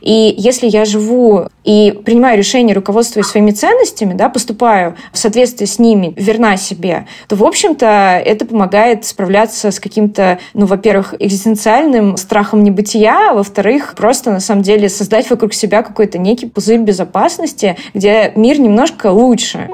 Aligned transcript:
И 0.00 0.34
если 0.36 0.66
я 0.66 0.84
живу 0.84 1.48
и 1.64 1.98
принимаю 2.04 2.38
решения, 2.38 2.72
руководствуясь 2.72 3.26
своими 3.26 3.50
ценностями, 3.50 4.14
да, 4.14 4.28
поступаю 4.28 4.96
в 5.12 5.18
соответствии 5.18 5.66
с 5.66 5.78
ними, 5.78 6.14
верна 6.16 6.56
себе, 6.56 7.06
то, 7.28 7.36
в 7.36 7.44
общем-то, 7.44 7.86
это 8.24 8.46
помогает 8.46 9.04
справляться 9.04 9.70
с 9.70 9.78
каким-то, 9.78 10.38
ну, 10.54 10.66
во-первых, 10.66 11.14
экзистенциальным 11.18 12.16
страхом 12.16 12.62
небытия, 12.62 13.30
а 13.30 13.34
во-вторых, 13.34 13.94
просто, 13.96 14.30
на 14.30 14.40
самом 14.40 14.62
деле, 14.62 14.88
создать 14.88 15.28
вокруг 15.30 15.54
себя 15.54 15.82
какой-то 15.82 16.18
некий 16.18 16.46
пузырь 16.46 16.80
безопасности, 16.80 17.76
где 17.94 18.32
мир 18.36 18.58
немножко 18.58 19.10
лучше. 19.10 19.68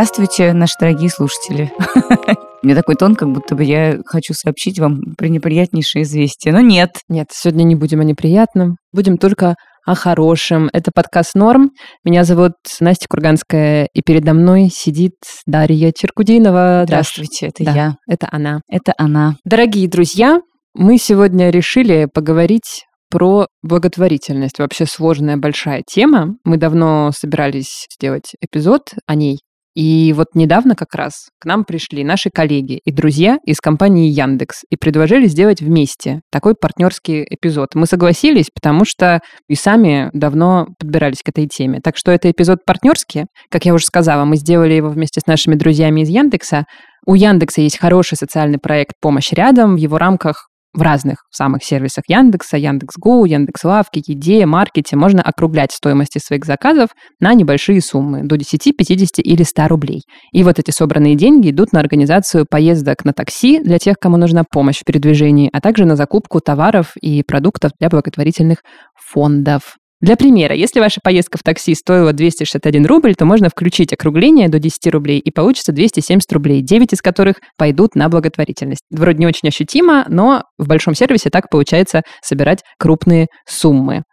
Здравствуйте, 0.00 0.54
наши 0.54 0.76
дорогие 0.80 1.10
слушатели. 1.10 1.70
У 2.62 2.66
меня 2.66 2.74
такой 2.74 2.94
тон, 2.94 3.14
как 3.14 3.28
будто 3.32 3.54
бы 3.54 3.62
я 3.64 3.98
хочу 4.06 4.32
сообщить 4.32 4.78
вам 4.78 5.02
пренеприятнейшее 5.18 6.04
известие. 6.04 6.54
Но 6.54 6.60
нет. 6.60 7.00
Нет, 7.10 7.26
сегодня 7.30 7.64
не 7.64 7.74
будем 7.74 8.00
о 8.00 8.04
неприятном. 8.04 8.76
Будем 8.94 9.18
только 9.18 9.56
о 9.84 9.94
хорошем. 9.94 10.70
Это 10.72 10.90
подкаст 10.90 11.34
«Норм». 11.34 11.72
Меня 12.02 12.24
зовут 12.24 12.54
Настя 12.80 13.08
Курганская, 13.10 13.88
и 13.92 14.00
передо 14.00 14.32
мной 14.32 14.70
сидит 14.72 15.16
Дарья 15.44 15.92
Черкудинова. 15.94 16.84
Здравствуйте, 16.86 17.48
это 17.48 17.64
да, 17.64 17.72
я. 17.74 17.94
Это 18.08 18.26
она. 18.32 18.62
Это 18.70 18.94
она. 18.96 19.36
Дорогие 19.44 19.86
друзья, 19.86 20.40
мы 20.72 20.96
сегодня 20.96 21.50
решили 21.50 22.08
поговорить 22.10 22.86
про 23.10 23.48
благотворительность. 23.62 24.60
Вообще 24.60 24.86
сложная 24.86 25.36
большая 25.36 25.82
тема. 25.86 26.36
Мы 26.44 26.56
давно 26.56 27.10
собирались 27.14 27.86
сделать 27.98 28.32
эпизод 28.40 28.94
о 29.06 29.14
ней. 29.14 29.40
И 29.74 30.12
вот 30.16 30.28
недавно 30.34 30.74
как 30.74 30.94
раз 30.94 31.28
к 31.38 31.44
нам 31.44 31.64
пришли 31.64 32.02
наши 32.02 32.28
коллеги 32.30 32.80
и 32.84 32.90
друзья 32.90 33.38
из 33.44 33.60
компании 33.60 34.10
Яндекс 34.10 34.62
и 34.68 34.76
предложили 34.76 35.26
сделать 35.26 35.60
вместе 35.60 36.20
такой 36.30 36.54
партнерский 36.54 37.24
эпизод. 37.28 37.74
Мы 37.74 37.86
согласились, 37.86 38.48
потому 38.52 38.84
что 38.84 39.20
и 39.48 39.54
сами 39.54 40.10
давно 40.12 40.66
подбирались 40.78 41.22
к 41.22 41.28
этой 41.28 41.46
теме. 41.46 41.80
Так 41.80 41.96
что 41.96 42.10
это 42.10 42.30
эпизод 42.30 42.64
партнерский. 42.66 43.26
Как 43.48 43.64
я 43.64 43.72
уже 43.72 43.84
сказала, 43.84 44.24
мы 44.24 44.36
сделали 44.36 44.74
его 44.74 44.88
вместе 44.88 45.20
с 45.20 45.26
нашими 45.26 45.54
друзьями 45.54 46.00
из 46.00 46.08
Яндекса. 46.08 46.64
У 47.06 47.14
Яндекса 47.14 47.62
есть 47.62 47.78
хороший 47.78 48.16
социальный 48.16 48.58
проект 48.58 48.92
«Помощь 49.00 49.32
рядом». 49.32 49.76
В 49.76 49.78
его 49.78 49.98
рамках 49.98 50.49
в 50.72 50.82
разных 50.82 51.24
самых 51.30 51.64
сервисах 51.64 52.04
Яндекса, 52.08 52.56
Яндекс.Го, 52.56 53.26
Яндекс.Лавке, 53.26 54.02
Еде, 54.06 54.46
Маркете 54.46 54.96
можно 54.96 55.22
округлять 55.22 55.72
стоимости 55.72 56.18
своих 56.18 56.44
заказов 56.44 56.90
на 57.18 57.34
небольшие 57.34 57.80
суммы, 57.80 58.22
до 58.22 58.36
10, 58.36 58.76
50 58.76 59.18
или 59.18 59.42
100 59.42 59.68
рублей. 59.68 60.02
И 60.32 60.44
вот 60.44 60.58
эти 60.58 60.70
собранные 60.70 61.16
деньги 61.16 61.50
идут 61.50 61.72
на 61.72 61.80
организацию 61.80 62.46
поездок 62.48 63.04
на 63.04 63.12
такси 63.12 63.60
для 63.60 63.78
тех, 63.78 63.96
кому 64.00 64.16
нужна 64.16 64.44
помощь 64.48 64.80
в 64.80 64.84
передвижении, 64.84 65.50
а 65.52 65.60
также 65.60 65.84
на 65.84 65.96
закупку 65.96 66.40
товаров 66.40 66.92
и 67.00 67.22
продуктов 67.22 67.72
для 67.78 67.88
благотворительных 67.88 68.58
фондов. 68.94 69.76
Для 70.00 70.16
примера, 70.16 70.54
если 70.54 70.80
ваша 70.80 71.00
поездка 71.02 71.36
в 71.36 71.42
такси 71.42 71.74
стоила 71.74 72.14
261 72.14 72.86
рубль, 72.86 73.14
то 73.14 73.26
можно 73.26 73.50
включить 73.50 73.92
округление 73.92 74.48
до 74.48 74.58
10 74.58 74.86
рублей 74.86 75.18
и 75.18 75.30
получится 75.30 75.72
270 75.72 76.32
рублей, 76.32 76.62
9 76.62 76.94
из 76.94 77.02
которых 77.02 77.36
пойдут 77.58 77.94
на 77.94 78.08
благотворительность. 78.08 78.82
Вроде 78.90 79.18
не 79.18 79.26
очень 79.26 79.48
ощутимо, 79.48 80.06
но 80.08 80.44
в 80.56 80.68
большом 80.68 80.94
сервисе 80.94 81.28
так 81.28 81.50
получается 81.50 82.00
собирать 82.22 82.62
крупные 82.78 83.26
суммы. 83.46 84.04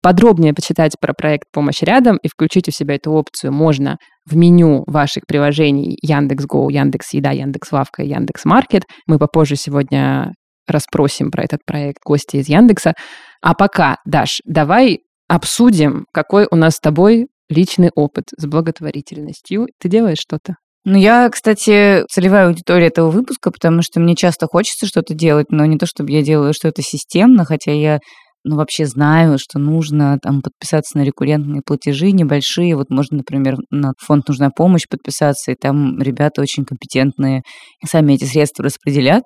Подробнее 0.00 0.54
почитать 0.54 0.92
про 1.00 1.12
проект 1.12 1.46
«Помощь 1.52 1.82
рядом» 1.82 2.18
и 2.22 2.28
включить 2.28 2.68
у 2.68 2.70
себя 2.70 2.94
эту 2.94 3.10
опцию 3.10 3.52
можно 3.52 3.96
в 4.24 4.36
меню 4.36 4.84
ваших 4.86 5.24
приложений 5.26 5.98
Яндекс.Го, 6.02 6.70
Яндекс.Еда, 6.70 7.32
Яндекс.Лавка 7.32 8.04
и 8.04 8.08
Яндекс.Маркет. 8.08 8.84
Мы 9.08 9.18
попозже 9.18 9.56
сегодня 9.56 10.32
расспросим 10.68 11.32
про 11.32 11.42
этот 11.42 11.60
проект 11.66 11.98
гости 12.04 12.36
из 12.36 12.48
Яндекса. 12.48 12.94
А 13.42 13.54
пока, 13.54 13.96
Даш, 14.04 14.40
давай 14.44 15.00
обсудим, 15.28 16.06
какой 16.12 16.46
у 16.50 16.56
нас 16.56 16.76
с 16.76 16.80
тобой 16.80 17.28
личный 17.48 17.90
опыт 17.94 18.24
с 18.36 18.46
благотворительностью. 18.46 19.68
Ты 19.80 19.88
делаешь 19.88 20.18
что-то? 20.20 20.56
Ну, 20.84 20.96
я, 20.96 21.28
кстати, 21.30 22.04
целевая 22.08 22.46
аудитория 22.46 22.86
этого 22.86 23.10
выпуска, 23.10 23.50
потому 23.50 23.82
что 23.82 23.98
мне 23.98 24.14
часто 24.14 24.46
хочется 24.46 24.86
что-то 24.86 25.14
делать, 25.14 25.46
но 25.50 25.66
не 25.66 25.78
то, 25.78 25.86
чтобы 25.86 26.12
я 26.12 26.22
делаю 26.22 26.52
что-то 26.54 26.80
системно, 26.82 27.44
хотя 27.44 27.72
я 27.72 27.98
ну, 28.48 28.54
вообще 28.54 28.86
знаю, 28.86 29.38
что 29.38 29.58
нужно 29.58 30.18
там 30.22 30.40
подписаться 30.40 30.96
на 30.96 31.02
рекуррентные 31.02 31.62
платежи 31.66 32.12
небольшие. 32.12 32.76
Вот 32.76 32.90
можно, 32.90 33.16
например, 33.16 33.56
на 33.70 33.90
фонд 33.98 34.28
«Нужна 34.28 34.50
помощь» 34.50 34.86
подписаться, 34.88 35.50
и 35.50 35.56
там 35.56 36.00
ребята 36.00 36.42
очень 36.42 36.64
компетентные 36.64 37.42
сами 37.84 38.12
эти 38.12 38.22
средства 38.22 38.64
распределят. 38.64 39.24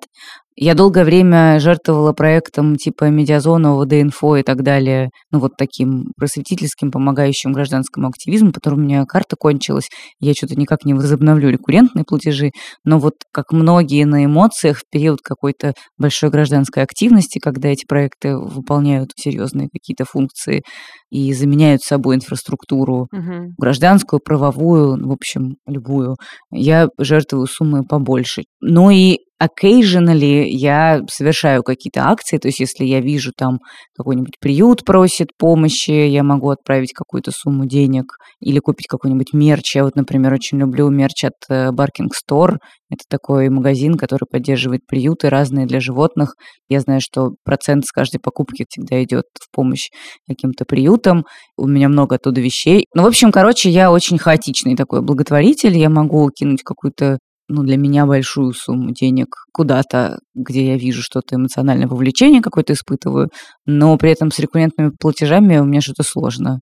Я 0.57 0.75
долгое 0.75 1.05
время 1.05 1.59
жертвовала 1.59 2.11
проектом 2.11 2.75
типа 2.75 3.05
медиазона, 3.05 3.73
ОВД-инфо 3.73 4.35
и 4.37 4.43
так 4.43 4.63
далее, 4.63 5.09
ну 5.31 5.39
вот 5.39 5.53
таким 5.57 6.11
просветительским, 6.17 6.91
помогающим 6.91 7.53
гражданскому 7.53 8.09
активизму, 8.09 8.51
потом 8.51 8.73
у 8.73 8.81
меня 8.81 9.05
карта 9.05 9.37
кончилась, 9.37 9.87
я 10.19 10.33
что-то 10.33 10.55
никак 10.55 10.83
не 10.83 10.93
возобновлю 10.93 11.49
рекуррентные 11.49 12.03
платежи, 12.03 12.51
но 12.83 12.99
вот 12.99 13.13
как 13.31 13.53
многие 13.53 14.03
на 14.03 14.25
эмоциях 14.25 14.79
в 14.79 14.83
период 14.91 15.21
какой-то 15.21 15.73
большой 15.97 16.29
гражданской 16.29 16.83
активности, 16.83 17.39
когда 17.39 17.69
эти 17.69 17.85
проекты 17.85 18.37
выполняют 18.37 19.11
серьезные 19.15 19.69
какие-то 19.71 20.03
функции 20.03 20.63
и 21.09 21.33
заменяют 21.33 21.81
собой 21.81 22.15
инфраструктуру 22.15 23.07
угу. 23.11 23.53
гражданскую, 23.57 24.19
правовую, 24.23 25.07
в 25.07 25.11
общем, 25.11 25.55
любую, 25.65 26.17
я 26.51 26.89
жертвую 26.97 27.47
суммы 27.47 27.83
побольше. 27.83 28.43
Ну 28.61 28.89
и 28.91 29.19
occasionally 29.41 30.45
я 30.47 31.01
совершаю 31.09 31.63
какие-то 31.63 32.07
акции, 32.07 32.37
то 32.37 32.47
есть 32.47 32.59
если 32.59 32.85
я 32.85 33.01
вижу 33.01 33.31
там 33.35 33.59
какой-нибудь 33.97 34.39
приют 34.39 34.85
просит 34.85 35.29
помощи, 35.37 35.91
я 35.91 36.23
могу 36.23 36.49
отправить 36.49 36.93
какую-то 36.93 37.31
сумму 37.31 37.65
денег 37.65 38.05
или 38.39 38.59
купить 38.59 38.87
какой-нибудь 38.87 39.33
мерч. 39.33 39.75
Я 39.75 39.83
вот, 39.83 39.95
например, 39.95 40.33
очень 40.33 40.59
люблю 40.59 40.89
мерч 40.89 41.23
от 41.23 41.33
э, 41.49 41.69
Barking 41.69 42.09
Store. 42.09 42.57
Это 42.89 43.03
такой 43.09 43.49
магазин, 43.49 43.95
который 43.95 44.25
поддерживает 44.29 44.81
приюты 44.85 45.29
разные 45.29 45.65
для 45.65 45.79
животных. 45.79 46.35
Я 46.67 46.81
знаю, 46.81 46.99
что 47.01 47.31
процент 47.43 47.85
с 47.85 47.91
каждой 47.91 48.19
покупки 48.19 48.65
всегда 48.69 49.01
идет 49.03 49.25
в 49.39 49.55
помощь 49.55 49.89
каким-то 50.27 50.65
приютам. 50.65 51.25
У 51.57 51.67
меня 51.67 51.87
много 51.87 52.15
оттуда 52.15 52.41
вещей. 52.41 52.85
Ну, 52.93 53.03
в 53.03 53.07
общем, 53.07 53.31
короче, 53.31 53.69
я 53.69 53.91
очень 53.91 54.17
хаотичный 54.17 54.75
такой 54.75 55.01
благотворитель. 55.01 55.77
Я 55.77 55.89
могу 55.89 56.29
кинуть 56.31 56.63
какую-то 56.63 57.17
ну, 57.51 57.63
для 57.63 57.77
меня 57.77 58.05
большую 58.05 58.53
сумму 58.53 58.91
денег 58.91 59.35
куда-то, 59.51 60.19
где 60.33 60.67
я 60.67 60.77
вижу 60.77 61.01
что-то 61.03 61.35
эмоциональное 61.35 61.87
вовлечение 61.87 62.41
какое-то 62.41 62.73
испытываю, 62.73 63.29
но 63.65 63.97
при 63.97 64.11
этом 64.11 64.31
с 64.31 64.39
рекуррентными 64.39 64.91
платежами 64.97 65.57
у 65.57 65.65
меня 65.65 65.81
что-то 65.81 66.03
сложно. 66.03 66.59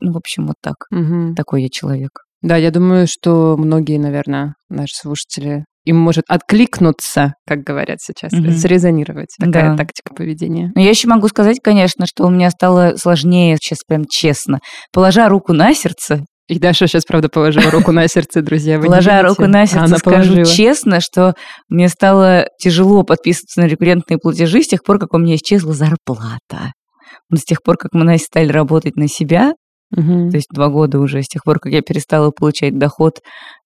Ну, 0.00 0.12
в 0.12 0.16
общем, 0.16 0.46
вот 0.46 0.56
так. 0.62 0.76
Угу. 0.90 1.34
Такой 1.36 1.62
я 1.62 1.68
человек. 1.70 2.10
Да, 2.40 2.56
я 2.56 2.70
думаю, 2.70 3.06
что 3.06 3.56
многие, 3.58 3.98
наверное, 3.98 4.54
наши 4.70 4.94
слушатели 4.94 5.66
им 5.84 5.98
может 5.98 6.24
откликнуться, 6.28 7.34
как 7.46 7.60
говорят 7.60 8.00
сейчас, 8.00 8.32
угу. 8.32 8.50
срезонировать. 8.52 9.34
Такая 9.38 9.70
да. 9.70 9.76
тактика 9.76 10.14
поведения. 10.14 10.72
Но 10.74 10.80
я 10.80 10.88
еще 10.88 11.06
могу 11.08 11.28
сказать, 11.28 11.58
конечно, 11.62 12.06
что 12.06 12.24
у 12.26 12.30
меня 12.30 12.50
стало 12.50 12.94
сложнее, 12.96 13.56
сейчас 13.60 13.80
прям 13.86 14.04
честно, 14.08 14.60
положа 14.92 15.28
руку 15.28 15.52
на 15.52 15.74
сердце, 15.74 16.24
и 16.50 16.58
Даша 16.58 16.88
сейчас, 16.88 17.04
правда, 17.04 17.28
положила 17.28 17.70
руку 17.70 17.92
на 17.92 18.08
сердце, 18.08 18.42
друзья. 18.42 18.80
Положа 18.80 19.22
руку 19.22 19.46
на 19.46 19.66
сердце, 19.66 19.84
Она 19.84 19.98
скажу 19.98 20.34
положила. 20.34 20.44
честно, 20.44 21.00
что 21.00 21.34
мне 21.68 21.88
стало 21.88 22.48
тяжело 22.58 23.04
подписываться 23.04 23.60
на 23.60 23.66
рекуррентные 23.66 24.18
платежи 24.18 24.60
с 24.62 24.66
тех 24.66 24.82
пор, 24.82 24.98
как 24.98 25.14
у 25.14 25.18
меня 25.18 25.36
исчезла 25.36 25.72
зарплата. 25.74 26.72
Но 27.28 27.36
с 27.36 27.44
тех 27.44 27.62
пор, 27.62 27.76
как 27.76 27.92
мы 27.92 28.18
стали 28.18 28.50
работать 28.50 28.96
на 28.96 29.06
себя, 29.06 29.52
Угу. 29.96 30.30
То 30.30 30.36
есть 30.36 30.48
два 30.52 30.68
года 30.68 31.00
уже 31.00 31.22
с 31.22 31.28
тех 31.28 31.42
пор, 31.42 31.58
как 31.58 31.72
я 31.72 31.82
перестала 31.82 32.30
получать 32.30 32.78
доход 32.78 33.20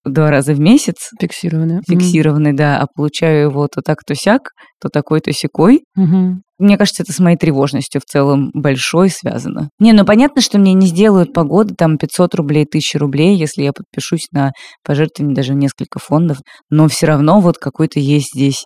два 0.04 0.30
раза 0.30 0.54
в 0.54 0.60
месяц. 0.60 1.10
Фиксированный. 1.20 1.80
Фиксированный, 1.88 2.50
угу. 2.50 2.58
да. 2.58 2.80
А 2.80 2.86
получаю 2.94 3.50
его 3.50 3.68
то 3.68 3.80
так, 3.82 3.98
то 4.06 4.14
сяк, 4.14 4.50
то 4.80 4.88
такой, 4.88 5.20
то 5.20 5.32
секой. 5.32 5.84
Угу. 5.96 6.40
Мне 6.58 6.78
кажется, 6.78 7.02
это 7.02 7.12
с 7.12 7.18
моей 7.18 7.36
тревожностью 7.36 8.00
в 8.00 8.04
целом 8.04 8.50
большой 8.54 9.10
связано. 9.10 9.70
Не, 9.80 9.92
ну 9.92 10.04
понятно, 10.04 10.40
что 10.40 10.58
мне 10.58 10.72
не 10.72 10.86
сделают 10.86 11.32
погоды 11.32 11.74
там 11.76 11.98
500 11.98 12.34
рублей, 12.36 12.64
1000 12.64 12.98
рублей, 12.98 13.36
если 13.36 13.62
я 13.62 13.72
подпишусь 13.72 14.28
на 14.32 14.52
пожертвование 14.84 15.34
даже 15.34 15.54
несколько 15.54 15.98
фондов. 15.98 16.38
Но 16.70 16.88
все 16.88 17.06
равно 17.06 17.40
вот 17.40 17.58
какой-то 17.58 17.98
есть 17.98 18.30
здесь 18.34 18.64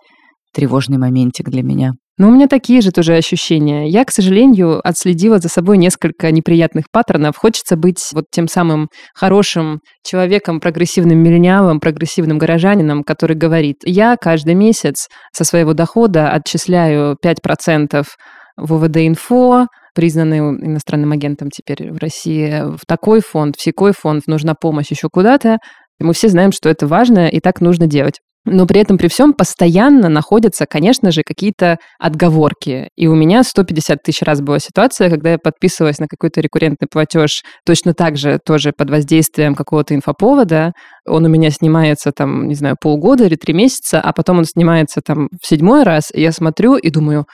тревожный 0.53 0.97
моментик 0.97 1.49
для 1.49 1.63
меня. 1.63 1.93
Но 2.19 2.27
у 2.27 2.31
меня 2.31 2.47
такие 2.47 2.81
же 2.81 2.91
тоже 2.91 3.15
ощущения. 3.15 3.87
Я, 3.87 4.03
к 4.03 4.11
сожалению, 4.11 4.85
отследила 4.85 5.39
за 5.39 5.47
собой 5.47 5.77
несколько 5.77 6.29
неприятных 6.31 6.87
паттернов. 6.91 7.37
Хочется 7.37 7.77
быть 7.77 8.05
вот 8.11 8.25
тем 8.29 8.49
самым 8.49 8.89
хорошим 9.15 9.79
человеком, 10.05 10.59
прогрессивным 10.59 11.17
миллениалом, 11.17 11.79
прогрессивным 11.79 12.37
горожанином, 12.37 13.03
который 13.03 13.37
говорит, 13.37 13.77
я 13.85 14.17
каждый 14.19 14.53
месяц 14.53 15.07
со 15.33 15.45
своего 15.45 15.73
дохода 15.73 16.29
отчисляю 16.31 17.15
5% 17.23 18.05
в 18.57 18.73
ОВД-инфо, 18.73 19.67
признанный 19.95 20.39
иностранным 20.39 21.13
агентом 21.13 21.49
теперь 21.49 21.89
в 21.89 21.99
России, 21.99 22.75
в 22.75 22.85
такой 22.85 23.21
фонд, 23.21 23.55
в 23.55 23.61
секой 23.61 23.93
фонд, 23.93 24.23
нужна 24.27 24.55
помощь 24.59 24.91
еще 24.91 25.07
куда-то. 25.09 25.59
Мы 25.99 26.13
все 26.13 26.27
знаем, 26.27 26.51
что 26.51 26.67
это 26.67 26.85
важно, 26.85 27.29
и 27.29 27.39
так 27.39 27.61
нужно 27.61 27.87
делать. 27.87 28.19
Но 28.45 28.65
при 28.65 28.79
этом, 28.79 28.97
при 28.97 29.09
всем, 29.09 29.33
постоянно 29.33 30.07
находятся, 30.07 30.65
конечно 30.65 31.11
же, 31.11 31.23
какие-то 31.23 31.77
отговорки. 31.99 32.89
И 32.95 33.07
у 33.07 33.15
меня 33.15 33.43
150 33.43 34.01
тысяч 34.01 34.21
раз 34.21 34.41
была 34.41 34.59
ситуация, 34.59 35.09
когда 35.09 35.31
я 35.31 35.37
подписывалась 35.37 35.99
на 35.99 36.07
какой-то 36.07 36.39
рекуррентный 36.39 36.87
платеж 36.89 37.43
точно 37.65 37.93
так 37.93 38.17
же, 38.17 38.39
тоже 38.43 38.71
под 38.75 38.89
воздействием 38.89 39.55
какого-то 39.55 39.93
инфоповода. 39.93 40.71
Он 41.05 41.25
у 41.25 41.29
меня 41.29 41.51
снимается 41.51 42.11
там, 42.11 42.47
не 42.47 42.55
знаю, 42.55 42.77
полгода 42.79 43.25
или 43.25 43.35
три 43.35 43.53
месяца, 43.53 43.99
а 43.99 44.13
потом 44.13 44.39
он 44.39 44.45
снимается 44.45 45.01
там 45.05 45.27
в 45.41 45.45
седьмой 45.45 45.83
раз, 45.83 46.09
и 46.13 46.21
я 46.21 46.31
смотрю 46.31 46.75
и 46.75 46.89
думаю, 46.89 47.25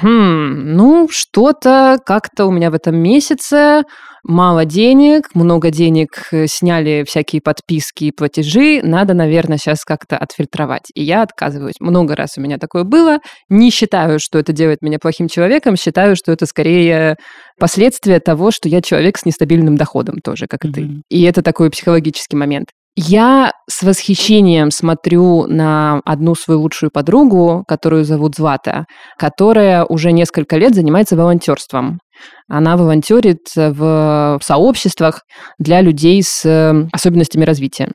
Хм, 0.00 0.74
ну, 0.74 1.08
что-то 1.10 1.98
как-то 2.04 2.46
у 2.46 2.50
меня 2.50 2.70
в 2.70 2.74
этом 2.74 2.96
месяце 2.96 3.82
мало 4.24 4.64
денег, 4.64 5.34
много 5.34 5.70
денег 5.70 6.28
э, 6.32 6.46
сняли 6.46 7.04
всякие 7.06 7.42
подписки 7.42 8.04
и 8.04 8.12
платежи, 8.12 8.80
надо, 8.82 9.14
наверное, 9.14 9.58
сейчас 9.58 9.84
как-то 9.84 10.16
отфильтровать. 10.16 10.90
И 10.94 11.02
я 11.02 11.22
отказываюсь. 11.22 11.74
Много 11.80 12.16
раз 12.16 12.38
у 12.38 12.40
меня 12.40 12.58
такое 12.58 12.84
было. 12.84 13.18
Не 13.48 13.70
считаю, 13.70 14.18
что 14.18 14.38
это 14.38 14.52
делает 14.52 14.80
меня 14.80 14.98
плохим 14.98 15.28
человеком, 15.28 15.76
считаю, 15.76 16.16
что 16.16 16.32
это 16.32 16.46
скорее 16.46 17.16
последствия 17.58 18.20
того, 18.20 18.50
что 18.50 18.68
я 18.68 18.80
человек 18.80 19.18
с 19.18 19.26
нестабильным 19.26 19.76
доходом 19.76 20.16
тоже, 20.24 20.46
как 20.46 20.64
mm-hmm. 20.64 20.70
и 20.70 20.72
ты. 20.72 21.02
И 21.10 21.22
это 21.22 21.42
такой 21.42 21.70
психологический 21.70 22.36
момент. 22.36 22.68
Я 22.94 23.52
с 23.70 23.82
восхищением 23.82 24.70
смотрю 24.70 25.46
на 25.46 26.02
одну 26.04 26.34
свою 26.34 26.60
лучшую 26.60 26.90
подругу, 26.90 27.64
которую 27.66 28.04
зовут 28.04 28.34
Звата, 28.36 28.84
которая 29.18 29.84
уже 29.86 30.12
несколько 30.12 30.58
лет 30.58 30.74
занимается 30.74 31.16
волонтерством. 31.16 32.00
Она 32.48 32.76
волонтерит 32.76 33.46
в 33.56 34.38
сообществах 34.42 35.22
для 35.58 35.80
людей 35.80 36.22
с 36.22 36.44
э, 36.44 36.86
особенностями 36.92 37.44
развития. 37.44 37.88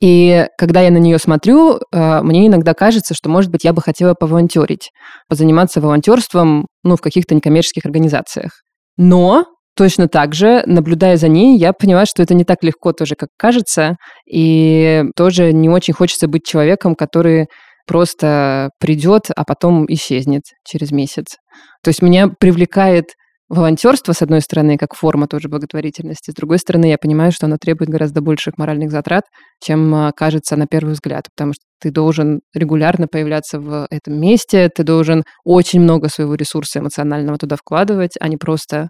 И 0.00 0.46
когда 0.56 0.80
я 0.80 0.90
на 0.90 0.98
нее 0.98 1.18
смотрю, 1.18 1.80
э, 1.92 2.22
мне 2.22 2.46
иногда 2.46 2.72
кажется, 2.72 3.14
что, 3.14 3.28
может 3.28 3.50
быть, 3.50 3.64
я 3.64 3.74
бы 3.74 3.82
хотела 3.82 4.14
поволонтерить, 4.14 4.90
позаниматься 5.28 5.82
волонтерством 5.82 6.68
ну, 6.84 6.96
в 6.96 7.02
каких-то 7.02 7.34
некоммерческих 7.34 7.84
организациях. 7.84 8.52
Но 8.96 9.44
точно 9.78 10.08
так 10.08 10.34
же, 10.34 10.64
наблюдая 10.66 11.16
за 11.16 11.28
ней, 11.28 11.56
я 11.56 11.72
поняла, 11.72 12.04
что 12.04 12.20
это 12.20 12.34
не 12.34 12.42
так 12.42 12.64
легко 12.64 12.92
тоже, 12.92 13.14
как 13.14 13.28
кажется, 13.36 13.96
и 14.28 15.04
тоже 15.14 15.52
не 15.52 15.68
очень 15.68 15.94
хочется 15.94 16.26
быть 16.26 16.44
человеком, 16.44 16.96
который 16.96 17.46
просто 17.86 18.70
придет, 18.80 19.26
а 19.36 19.44
потом 19.44 19.86
исчезнет 19.88 20.42
через 20.66 20.90
месяц. 20.90 21.36
То 21.84 21.90
есть 21.90 22.02
меня 22.02 22.26
привлекает 22.40 23.04
волонтерство, 23.48 24.12
с 24.12 24.20
одной 24.20 24.40
стороны, 24.40 24.78
как 24.78 24.96
форма 24.96 25.28
тоже 25.28 25.48
благотворительности, 25.48 26.32
с 26.32 26.34
другой 26.34 26.58
стороны, 26.58 26.86
я 26.86 26.98
понимаю, 26.98 27.30
что 27.30 27.46
оно 27.46 27.56
требует 27.56 27.88
гораздо 27.88 28.20
больших 28.20 28.58
моральных 28.58 28.90
затрат, 28.90 29.26
чем 29.62 29.94
а, 29.94 30.10
кажется 30.10 30.56
на 30.56 30.66
первый 30.66 30.94
взгляд, 30.94 31.26
потому 31.36 31.52
что 31.52 31.62
ты 31.80 31.92
должен 31.92 32.40
регулярно 32.52 33.06
появляться 33.06 33.60
в 33.60 33.86
этом 33.90 34.20
месте, 34.20 34.68
ты 34.74 34.82
должен 34.82 35.22
очень 35.44 35.80
много 35.80 36.08
своего 36.08 36.34
ресурса 36.34 36.80
эмоционального 36.80 37.38
туда 37.38 37.54
вкладывать, 37.54 38.16
а 38.20 38.26
не 38.26 38.36
просто 38.36 38.88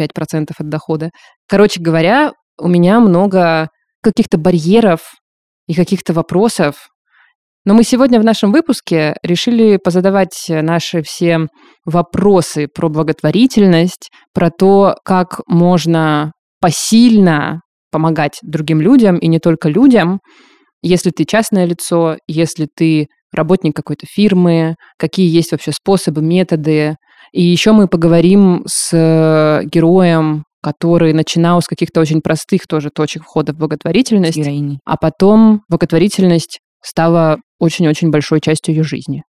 5% 0.00 0.50
от 0.58 0.68
дохода. 0.68 1.10
Короче 1.48 1.80
говоря, 1.80 2.32
у 2.58 2.68
меня 2.68 3.00
много 3.00 3.68
каких-то 4.02 4.38
барьеров 4.38 5.14
и 5.66 5.74
каких-то 5.74 6.12
вопросов. 6.12 6.88
Но 7.64 7.74
мы 7.74 7.84
сегодня 7.84 8.20
в 8.20 8.24
нашем 8.24 8.50
выпуске 8.50 9.14
решили 9.22 9.76
позадавать 9.76 10.46
наши 10.48 11.02
все 11.02 11.46
вопросы 11.84 12.66
про 12.66 12.88
благотворительность, 12.88 14.10
про 14.34 14.50
то, 14.50 14.96
как 15.04 15.40
можно 15.46 16.32
посильно 16.60 17.60
помогать 17.92 18.38
другим 18.42 18.80
людям 18.80 19.18
и 19.18 19.28
не 19.28 19.38
только 19.38 19.68
людям, 19.68 20.20
если 20.82 21.10
ты 21.10 21.24
частное 21.24 21.64
лицо, 21.64 22.16
если 22.26 22.66
ты 22.74 23.06
работник 23.32 23.76
какой-то 23.76 24.06
фирмы, 24.06 24.74
какие 24.98 25.32
есть 25.32 25.52
вообще 25.52 25.70
способы, 25.70 26.22
методы, 26.22 26.96
и 27.32 27.42
еще 27.42 27.72
мы 27.72 27.88
поговорим 27.88 28.62
с 28.66 28.90
э, 28.92 29.64
героем, 29.64 30.44
который 30.62 31.12
начинал 31.12 31.60
с 31.60 31.66
каких-то 31.66 32.00
очень 32.00 32.20
простых 32.20 32.66
тоже 32.66 32.90
точек 32.90 33.24
входа 33.24 33.52
в 33.52 33.56
благотворительность, 33.56 34.38
а 34.84 34.96
потом 34.96 35.62
благотворительность 35.68 36.60
стала 36.82 37.38
очень-очень 37.58 38.10
большой 38.10 38.40
частью 38.40 38.74
ее 38.74 38.84
жизни. 38.84 39.24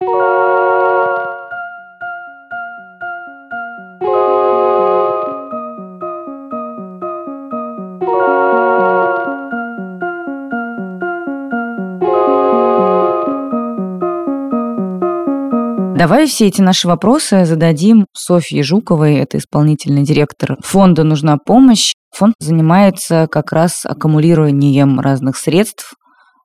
Давай 16.04 16.28
все 16.28 16.48
эти 16.48 16.60
наши 16.60 16.86
вопросы 16.86 17.46
зададим 17.46 18.08
Софье 18.12 18.62
Жуковой, 18.62 19.16
это 19.16 19.38
исполнительный 19.38 20.04
директор 20.04 20.58
фонда 20.62 21.06
«Нужна 21.06 21.38
помощь». 21.38 21.94
Фонд 22.14 22.36
занимается 22.40 23.30
как 23.32 23.54
раз 23.54 23.86
аккумулированием 23.86 25.00
разных 25.00 25.38
средств 25.38 25.94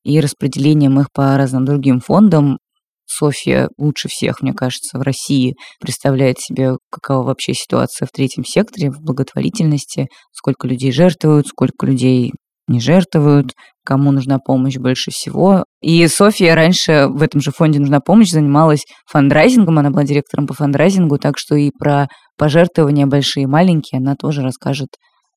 и 0.04 0.20
распределением 0.20 1.00
их 1.00 1.08
по 1.12 1.36
разным 1.36 1.64
другим 1.64 1.98
фондам. 1.98 2.58
Софья 3.04 3.68
лучше 3.78 4.06
всех, 4.06 4.42
мне 4.42 4.52
кажется, 4.52 4.96
в 4.96 5.02
России 5.02 5.56
представляет 5.80 6.38
себе, 6.38 6.76
какова 6.88 7.26
вообще 7.26 7.52
ситуация 7.52 8.06
в 8.06 8.12
третьем 8.12 8.44
секторе, 8.44 8.92
в 8.92 9.00
благотворительности, 9.00 10.06
сколько 10.30 10.68
людей 10.68 10.92
жертвуют, 10.92 11.48
сколько 11.48 11.84
людей 11.84 12.32
не 12.68 12.78
жертвуют, 12.78 13.54
кому 13.88 14.12
нужна 14.12 14.38
помощь 14.38 14.76
больше 14.76 15.10
всего. 15.10 15.64
И 15.80 16.06
Софья 16.08 16.54
раньше 16.54 17.06
в 17.08 17.22
этом 17.22 17.40
же 17.40 17.52
фонде 17.52 17.80
«Нужна 17.80 18.00
помощь» 18.00 18.28
занималась 18.28 18.84
фандрайзингом, 19.10 19.78
она 19.78 19.88
была 19.88 20.04
директором 20.04 20.46
по 20.46 20.52
фандрайзингу, 20.52 21.16
так 21.16 21.38
что 21.38 21.54
и 21.54 21.70
про 21.70 22.06
пожертвования 22.36 23.06
большие 23.06 23.44
и 23.44 23.46
маленькие 23.46 24.00
она 24.00 24.14
тоже 24.14 24.42
расскажет 24.42 24.88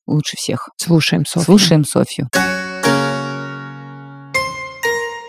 лучше 0.06 0.36
всех. 0.36 0.68
Слушаем 0.76 1.24
Софью. 1.24 1.46
Слушаем 1.46 1.84
Софью. 1.86 2.28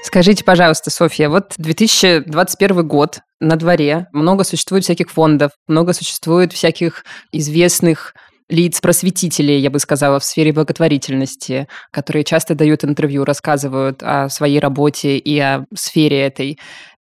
Скажите, 0.03 0.43
пожалуйста, 0.43 0.91
Софья, 0.91 1.29
вот 1.29 1.53
2021 1.57 2.85
год 2.85 3.19
на 3.39 3.55
дворе, 3.55 4.07
много 4.11 4.43
существует 4.43 4.83
всяких 4.83 5.09
фондов, 5.09 5.51
много 5.67 5.93
существует 5.93 6.51
всяких 6.51 7.05
известных 7.31 8.13
лиц, 8.53 8.79
просветителей, 8.79 9.59
я 9.59 9.69
бы 9.69 9.79
сказала, 9.79 10.19
в 10.19 10.23
сфере 10.23 10.53
благотворительности, 10.53 11.67
которые 11.91 12.23
часто 12.23 12.55
дают 12.55 12.85
интервью, 12.85 13.25
рассказывают 13.25 14.01
о 14.03 14.29
своей 14.29 14.59
работе 14.59 15.17
и 15.17 15.37
о 15.39 15.65
сфере 15.73 16.21
этой. 16.21 16.59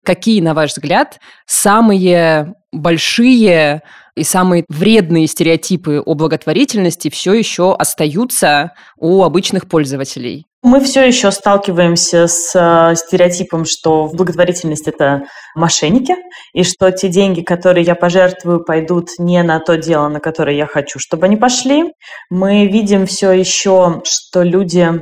Какие, 0.05 0.41
на 0.41 0.55
ваш 0.55 0.73
взгляд, 0.73 1.19
самые 1.47 2.55
большие 2.73 3.83
и 4.19 4.25
самые 4.25 4.65
вредные 4.69 5.27
стереотипы 5.27 6.03
о 6.05 6.15
благотворительности 6.15 7.09
все 7.11 7.33
еще 7.33 7.75
остаются 7.75 8.73
у 8.97 9.23
обычных 9.23 9.69
пользователей? 9.69 10.47
Мы 10.63 10.81
все 10.81 11.07
еще 11.07 11.31
сталкиваемся 11.31 12.27
с 12.27 12.53
э, 12.55 12.97
стереотипом, 12.97 13.65
что 13.65 14.09
благотворительность 14.13 14.89
это 14.89 15.23
мошенники, 15.55 16.17
и 16.53 16.65
что 16.65 16.91
те 16.91 17.09
деньги, 17.09 17.43
которые 17.43 17.87
я 17.87 17.95
пожертвую, 17.95 18.65
пойдут 18.65 19.11
не 19.19 19.41
на 19.45 19.61
то 19.61 19.77
дело, 19.77 20.09
на 20.09 20.19
которое 20.19 20.57
я 20.57 20.67
хочу, 20.67 20.99
чтобы 20.99 21.27
они 21.27 21.37
пошли. 21.37 21.93
Мы 22.29 22.67
видим 22.67 23.07
все 23.07 23.31
еще, 23.31 24.03
что 24.05 24.43
люди 24.43 25.01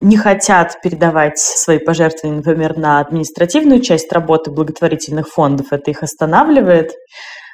не 0.00 0.16
хотят 0.16 0.80
передавать 0.80 1.38
свои 1.38 1.78
пожертвования, 1.78 2.36
например, 2.36 2.76
на 2.76 3.00
административную 3.00 3.80
часть 3.80 4.12
работы 4.12 4.50
благотворительных 4.50 5.28
фондов, 5.28 5.72
это 5.72 5.90
их 5.90 6.02
останавливает. 6.02 6.92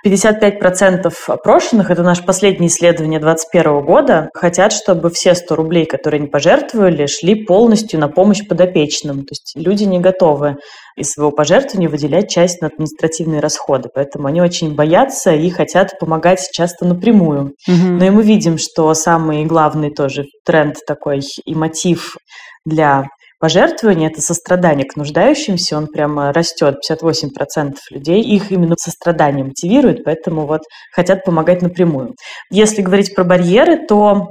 55% 0.07 1.13
опрошенных, 1.27 1.91
это 1.91 2.03
наше 2.03 2.25
последнее 2.25 2.69
исследование 2.69 3.21
2021 3.21 3.85
года, 3.85 4.31
хотят, 4.35 4.73
чтобы 4.73 5.11
все 5.11 5.35
100 5.35 5.55
рублей, 5.57 5.87
которые 5.87 6.21
они 6.21 6.29
пожертвовали, 6.29 7.07
шли 7.07 7.45
полностью 7.45 8.01
на 8.01 8.09
помощь 8.09 8.47
подопечным. 8.47 9.25
То 9.25 9.33
есть 9.33 9.53
люди 9.57 9.85
не 9.85 9.99
готовы 9.99 10.57
из 10.97 11.13
своего 11.13 11.31
пожертвования 11.31 11.89
выделять 11.89 12.31
часть 12.31 12.61
на 12.61 12.69
административные 12.69 13.41
расходы. 13.41 13.89
Поэтому 13.95 14.29
они 14.29 14.41
очень 14.41 14.75
боятся 14.75 15.33
и 15.33 15.51
хотят 15.51 15.99
помогать 15.99 16.49
часто 16.53 16.85
напрямую. 16.85 17.53
Угу. 17.69 17.87
Но 17.99 18.05
и 18.05 18.11
мы 18.11 18.23
видим, 18.23 18.59
что 18.59 18.93
самый 18.95 19.45
главный 19.45 19.91
тоже 19.91 20.25
тренд 20.45 20.77
такой 20.87 21.21
и 21.45 21.55
мотив 21.55 22.17
для 22.65 23.05
пожертвование, 23.41 24.11
это 24.11 24.21
сострадание 24.21 24.87
к 24.87 24.97
нуждающимся, 24.97 25.77
он 25.77 25.89
прямо 25.89 26.33
растет. 26.33 26.77
58% 26.89 27.75
людей 27.91 28.23
их 28.23 28.53
именно 28.53 28.77
сострадание 28.79 29.45
мотивирует, 29.45 30.05
поэтому 30.05 30.47
вот 30.47 30.61
хотят 30.93 31.25
помогать 31.25 31.63
напрямую. 31.63 32.15
Если 32.51 32.83
говорить 32.83 33.15
про 33.15 33.25
барьеры, 33.25 33.85
то 33.87 34.29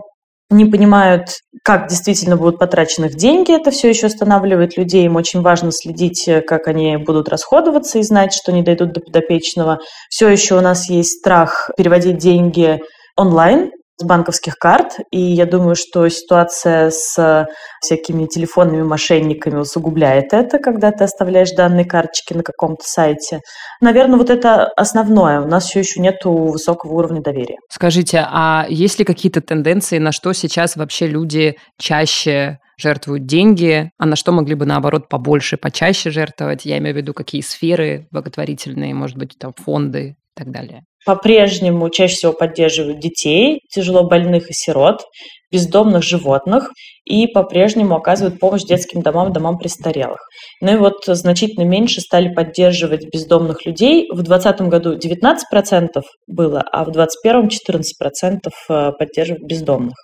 не 0.51 0.66
понимают, 0.66 1.30
как 1.63 1.89
действительно 1.89 2.36
будут 2.36 2.58
потрачены 2.58 3.06
их 3.06 3.16
деньги. 3.16 3.54
Это 3.54 3.70
все 3.72 3.89
еще 3.89 4.08
останавливает 4.08 4.78
людей. 4.78 5.06
Им 5.06 5.16
очень 5.16 5.42
важно 5.42 5.72
следить, 5.72 6.28
как 6.48 6.68
они 6.68 6.98
будут 6.98 7.30
расходоваться 7.30 8.00
и 8.00 8.04
знать, 8.04 8.34
что 8.34 8.51
не 8.51 8.63
дойдут 8.63 8.94
до 8.94 9.01
подопечного. 9.01 9.80
Все 10.10 10.28
еще 10.28 10.58
у 10.58 10.62
нас 10.62 10.89
есть 10.89 11.20
страх 11.20 11.70
переводить 11.78 12.18
деньги 12.18 12.80
онлайн, 13.16 13.72
с 14.00 14.06
банковских 14.06 14.56
карт, 14.56 14.94
и 15.12 15.20
я 15.20 15.46
думаю, 15.46 15.75
что 15.75 16.08
ситуация 16.08 16.89
с 16.89 17.48
всякими 17.82 18.25
телефонными 18.27 18.84
мошенниками 18.84 19.58
усугубляет 19.60 20.34
это, 20.34 20.58
когда 20.58 20.91
ты 20.91 21.03
оставляешь 21.03 21.51
данные 21.51 21.86
карточки 21.86 22.34
на 22.34 22.44
каком-то 22.44 22.84
сайте. 22.86 23.41
Наверное, 23.82 24.18
вот 24.18 24.29
это 24.29 24.65
основное. 24.65 25.41
У 25.41 25.48
нас 25.48 25.65
все 25.65 25.79
еще 25.79 26.00
нет 26.00 26.24
высокого 26.24 26.94
уровня 26.94 27.22
доверия. 27.22 27.58
Скажите, 27.70 28.25
а 28.25 28.65
есть 28.70 29.00
ли 29.00 29.06
какие-то 29.06 29.41
тенденции, 29.41 29.98
на 29.98 30.13
что 30.13 30.32
сейчас 30.32 30.77
вообще 30.77 31.08
люди 31.08 31.58
чаще 31.77 32.60
жертвуют 32.77 33.25
деньги, 33.25 33.91
а 33.98 34.06
на 34.06 34.15
что 34.15 34.32
могли 34.32 34.56
бы, 34.56 34.65
наоборот, 34.65 35.10
побольше, 35.10 35.58
почаще 35.58 36.10
жертвовать? 36.10 36.63
Я 36.65 36.77
имею 36.77 36.96
в 36.96 36.98
виду, 36.98 37.13
какие 37.13 37.41
сферы 37.41 38.08
благотворительные, 38.12 38.94
может 38.94 39.18
быть, 39.18 39.38
там 39.38 39.53
фонды 39.53 40.15
и 40.36 40.39
так 40.39 40.51
далее 40.51 40.84
по-прежнему 41.06 41.89
чаще 41.89 42.15
всего 42.15 42.34
поддерживают 42.34 43.00
детей, 43.00 43.62
тяжело 43.70 44.03
больных 44.03 44.50
и 44.50 44.53
сирот, 44.53 45.06
бездомных 45.51 46.03
животных 46.03 46.72
и 47.06 47.27
по-прежнему 47.27 47.96
оказывают 47.96 48.39
помощь 48.39 48.63
детским 48.63 49.01
домам, 49.01 49.34
домам 49.34 49.58
престарелых. 49.58 50.20
Ну 50.62 50.74
и 50.74 50.77
вот 50.77 51.03
значительно 51.06 51.63
меньше 51.63 52.01
стали 52.01 52.34
поддерживать 52.34 53.08
бездомных 53.12 53.65
людей. 53.65 54.08
В 54.12 54.22
2020 54.22 54.62
году 54.62 54.96
19% 54.96 56.03
было, 56.27 56.62
а 56.72 56.84
в 56.86 56.91
2021 56.91 57.50
14% 57.50 58.38
э, 58.70 58.91
поддерживают 58.98 59.44
бездомных. 59.44 59.96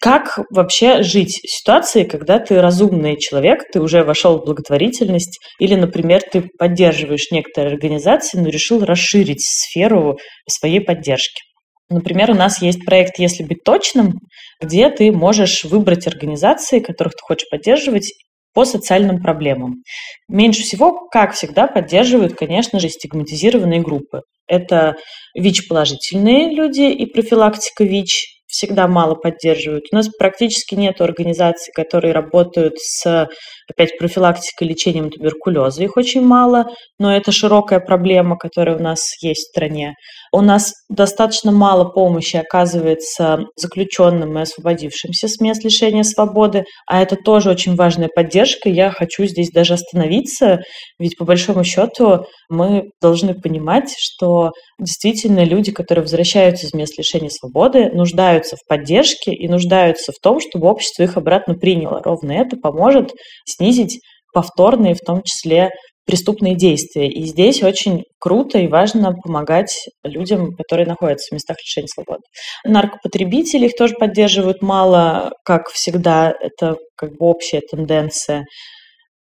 Как 0.00 0.38
вообще 0.50 1.02
жить 1.02 1.40
в 1.42 1.58
ситуации, 1.58 2.04
когда 2.04 2.38
ты 2.38 2.60
разумный 2.60 3.18
человек, 3.18 3.64
ты 3.72 3.80
уже 3.80 4.02
вошел 4.02 4.38
в 4.38 4.44
благотворительность, 4.44 5.38
или, 5.60 5.74
например, 5.74 6.22
ты 6.22 6.48
поддерживаешь 6.58 7.30
некоторые 7.30 7.74
организации, 7.74 8.38
но 8.38 8.48
решил 8.48 8.84
расширить 8.84 9.42
сферу 9.42 10.18
своей 10.48 10.80
поддержки? 10.80 11.47
Например, 11.90 12.30
у 12.30 12.34
нас 12.34 12.60
есть 12.60 12.84
проект 12.84 13.18
«Если 13.18 13.42
быть 13.42 13.64
точным», 13.64 14.20
где 14.60 14.90
ты 14.90 15.10
можешь 15.10 15.64
выбрать 15.64 16.06
организации, 16.06 16.80
которых 16.80 17.14
ты 17.14 17.22
хочешь 17.22 17.48
поддерживать 17.48 18.12
по 18.52 18.64
социальным 18.64 19.22
проблемам. 19.22 19.82
Меньше 20.28 20.62
всего, 20.62 21.06
как 21.08 21.32
всегда, 21.32 21.66
поддерживают, 21.66 22.34
конечно 22.34 22.80
же, 22.80 22.88
стигматизированные 22.88 23.80
группы. 23.80 24.22
Это 24.46 24.96
ВИЧ-положительные 25.34 26.54
люди 26.54 26.90
и 26.90 27.06
профилактика 27.06 27.84
ВИЧ, 27.84 28.38
всегда 28.48 28.88
мало 28.88 29.14
поддерживают. 29.14 29.84
У 29.92 29.96
нас 29.96 30.08
практически 30.08 30.74
нет 30.74 31.00
организаций, 31.00 31.72
которые 31.74 32.12
работают 32.12 32.78
с, 32.78 33.28
опять, 33.70 33.98
профилактикой 33.98 34.66
и 34.66 34.70
лечением 34.70 35.10
туберкулеза. 35.10 35.82
Их 35.82 35.96
очень 35.96 36.22
мало, 36.22 36.70
но 36.98 37.14
это 37.14 37.32
широкая 37.32 37.80
проблема, 37.80 38.36
которая 38.36 38.76
у 38.76 38.82
нас 38.82 39.00
есть 39.22 39.46
в 39.46 39.50
стране. 39.50 39.94
У 40.32 40.40
нас 40.40 40.72
достаточно 40.88 41.52
мало 41.52 41.84
помощи 41.84 42.36
оказывается 42.36 43.44
заключенным 43.56 44.38
и 44.38 44.42
освободившимся 44.42 45.28
с 45.28 45.40
мест 45.40 45.64
лишения 45.64 46.02
свободы, 46.02 46.64
а 46.86 47.02
это 47.02 47.16
тоже 47.16 47.50
очень 47.50 47.76
важная 47.76 48.08
поддержка. 48.14 48.68
Я 48.68 48.90
хочу 48.90 49.24
здесь 49.24 49.50
даже 49.50 49.74
остановиться, 49.74 50.60
ведь 50.98 51.16
по 51.16 51.24
большому 51.24 51.64
счету 51.64 52.26
мы 52.50 52.90
должны 53.00 53.34
понимать, 53.34 53.94
что 53.98 54.52
действительно 54.78 55.44
люди, 55.44 55.72
которые 55.72 56.02
возвращаются 56.02 56.66
из 56.66 56.74
мест 56.74 56.98
лишения 56.98 57.30
свободы, 57.30 57.90
нуждаются 57.92 58.56
в 58.56 58.66
поддержке 58.68 59.32
и 59.32 59.48
нуждаются 59.48 60.12
в 60.12 60.22
том, 60.22 60.40
чтобы 60.40 60.68
общество 60.68 61.02
их 61.02 61.16
обратно 61.16 61.54
приняло. 61.54 62.02
Ровно 62.02 62.32
это 62.32 62.56
поможет 62.56 63.12
снизить 63.58 64.00
повторные, 64.32 64.94
в 64.94 65.00
том 65.00 65.22
числе 65.22 65.70
преступные 66.06 66.56
действия. 66.56 67.08
И 67.08 67.24
здесь 67.24 67.62
очень 67.62 68.04
круто 68.18 68.58
и 68.58 68.66
важно 68.66 69.12
помогать 69.12 69.88
людям, 70.02 70.56
которые 70.56 70.86
находятся 70.86 71.28
в 71.30 71.34
местах 71.34 71.58
лишения 71.58 71.88
свободы. 71.88 72.22
Наркопотребители 72.64 73.66
их 73.66 73.76
тоже 73.76 73.94
поддерживают 73.94 74.62
мало, 74.62 75.32
как 75.44 75.68
всегда, 75.68 76.32
это 76.40 76.76
как 76.96 77.10
бы 77.10 77.26
общая 77.26 77.60
тенденция. 77.60 78.46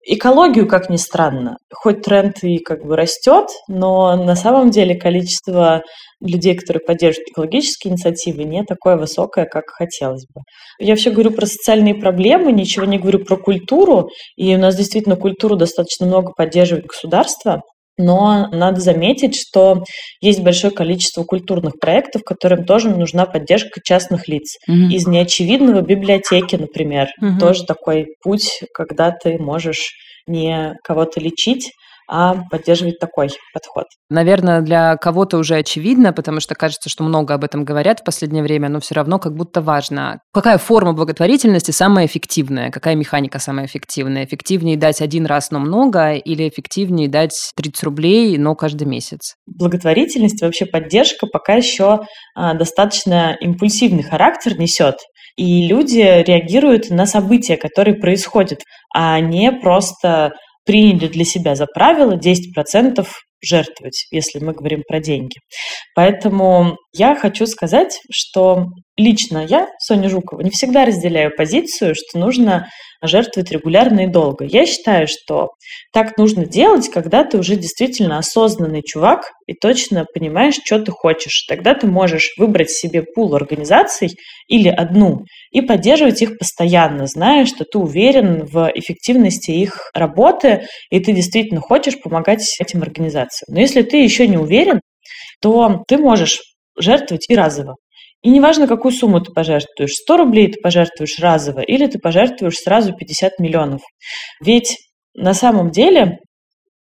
Экологию, 0.10 0.66
как 0.66 0.90
ни 0.90 0.96
странно, 0.96 1.58
хоть 1.74 2.04
тренд 2.04 2.42
и 2.42 2.60
как 2.60 2.86
бы 2.86 2.96
растет, 2.96 3.48
но 3.68 4.16
на 4.16 4.38
самом 4.38 4.70
деле 4.70 4.96
количество 4.96 5.82
людей, 6.22 6.56
которые 6.56 6.82
поддерживают 6.86 7.30
экологические 7.30 7.94
инициативы, 7.94 8.44
не 8.44 8.64
такое 8.64 8.98
высокое, 8.98 9.46
как 9.46 9.66
хотелось 9.70 10.26
бы. 10.34 10.42
Я 10.80 10.96
все 10.96 11.12
говорю 11.12 11.32
про 11.32 11.46
социальные 11.46 11.96
проблемы, 11.96 12.52
ничего 12.52 12.86
не 12.86 12.98
говорю 12.98 13.24
про 13.24 13.38
культуру, 13.38 14.10
и 14.36 14.56
у 14.56 14.58
нас 14.58 14.76
действительно 14.76 15.16
культуру 15.16 15.56
достаточно 15.56 16.06
много 16.06 16.34
поддерживает 16.36 16.86
государство, 16.86 17.62
но 17.98 18.48
надо 18.52 18.80
заметить, 18.80 19.36
что 19.36 19.84
есть 20.22 20.42
большое 20.42 20.72
количество 20.72 21.24
культурных 21.24 21.74
проектов, 21.80 22.22
которым 22.24 22.64
тоже 22.66 22.90
нужна 22.90 23.26
поддержка 23.26 23.82
частных 23.84 24.28
лиц. 24.28 24.58
Угу. 24.68 24.94
Из 24.94 25.08
неочевидного 25.08 25.82
библиотеки, 25.82 26.56
например, 26.56 27.08
угу. 27.20 27.40
тоже 27.40 27.66
такой 27.66 28.08
путь, 28.24 28.62
когда 28.74 29.12
ты 29.12 29.40
можешь 29.40 29.94
не 30.28 30.76
кого-то 30.84 31.20
лечить, 31.20 31.72
а 32.08 32.44
поддерживать 32.50 33.00
такой 33.00 33.30
подход. 33.54 33.86
Наверное, 34.10 34.62
для 34.62 34.96
кого-то 34.98 35.38
уже 35.38 35.56
очевидно, 35.56 36.14
потому 36.14 36.40
что 36.40 36.56
кажется, 36.56 36.90
что 36.90 37.04
много 37.04 37.34
об 37.34 37.44
этом 37.44 37.66
говорят 37.66 38.00
в 38.00 38.04
последнее 38.04 38.44
время, 38.44 38.70
но 38.70 38.80
все 38.80 38.96
равно 38.96 39.20
как 39.20 39.36
будто 39.36 39.62
важно. 39.62 40.22
Какая 40.34 40.58
форма 40.58 40.94
благотворительности 40.94 41.72
самая 41.72 42.06
эффективная? 42.06 42.72
Какая 42.72 42.96
механика 42.96 43.40
самая 43.40 43.66
эффективная? 43.66 44.26
Эффективнее 44.26 44.78
дать 44.78 45.02
один 45.02 45.26
раз, 45.26 45.52
но 45.52 45.60
много, 45.60 46.14
или 46.14 46.48
эффективнее 46.48 47.10
дать 47.10 47.52
30 47.56 47.84
рублей, 47.84 48.38
но 48.38 48.56
каждый 48.56 48.88
месяц? 48.88 49.36
Благотворительность, 49.46 50.42
вообще 50.42 50.66
поддержка 50.66 51.28
пока 51.28 51.56
еще 51.56 52.00
а, 52.36 52.54
достаточно 52.54 53.36
импульсивный 53.40 54.04
характер 54.04 54.58
несет. 54.58 54.96
И 55.36 55.68
люди 55.68 56.00
реагируют 56.00 56.90
на 56.90 57.06
события, 57.06 57.58
которые 57.58 57.96
происходят, 57.96 58.60
а 58.94 59.20
не 59.20 59.52
просто 59.52 60.34
приняли 60.68 61.08
для 61.08 61.26
себя 61.26 61.56
за 61.56 61.66
правило 61.66 62.16
10% 62.18 63.08
жертвовать, 63.42 64.08
если 64.12 64.40
мы 64.40 64.54
говорим 64.54 64.84
про 64.88 65.00
деньги. 65.00 65.38
Поэтому 65.96 66.78
я 66.94 67.16
хочу 67.16 67.46
сказать, 67.46 68.00
что 68.12 68.68
лично 68.98 69.46
я, 69.48 69.68
Соня 69.80 70.10
Жукова, 70.10 70.42
не 70.42 70.50
всегда 70.50 70.86
разделяю 70.86 71.32
позицию, 71.36 71.96
что 71.96 72.20
нужно 72.20 72.68
жертвовать 73.04 73.52
регулярно 73.52 74.02
и 74.02 74.08
долго. 74.08 74.46
Я 74.46 74.66
считаю, 74.66 75.08
что 75.08 75.50
так 75.94 76.18
нужно 76.18 76.46
делать, 76.46 76.90
когда 76.90 77.24
ты 77.24 77.38
уже 77.38 77.56
действительно 77.56 78.18
осознанный 78.18 78.82
чувак 78.82 79.32
и 79.46 79.54
точно 79.54 80.06
понимаешь, 80.14 80.56
что 80.64 80.80
ты 80.80 80.92
хочешь. 80.92 81.46
Тогда 81.48 81.76
ты 81.76 81.88
можешь 81.88 82.34
выбрать 82.38 82.72
себе 82.72 83.04
пул 83.04 83.36
организаций 83.36 84.10
или 84.48 84.70
одну 84.70 85.26
и 85.52 85.62
поддерживать 85.62 86.22
их 86.22 86.38
постоянно, 86.38 87.06
зная, 87.06 87.46
что 87.46 87.66
ты 87.66 87.78
уверен 87.78 88.46
в 88.46 88.72
эффективности 88.74 89.52
их 89.52 89.90
работы, 89.94 90.66
и 90.90 91.00
ты 91.00 91.14
действительно 91.14 91.62
хочешь 91.62 92.00
помогать 92.02 92.44
этим 92.60 92.82
организациям. 92.82 93.27
Но 93.48 93.60
если 93.60 93.82
ты 93.82 93.98
еще 93.98 94.28
не 94.28 94.38
уверен, 94.38 94.82
то 95.42 95.84
ты 95.88 95.98
можешь 95.98 96.42
жертвовать 96.78 97.30
и 97.30 97.36
разово. 97.36 97.76
И 98.24 98.30
неважно, 98.30 98.68
какую 98.68 98.92
сумму 98.92 99.22
ты 99.22 99.32
пожертвуешь, 99.32 99.94
100 99.94 100.18
рублей 100.18 100.52
ты 100.52 100.60
пожертвуешь 100.60 101.20
разово 101.20 101.62
или 101.62 101.86
ты 101.88 102.00
пожертвуешь 102.00 102.58
сразу 102.58 102.94
50 102.96 103.40
миллионов. 103.40 103.82
Ведь 104.44 104.78
на 105.14 105.34
самом 105.34 105.72
деле, 105.72 106.20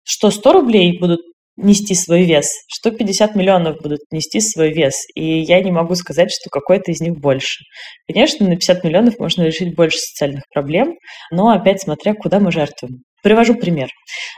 что 0.04 0.32
100 0.32 0.54
рублей 0.54 1.00
будут 1.00 1.22
нести 1.56 1.96
свой 1.96 2.24
вес, 2.24 2.50
что 2.68 2.92
50 2.92 3.36
миллионов 3.36 3.78
будут 3.82 4.00
нести 4.12 4.40
свой 4.40 4.72
вес. 4.72 4.96
И 5.16 5.42
я 5.42 5.62
не 5.62 5.72
могу 5.72 5.96
сказать, 5.96 6.32
что 6.32 6.50
какой-то 6.50 6.92
из 6.92 7.00
них 7.00 7.20
больше. 7.20 7.64
Конечно, 8.08 8.48
на 8.48 8.56
50 8.56 8.84
миллионов 8.84 9.20
можно 9.20 9.44
решить 9.44 9.76
больше 9.76 9.98
социальных 10.00 10.44
проблем, 10.54 10.96
но 11.32 11.50
опять 11.50 11.82
смотря, 11.82 12.14
куда 12.16 12.40
мы 12.40 12.52
жертвуем. 12.52 13.04
Привожу 13.24 13.56
пример. 13.56 13.90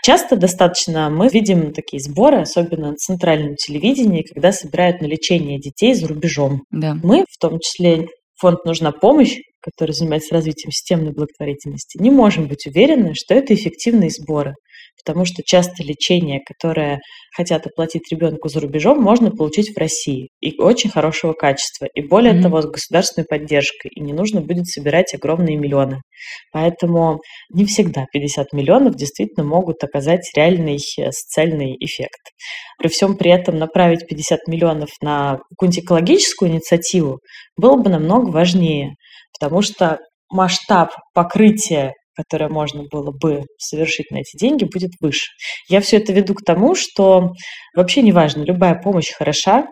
Часто 0.04 0.36
достаточно 0.38 1.10
мы 1.10 1.28
видим 1.28 1.74
такие 1.74 2.00
сборы, 2.00 2.42
особенно 2.42 2.92
на 2.92 2.96
центральном 2.96 3.56
телевидении, 3.56 4.22
когда 4.22 4.52
собирают 4.52 5.02
на 5.02 5.08
лечение 5.08 5.60
детей 5.60 5.96
за 5.96 6.08
рубежом. 6.08 6.62
Да. 6.72 6.96
Мы, 7.04 7.26
в 7.28 7.38
том 7.40 7.60
числе 7.60 8.08
фонд 8.40 8.64
«Нужна 8.64 8.92
помощь», 8.92 9.38
который 9.60 9.94
занимается 9.94 10.36
развитием 10.36 10.72
системной 10.72 11.12
благотворительности, 11.12 12.00
не 12.00 12.12
можем 12.12 12.48
быть 12.48 12.68
уверены, 12.68 13.14
что 13.16 13.34
это 13.34 13.56
эффективные 13.56 14.12
сборы. 14.12 14.54
Потому 15.06 15.26
что 15.26 15.44
часто 15.46 15.84
лечение, 15.84 16.42
которое 16.46 17.00
хотят 17.36 17.68
оплатить 17.68 18.12
ребенку 18.12 18.50
за 18.50 18.60
рубежом, 18.60 19.02
можно 19.02 19.30
получить 19.30 19.76
в 19.76 19.78
России 19.78 20.30
и 20.42 20.60
очень 20.60 20.90
хорошего 20.90 21.34
качества, 21.34 21.86
и 21.94 22.02
более 22.02 22.34
mm-hmm. 22.34 22.42
того, 22.42 22.62
с 22.62 22.66
государственной 22.66 23.26
поддержкой, 23.26 23.92
и 23.94 24.02
не 24.02 24.14
нужно 24.14 24.42
будет 24.42 24.68
собирать 24.68 25.14
огромные 25.14 25.58
миллионы. 25.58 26.02
Поэтому 26.52 27.20
не 27.54 27.66
всегда 27.66 28.06
50 28.12 28.54
миллионов 28.54 28.96
действительно 28.96 29.46
могут 29.46 29.84
оказать 29.84 30.30
реальный 30.36 30.78
э, 30.78 31.12
социальный 31.12 31.76
эффект. 31.80 32.32
При 32.80 32.88
всем 32.88 33.16
при 33.16 33.32
этом 33.32 33.58
направить 33.58 34.08
50 34.08 34.48
миллионов 34.48 34.90
на 35.02 35.40
какую-нибудь 35.52 35.84
экологическую 35.84 36.50
инициативу 36.50 37.20
было 37.58 37.76
бы 37.76 37.90
намного 37.90 38.30
важнее, 38.32 38.96
потому 39.38 39.62
что 39.62 40.00
масштаб 40.30 40.92
покрытия 41.14 41.94
которое 42.16 42.50
можно 42.50 42.84
было 42.90 43.12
бы 43.12 43.44
совершить 43.58 44.12
на 44.12 44.18
эти 44.18 44.38
деньги, 44.38 44.64
будет 44.66 44.92
выше. 45.02 45.32
Я 45.70 45.82
все 45.82 45.98
это 45.98 46.14
веду 46.14 46.34
к 46.34 46.44
тому, 46.44 46.76
что 46.76 47.32
вообще 47.76 48.02
неважно, 48.02 48.44
любая 48.44 48.76
помощь 48.76 49.12
хороша, 49.12 49.68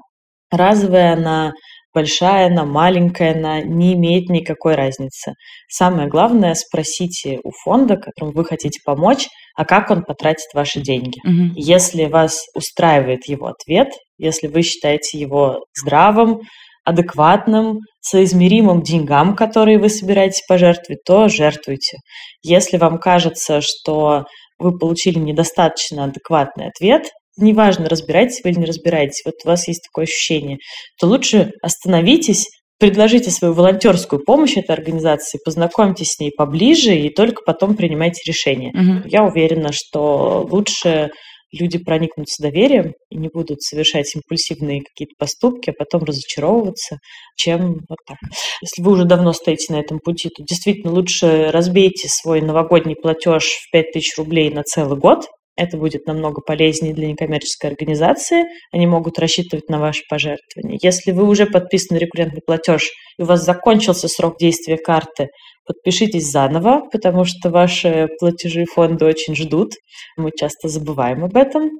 разовая 0.52 1.14
она, 1.14 1.54
большая 1.94 2.48
она, 2.48 2.66
маленькая 2.66 3.34
она, 3.34 3.62
не 3.62 3.94
имеет 3.94 4.30
никакой 4.30 4.76
разницы. 4.76 5.34
Самое 5.70 6.08
главное, 6.08 6.54
спросите 6.56 7.40
у 7.44 7.52
фонда, 7.52 7.98
которому 7.98 8.34
вы 8.34 8.46
хотите 8.46 8.80
помочь, 8.84 9.28
а 9.56 9.66
как 9.66 9.92
он 9.92 10.04
потратит 10.04 10.54
ваши 10.54 10.82
деньги. 10.82 11.20
Угу. 11.24 11.54
Если 11.56 12.06
вас 12.06 12.46
устраивает 12.56 13.28
его 13.28 13.48
ответ, 13.48 13.90
если 14.18 14.48
вы 14.48 14.64
считаете 14.64 15.20
его 15.20 15.66
здравым, 15.76 16.42
адекватным, 16.86 17.80
соизмеримым 18.02 18.82
деньгам, 18.82 19.36
которые 19.36 19.80
вы 19.80 19.90
собираетесь 19.90 20.44
пожертвовать, 20.48 21.04
то 21.06 21.30
жертвуйте. 21.30 21.98
Если 22.44 22.78
вам 22.78 22.98
кажется, 23.00 23.62
что 23.62 24.26
вы 24.60 24.78
получили 24.78 25.20
недостаточно 25.20 26.06
адекватный 26.06 26.68
ответ, 26.68 27.10
неважно, 27.38 27.90
разбираетесь 27.90 28.42
вы 28.44 28.52
или 28.52 28.60
не 28.60 28.66
разбираетесь, 28.66 29.24
вот 29.26 29.36
у 29.44 29.48
вас 29.48 29.68
есть 29.68 29.84
такое 29.84 30.06
ощущение, 30.06 30.58
то 31.00 31.08
лучше 31.08 31.52
остановитесь, 31.62 32.48
предложите 32.80 33.32
свою 33.32 33.54
волонтерскую 33.54 34.24
помощь 34.24 34.58
этой 34.58 34.72
организации, 34.72 35.40
познакомьтесь 35.44 36.12
с 36.12 36.20
ней 36.20 36.32
поближе 36.36 36.96
и 36.96 37.10
только 37.10 37.42
потом 37.46 37.76
принимайте 37.76 38.22
решение. 38.30 38.72
Угу. 38.72 39.08
Я 39.08 39.24
уверена, 39.24 39.72
что 39.72 40.48
лучше 40.50 41.12
люди 41.58 41.78
проникнутся 41.78 42.44
доверием 42.44 42.94
и 43.10 43.18
не 43.18 43.30
будут 43.30 43.62
совершать 43.62 44.14
импульсивные 44.16 44.82
какие-то 44.82 45.14
поступки, 45.18 45.70
а 45.70 45.74
потом 45.78 46.04
разочаровываться, 46.04 46.98
чем 47.36 47.80
вот 47.90 48.00
так. 48.08 48.18
Если 48.62 48.82
вы 48.82 48.92
уже 48.92 49.06
давно 49.06 49.34
стоите 49.34 49.74
на 49.74 49.80
этом 49.80 50.00
пути, 50.00 50.30
то 50.30 50.44
действительно 50.44 50.92
лучше 50.92 51.52
разбейте 51.52 52.08
свой 52.10 52.42
новогодний 52.42 52.96
платеж 52.96 53.46
в 53.46 53.72
5000 53.72 54.18
рублей 54.18 54.50
на 54.50 54.64
целый 54.64 54.98
год, 54.98 55.26
это 55.56 55.78
будет 55.78 56.08
намного 56.08 56.42
полезнее 56.42 56.94
для 56.94 57.08
некоммерческой 57.08 57.70
организации. 57.70 58.46
Они 58.72 58.88
могут 58.88 59.20
рассчитывать 59.20 59.70
на 59.70 59.80
ваши 59.80 60.02
пожертвования. 60.10 60.80
Если 60.82 61.12
вы 61.12 61.28
уже 61.28 61.46
подписаны 61.46 62.00
рекуррентный 62.00 62.42
платеж 62.44 62.90
и 63.20 63.22
у 63.22 63.26
вас 63.26 63.44
закончился 63.44 64.08
срок 64.08 64.38
действия 64.40 64.78
карты, 64.78 65.28
подпишитесь 65.66 66.30
заново, 66.30 66.88
потому 66.92 67.26
что 67.26 67.50
ваши 67.50 68.08
платежи 68.20 68.66
фонда 68.66 69.06
очень 69.06 69.36
ждут. 69.36 69.74
Мы 70.18 70.32
часто 70.36 70.68
забываем 70.68 71.24
об 71.24 71.36
этом. 71.36 71.72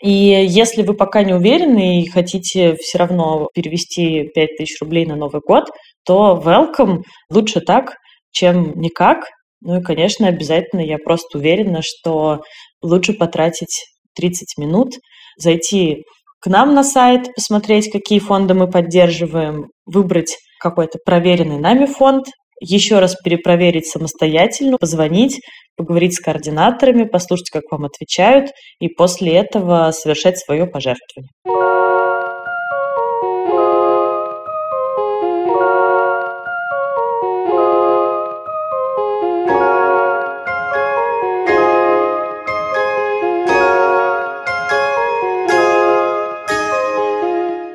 И 0.00 0.10
если 0.10 0.82
вы 0.82 0.94
пока 0.94 1.24
не 1.24 1.34
уверены 1.34 2.02
и 2.02 2.08
хотите 2.08 2.76
все 2.76 2.98
равно 2.98 3.48
перевести 3.52 4.30
5000 4.34 4.80
рублей 4.80 5.06
на 5.06 5.16
Новый 5.16 5.40
год, 5.44 5.64
то 6.04 6.40
welcome, 6.44 7.02
лучше 7.30 7.60
так, 7.60 7.96
чем 8.30 8.78
никак. 8.78 9.24
Ну 9.60 9.80
и, 9.80 9.82
конечно, 9.82 10.28
обязательно 10.28 10.80
я 10.80 10.98
просто 10.98 11.38
уверена, 11.38 11.80
что 11.82 12.42
лучше 12.80 13.12
потратить 13.12 13.86
30 14.14 14.56
минут, 14.58 14.92
зайти 15.36 16.04
к 16.40 16.46
нам 16.46 16.74
на 16.74 16.84
сайт, 16.84 17.34
посмотреть, 17.34 17.90
какие 17.90 18.20
фонды 18.20 18.54
мы 18.54 18.70
поддерживаем, 18.70 19.66
выбрать 19.86 20.36
какой-то 20.60 20.98
проверенный 21.04 21.58
нами 21.58 21.86
фонд, 21.86 22.26
еще 22.60 22.98
раз 22.98 23.16
перепроверить 23.16 23.86
самостоятельно, 23.86 24.78
позвонить, 24.78 25.40
поговорить 25.76 26.14
с 26.14 26.20
координаторами, 26.20 27.04
послушать, 27.04 27.50
как 27.50 27.64
вам 27.70 27.84
отвечают, 27.84 28.50
и 28.80 28.88
после 28.88 29.34
этого 29.34 29.90
совершать 29.92 30.38
свое 30.38 30.66
пожертвование. 30.66 31.30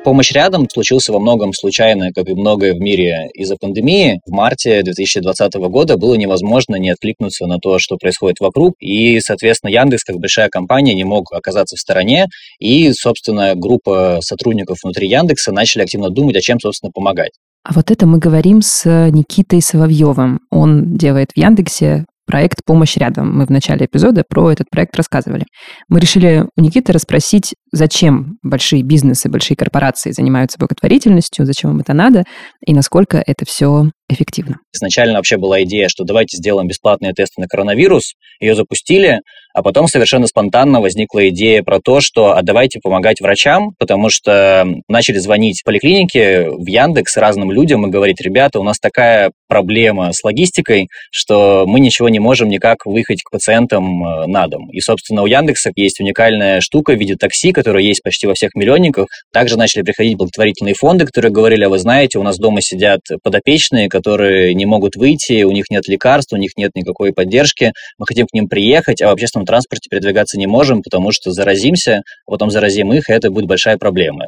Помощь 0.04 0.32
рядом 0.32 0.68
случился 0.70 1.14
во 1.14 1.18
многом 1.18 1.54
случайно, 1.54 2.12
как 2.14 2.28
и 2.28 2.34
многое 2.34 2.74
в 2.74 2.78
мире 2.78 3.30
из-за 3.32 3.56
пандемии. 3.56 4.20
В 4.26 4.32
марте 4.32 4.82
2020 4.82 5.54
года 5.54 5.96
было 5.96 6.12
невозможно 6.12 6.76
не 6.76 6.90
откликнуться 6.90 7.46
на 7.46 7.56
то, 7.56 7.78
что 7.78 7.96
происходит 7.96 8.38
вокруг, 8.38 8.74
и, 8.80 9.18
соответственно, 9.20 9.70
Яндекс, 9.70 10.04
как 10.04 10.16
большая 10.16 10.50
компания, 10.50 10.92
не 10.92 11.04
мог 11.04 11.32
оказаться 11.32 11.76
в 11.76 11.80
стороне, 11.80 12.26
и, 12.58 12.92
собственно, 12.92 13.54
группа 13.54 14.18
сотрудников 14.20 14.76
внутри 14.84 15.08
Яндекса 15.08 15.52
начали 15.52 15.84
активно 15.84 16.10
думать, 16.10 16.36
о 16.36 16.42
чем, 16.42 16.60
собственно, 16.60 16.92
помогать. 16.92 17.32
А 17.64 17.72
вот 17.72 17.90
это 17.90 18.06
мы 18.06 18.18
говорим 18.18 18.60
с 18.60 18.84
Никитой 19.10 19.62
Соловьевым. 19.62 20.40
Он 20.50 20.98
делает 20.98 21.30
в 21.34 21.38
Яндексе 21.38 22.04
проект 22.26 22.64
«Помощь 22.64 22.96
рядом». 22.96 23.36
Мы 23.36 23.46
в 23.46 23.50
начале 23.50 23.86
эпизода 23.86 24.24
про 24.28 24.50
этот 24.50 24.70
проект 24.70 24.96
рассказывали. 24.96 25.44
Мы 25.88 26.00
решили 26.00 26.46
у 26.56 26.60
Никиты 26.60 26.92
расспросить, 26.92 27.54
зачем 27.72 28.38
большие 28.42 28.82
бизнесы, 28.82 29.28
большие 29.28 29.56
корпорации 29.56 30.12
занимаются 30.12 30.58
благотворительностью, 30.58 31.46
зачем 31.46 31.70
им 31.72 31.80
это 31.80 31.92
надо, 31.92 32.24
и 32.64 32.74
насколько 32.74 33.22
это 33.24 33.44
все 33.46 33.90
эффективно. 34.14 34.58
Изначально 34.72 35.16
вообще 35.18 35.36
была 35.36 35.62
идея, 35.62 35.88
что 35.88 36.04
давайте 36.04 36.36
сделаем 36.36 36.68
бесплатные 36.68 37.12
тесты 37.12 37.40
на 37.40 37.46
коронавирус. 37.46 38.14
Ее 38.40 38.54
запустили, 38.54 39.20
а 39.54 39.62
потом 39.62 39.86
совершенно 39.86 40.26
спонтанно 40.26 40.80
возникла 40.80 41.28
идея 41.28 41.62
про 41.62 41.78
то, 41.78 42.00
что 42.00 42.36
а 42.36 42.42
давайте 42.42 42.80
помогать 42.80 43.20
врачам, 43.20 43.72
потому 43.78 44.10
что 44.10 44.66
начали 44.88 45.18
звонить 45.18 45.60
в 45.60 45.64
поликлинике, 45.64 46.50
в 46.50 46.66
Яндекс 46.66 47.16
разным 47.16 47.52
людям 47.52 47.86
и 47.86 47.90
говорить, 47.90 48.20
ребята, 48.20 48.58
у 48.58 48.64
нас 48.64 48.78
такая 48.80 49.30
проблема 49.48 50.12
с 50.12 50.24
логистикой, 50.24 50.88
что 51.12 51.64
мы 51.68 51.78
ничего 51.78 52.08
не 52.08 52.18
можем 52.18 52.48
никак 52.48 52.84
выехать 52.84 53.22
к 53.22 53.30
пациентам 53.30 54.04
э, 54.04 54.26
на 54.26 54.48
дом. 54.48 54.68
И, 54.70 54.80
собственно, 54.80 55.22
у 55.22 55.26
Яндекса 55.26 55.70
есть 55.76 56.00
уникальная 56.00 56.60
штука 56.60 56.94
в 56.94 56.98
виде 56.98 57.14
такси, 57.14 57.52
которая 57.52 57.84
есть 57.84 58.02
почти 58.02 58.26
во 58.26 58.34
всех 58.34 58.56
миллионниках. 58.56 59.06
Также 59.32 59.56
начали 59.56 59.82
приходить 59.82 60.16
благотворительные 60.16 60.74
фонды, 60.74 61.06
которые 61.06 61.30
говорили, 61.30 61.62
а 61.62 61.68
вы 61.68 61.78
знаете, 61.78 62.18
у 62.18 62.24
нас 62.24 62.38
дома 62.38 62.60
сидят 62.60 63.02
подопечные, 63.22 63.88
которые 64.04 64.54
не 64.54 64.66
могут 64.66 64.96
выйти, 64.96 65.44
у 65.44 65.50
них 65.50 65.66
нет 65.70 65.88
лекарств, 65.88 66.32
у 66.32 66.36
них 66.36 66.50
нет 66.56 66.72
никакой 66.74 67.12
поддержки, 67.12 67.72
мы 67.98 68.06
хотим 68.06 68.26
к 68.26 68.34
ним 68.34 68.48
приехать, 68.48 69.00
а 69.00 69.08
в 69.08 69.12
общественном 69.12 69.46
транспорте 69.46 69.88
передвигаться 69.88 70.38
не 70.38 70.46
можем, 70.46 70.82
потому 70.82 71.10
что 71.10 71.30
заразимся, 71.30 72.02
потом 72.26 72.50
заразим 72.50 72.92
их, 72.92 73.08
и 73.08 73.12
это 73.12 73.30
будет 73.30 73.46
большая 73.46 73.78
проблема 73.78 74.26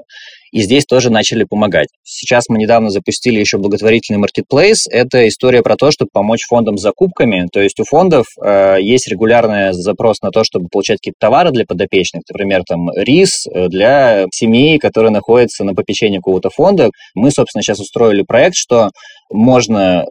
и 0.53 0.63
здесь 0.63 0.87
тоже 0.87 1.11
начали 1.11 1.45
помогать. 1.45 1.89
Сейчас 2.03 2.45
мы 2.49 2.59
недавно 2.59 2.91
запустили 2.91 3.39
еще 3.39 3.59
благотворительный 3.59 4.19
маркетплейс. 4.19 4.87
Это 4.91 5.29
история 5.29 5.63
про 5.63 5.77
то, 5.77 5.91
чтобы 5.91 6.09
помочь 6.13 6.47
фондам 6.49 6.79
с 6.79 6.83
закупками. 6.83 7.47
То 7.53 7.61
есть 7.61 7.79
у 7.81 7.85
фондов 7.85 8.27
э, 8.43 8.77
есть 8.81 9.09
регулярный 9.09 9.73
запрос 9.73 10.23
на 10.23 10.31
то, 10.31 10.45
чтобы 10.45 10.69
получать 10.71 10.99
какие-то 10.99 11.19
товары 11.21 11.51
для 11.51 11.67
подопечных, 11.67 12.23
например, 12.29 12.63
там 12.67 12.89
рис 12.97 13.47
э, 13.47 13.69
для 13.69 14.27
семей, 14.33 14.79
которые 14.79 15.11
находятся 15.11 15.65
на 15.65 15.75
попечении 15.75 16.19
какого-то 16.19 16.51
фонда. 16.51 16.91
Мы, 17.15 17.31
собственно, 17.31 17.63
сейчас 17.63 17.81
устроили 17.81 18.23
проект, 18.23 18.57
что 18.57 18.91
можно 19.31 20.05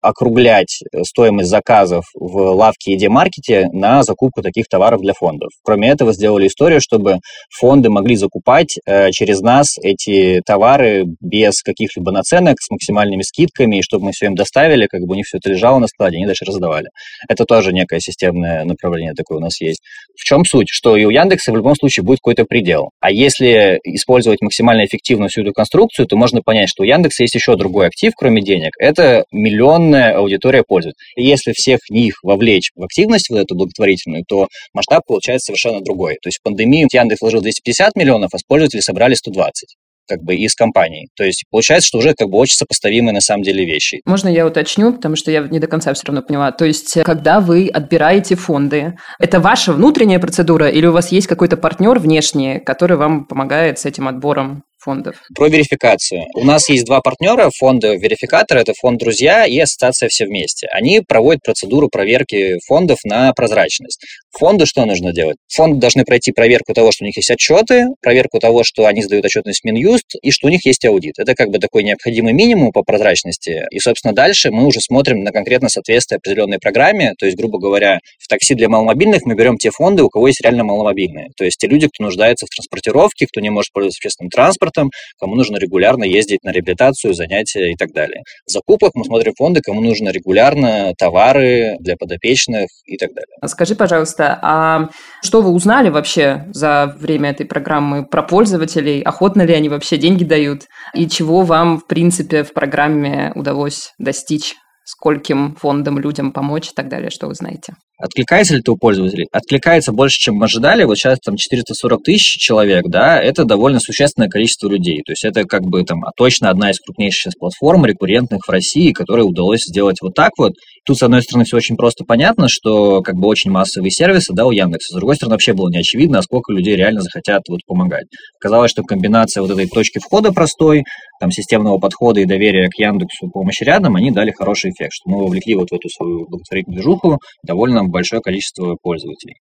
округлять 0.00 0.80
э, 0.92 1.02
стоимость 1.02 1.50
заказов 1.50 2.04
в 2.14 2.36
лавке 2.54 2.92
и 2.92 3.08
маркете 3.08 3.68
на 3.72 4.02
закупку 4.02 4.42
таких 4.42 4.68
товаров 4.68 5.00
для 5.00 5.12
фондов. 5.12 5.50
Кроме 5.64 5.88
этого, 5.88 6.12
сделали 6.12 6.46
историю, 6.46 6.80
чтобы 6.80 7.18
фонды 7.50 7.90
могли 7.90 8.16
закупать 8.16 8.76
э, 8.86 9.10
через 9.10 9.40
нас 9.40 9.76
эти 9.82 10.40
товары 10.46 11.04
без 11.20 11.62
каких-либо 11.62 12.12
наценок, 12.12 12.56
с 12.60 12.70
максимальными 12.70 13.22
скидками, 13.22 13.78
и 13.78 13.82
чтобы 13.82 14.06
мы 14.06 14.12
все 14.12 14.26
им 14.26 14.34
доставили, 14.34 14.86
как 14.86 15.00
бы 15.02 15.14
у 15.14 15.16
них 15.16 15.26
все 15.26 15.38
это 15.38 15.50
лежало 15.50 15.78
на 15.78 15.88
складе, 15.88 16.16
они 16.16 16.26
дальше 16.26 16.44
раздавали. 16.44 16.88
Это 17.28 17.44
тоже 17.44 17.72
некое 17.72 18.00
системное 18.00 18.64
направление 18.64 19.14
такое 19.14 19.38
у 19.38 19.40
нас 19.40 19.60
есть. 19.60 19.80
В 20.16 20.22
чем 20.24 20.44
суть? 20.44 20.68
Что 20.70 20.96
и 20.96 21.04
у 21.04 21.10
Яндекса 21.10 21.52
в 21.52 21.56
любом 21.56 21.74
случае 21.74 22.04
будет 22.04 22.18
какой-то 22.18 22.44
предел. 22.44 22.90
А 23.00 23.10
если 23.10 23.80
использовать 23.84 24.40
максимально 24.42 24.84
эффективно 24.84 25.28
всю 25.28 25.42
эту 25.42 25.52
конструкцию, 25.52 26.06
то 26.06 26.16
можно 26.16 26.40
понять, 26.42 26.68
что 26.68 26.82
у 26.82 26.86
Яндекса 26.86 27.24
есть 27.24 27.34
еще 27.34 27.56
другой 27.56 27.86
актив, 27.88 28.12
кроме 28.16 28.42
денег. 28.42 28.57
Это 28.78 29.24
миллион 29.32 29.78
огромная 29.78 30.16
аудитория 30.16 30.62
пользуется. 30.66 30.98
И 31.16 31.24
если 31.24 31.52
всех 31.52 31.80
них 31.90 32.14
вовлечь 32.22 32.70
в 32.74 32.82
активность 32.82 33.30
вот 33.30 33.38
эту 33.38 33.54
благотворительную, 33.54 34.24
то 34.26 34.48
масштаб 34.74 35.02
получается 35.06 35.46
совершенно 35.46 35.80
другой. 35.80 36.14
То 36.22 36.28
есть 36.28 36.38
в 36.38 36.42
пандемию 36.42 36.88
Яндекс 36.92 37.20
вложил 37.20 37.40
250 37.40 37.96
миллионов, 37.96 38.30
а 38.32 38.38
с 38.38 38.42
пользователей 38.42 38.82
собрали 38.82 39.14
120. 39.14 39.76
как 40.08 40.22
бы 40.22 40.34
из 40.34 40.54
компаний. 40.54 41.08
То 41.16 41.24
есть 41.24 41.44
получается, 41.50 41.88
что 41.88 41.98
уже 41.98 42.14
как 42.14 42.28
бы 42.28 42.38
очень 42.38 42.56
сопоставимые 42.56 43.12
на 43.12 43.20
самом 43.20 43.42
деле 43.42 43.64
вещи. 43.64 44.00
Можно 44.06 44.28
я 44.28 44.46
уточню, 44.46 44.92
потому 44.92 45.16
что 45.16 45.30
я 45.30 45.40
не 45.42 45.58
до 45.58 45.66
конца 45.66 45.92
все 45.92 46.06
равно 46.06 46.22
поняла. 46.22 46.50
То 46.50 46.64
есть 46.64 46.98
когда 47.04 47.40
вы 47.40 47.68
отбираете 47.68 48.34
фонды, 48.34 48.96
это 49.20 49.38
ваша 49.38 49.72
внутренняя 49.72 50.18
процедура 50.18 50.68
или 50.68 50.86
у 50.86 50.92
вас 50.92 51.12
есть 51.12 51.26
какой-то 51.26 51.56
партнер 51.56 51.98
внешний, 51.98 52.58
который 52.58 52.96
вам 52.96 53.26
помогает 53.26 53.78
с 53.78 53.84
этим 53.84 54.08
отбором? 54.08 54.64
Фондов? 54.78 55.16
Про 55.34 55.48
верификацию. 55.48 56.24
У 56.34 56.44
нас 56.44 56.68
есть 56.68 56.84
два 56.84 57.00
партнера 57.00 57.50
фонда 57.56 57.94
верификатора, 57.94 58.60
это 58.60 58.72
фонд 58.74 58.98
«Друзья» 58.98 59.44
и 59.46 59.58
ассоциация 59.58 60.08
«Все 60.08 60.26
вместе». 60.26 60.68
Они 60.72 61.00
проводят 61.00 61.42
процедуру 61.42 61.88
проверки 61.88 62.58
фондов 62.66 62.98
на 63.04 63.32
прозрачность. 63.32 64.00
Фонду 64.38 64.66
что 64.66 64.84
нужно 64.84 65.12
делать? 65.12 65.36
Фонды 65.52 65.80
должны 65.80 66.04
пройти 66.04 66.32
проверку 66.32 66.72
того, 66.74 66.92
что 66.92 67.04
у 67.04 67.06
них 67.06 67.16
есть 67.16 67.30
отчеты, 67.30 67.86
проверку 68.00 68.38
того, 68.38 68.62
что 68.64 68.86
они 68.86 69.02
сдают 69.02 69.24
отчетность 69.24 69.64
Минюст, 69.64 70.14
и 70.22 70.30
что 70.30 70.46
у 70.46 70.50
них 70.50 70.64
есть 70.64 70.84
аудит. 70.84 71.18
Это 71.18 71.34
как 71.34 71.48
бы 71.48 71.58
такой 71.58 71.82
необходимый 71.82 72.32
минимум 72.32 72.70
по 72.70 72.82
прозрачности. 72.82 73.64
И, 73.70 73.80
собственно, 73.80 74.14
дальше 74.14 74.50
мы 74.50 74.64
уже 74.64 74.80
смотрим 74.80 75.24
на 75.24 75.32
конкретно 75.32 75.68
соответствие 75.68 76.18
определенной 76.18 76.58
программе. 76.58 77.14
То 77.18 77.26
есть, 77.26 77.36
грубо 77.36 77.58
говоря, 77.58 77.98
в 78.18 78.28
такси 78.28 78.54
для 78.54 78.68
маломобильных 78.68 79.22
мы 79.24 79.34
берем 79.34 79.56
те 79.56 79.70
фонды, 79.70 80.02
у 80.02 80.08
кого 80.08 80.28
есть 80.28 80.40
реально 80.40 80.64
маломобильные. 80.64 81.30
То 81.36 81.44
есть 81.44 81.58
те 81.58 81.66
люди, 81.66 81.88
кто 81.88 82.04
нуждается 82.04 82.46
в 82.46 82.50
транспортировке, 82.50 83.26
кто 83.26 83.40
не 83.40 83.50
может 83.50 83.72
пользоваться 83.72 83.98
общественным 83.98 84.30
транспортом, 84.30 84.67
транспортом, 84.78 84.90
кому 85.18 85.34
нужно 85.34 85.56
регулярно 85.56 86.04
ездить 86.04 86.42
на 86.44 86.50
реабилитацию, 86.50 87.14
занятия 87.14 87.72
и 87.72 87.76
так 87.76 87.92
далее. 87.92 88.22
В 88.46 88.50
закупках 88.50 88.92
мы 88.94 89.04
смотрим 89.04 89.32
фонды, 89.36 89.60
кому 89.60 89.80
нужно 89.80 90.10
регулярно 90.10 90.92
товары 90.98 91.76
для 91.80 91.96
подопечных 91.96 92.68
и 92.86 92.96
так 92.96 93.10
далее. 93.10 93.36
А 93.40 93.48
скажи, 93.48 93.74
пожалуйста, 93.74 94.38
а 94.42 94.88
что 95.22 95.42
вы 95.42 95.50
узнали 95.50 95.90
вообще 95.90 96.46
за 96.52 96.94
время 96.98 97.30
этой 97.30 97.46
программы 97.46 98.06
про 98.06 98.22
пользователей? 98.22 99.02
Охотно 99.02 99.42
ли 99.42 99.54
они 99.54 99.68
вообще 99.68 99.96
деньги 99.96 100.24
дают? 100.24 100.62
И 100.94 101.08
чего 101.08 101.42
вам, 101.42 101.78
в 101.78 101.86
принципе, 101.86 102.42
в 102.42 102.52
программе 102.52 103.32
удалось 103.34 103.92
достичь? 103.98 104.54
Скольким 104.84 105.54
фондам, 105.56 105.98
людям 105.98 106.32
помочь 106.32 106.68
и 106.68 106.72
так 106.74 106.88
далее, 106.88 107.10
что 107.10 107.26
вы 107.26 107.34
знаете? 107.34 107.74
Откликается 108.00 108.54
ли 108.54 108.60
это 108.60 108.72
у 108.72 108.76
пользователей? 108.76 109.26
Откликается 109.32 109.92
больше, 109.92 110.18
чем 110.18 110.36
мы 110.36 110.44
ожидали. 110.44 110.84
Вот 110.84 110.96
сейчас 110.96 111.18
там 111.18 111.36
440 111.36 112.02
тысяч 112.04 112.38
человек, 112.40 112.86
да, 112.86 113.20
это 113.20 113.44
довольно 113.44 113.80
существенное 113.80 114.28
количество 114.28 114.68
людей. 114.68 115.02
То 115.04 115.12
есть 115.12 115.24
это 115.24 115.44
как 115.44 115.62
бы 115.62 115.82
там 115.84 116.04
а 116.04 116.10
точно 116.16 116.48
одна 116.48 116.70
из 116.70 116.78
крупнейших 116.78 117.22
сейчас 117.22 117.34
платформ 117.34 117.84
рекуррентных 117.84 118.46
в 118.46 118.50
России, 118.50 118.92
которой 118.92 119.22
удалось 119.22 119.64
сделать 119.64 119.96
вот 120.00 120.14
так 120.14 120.30
вот. 120.38 120.52
Тут, 120.86 120.96
с 120.96 121.02
одной 121.02 121.22
стороны, 121.22 121.44
все 121.44 121.56
очень 121.56 121.76
просто 121.76 122.04
понятно, 122.04 122.48
что 122.48 123.02
как 123.02 123.16
бы 123.16 123.26
очень 123.26 123.50
массовые 123.50 123.90
сервисы, 123.90 124.32
да, 124.32 124.46
у 124.46 124.52
Яндекса. 124.52 124.94
С 124.94 124.96
другой 124.96 125.16
стороны, 125.16 125.34
вообще 125.34 125.52
было 125.52 125.68
не 125.68 125.78
очевидно, 125.78 126.22
сколько 126.22 126.52
людей 126.52 126.76
реально 126.76 127.02
захотят 127.02 127.42
вот 127.48 127.60
помогать. 127.66 128.06
Казалось, 128.40 128.70
что 128.70 128.84
комбинация 128.84 129.42
вот 129.42 129.50
этой 129.50 129.66
точки 129.66 129.98
входа 129.98 130.32
простой, 130.32 130.84
там, 131.20 131.30
системного 131.30 131.78
подхода 131.78 132.20
и 132.20 132.24
доверия 132.24 132.68
к 132.68 132.78
Яндексу 132.78 133.28
помощи 133.28 133.64
рядом, 133.64 133.96
они 133.96 134.12
дали 134.12 134.30
хороший 134.30 134.70
эффект, 134.70 134.92
что 134.92 135.10
мы 135.10 135.24
вовлекли 135.24 135.56
вот 135.56 135.70
в 135.70 135.74
эту 135.74 135.88
свою 135.88 136.26
благотворительную 136.26 136.80
движуху 136.80 137.18
довольно 137.42 137.87
большое 137.88 138.20
количество 138.22 138.76
пользователей. 138.80 139.36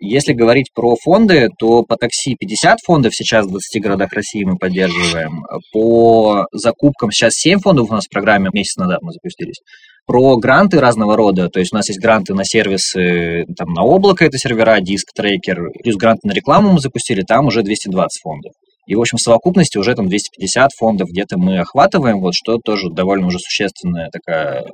Если 0.00 0.32
говорить 0.32 0.70
про 0.74 0.96
фонды, 0.96 1.48
то 1.58 1.82
по 1.82 1.96
такси 1.96 2.36
50 2.38 2.78
фондов 2.84 3.14
сейчас 3.14 3.46
в 3.46 3.50
20 3.50 3.82
городах 3.82 4.12
России 4.12 4.44
мы 4.44 4.56
поддерживаем. 4.56 5.44
По 5.72 6.46
закупкам 6.52 7.10
сейчас 7.10 7.34
7 7.34 7.60
фондов 7.60 7.90
у 7.90 7.94
нас 7.94 8.06
в 8.06 8.10
программе, 8.10 8.50
месяц 8.52 8.76
назад 8.76 9.00
мы 9.02 9.12
запустились. 9.12 9.60
Про 10.06 10.36
гранты 10.38 10.80
разного 10.80 11.16
рода, 11.16 11.48
то 11.50 11.60
есть 11.60 11.72
у 11.72 11.76
нас 11.76 11.88
есть 11.88 12.00
гранты 12.00 12.32
на 12.32 12.44
сервисы, 12.44 13.44
там, 13.56 13.74
на 13.74 13.84
облако 13.84 14.24
это 14.24 14.38
сервера, 14.38 14.80
диск, 14.80 15.12
трекер, 15.14 15.70
плюс 15.82 15.96
гранты 15.96 16.26
на 16.26 16.32
рекламу 16.32 16.72
мы 16.72 16.80
запустили, 16.80 17.22
там 17.22 17.46
уже 17.46 17.62
220 17.62 18.22
фондов. 18.22 18.52
И, 18.88 18.94
в 18.94 19.00
общем, 19.00 19.18
в 19.18 19.20
совокупности 19.20 19.76
уже 19.76 19.94
там 19.94 20.08
250 20.08 20.70
фондов 20.72 21.10
где-то 21.10 21.38
мы 21.38 21.58
охватываем, 21.58 22.20
вот, 22.20 22.34
что 22.34 22.56
тоже 22.56 22.88
довольно 22.88 23.26
уже 23.26 23.38
существенная 23.38 24.08
такая 24.10 24.64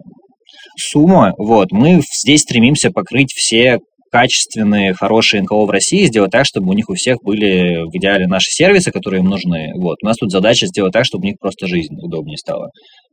сумма. 0.76 1.34
Вот, 1.38 1.72
мы 1.72 2.00
здесь 2.12 2.42
стремимся 2.42 2.90
покрыть 2.90 3.32
все 3.32 3.78
качественные, 4.10 4.94
хорошие 4.94 5.42
НКО 5.42 5.66
в 5.66 5.70
России, 5.70 6.06
сделать 6.06 6.30
так, 6.30 6.46
чтобы 6.46 6.70
у 6.70 6.72
них 6.72 6.88
у 6.88 6.94
всех 6.94 7.18
были 7.24 7.82
в 7.84 7.96
идеале 7.96 8.28
наши 8.28 8.50
сервисы, 8.50 8.92
которые 8.92 9.20
им 9.22 9.28
нужны. 9.28 9.72
Вот. 9.74 9.98
У 10.02 10.06
нас 10.06 10.16
тут 10.18 10.30
задача 10.30 10.66
сделать 10.68 10.92
так, 10.92 11.04
чтобы 11.04 11.24
у 11.24 11.26
них 11.26 11.36
просто 11.40 11.66
жизнь 11.66 11.96
удобнее 12.00 12.36
стала. 12.36 12.70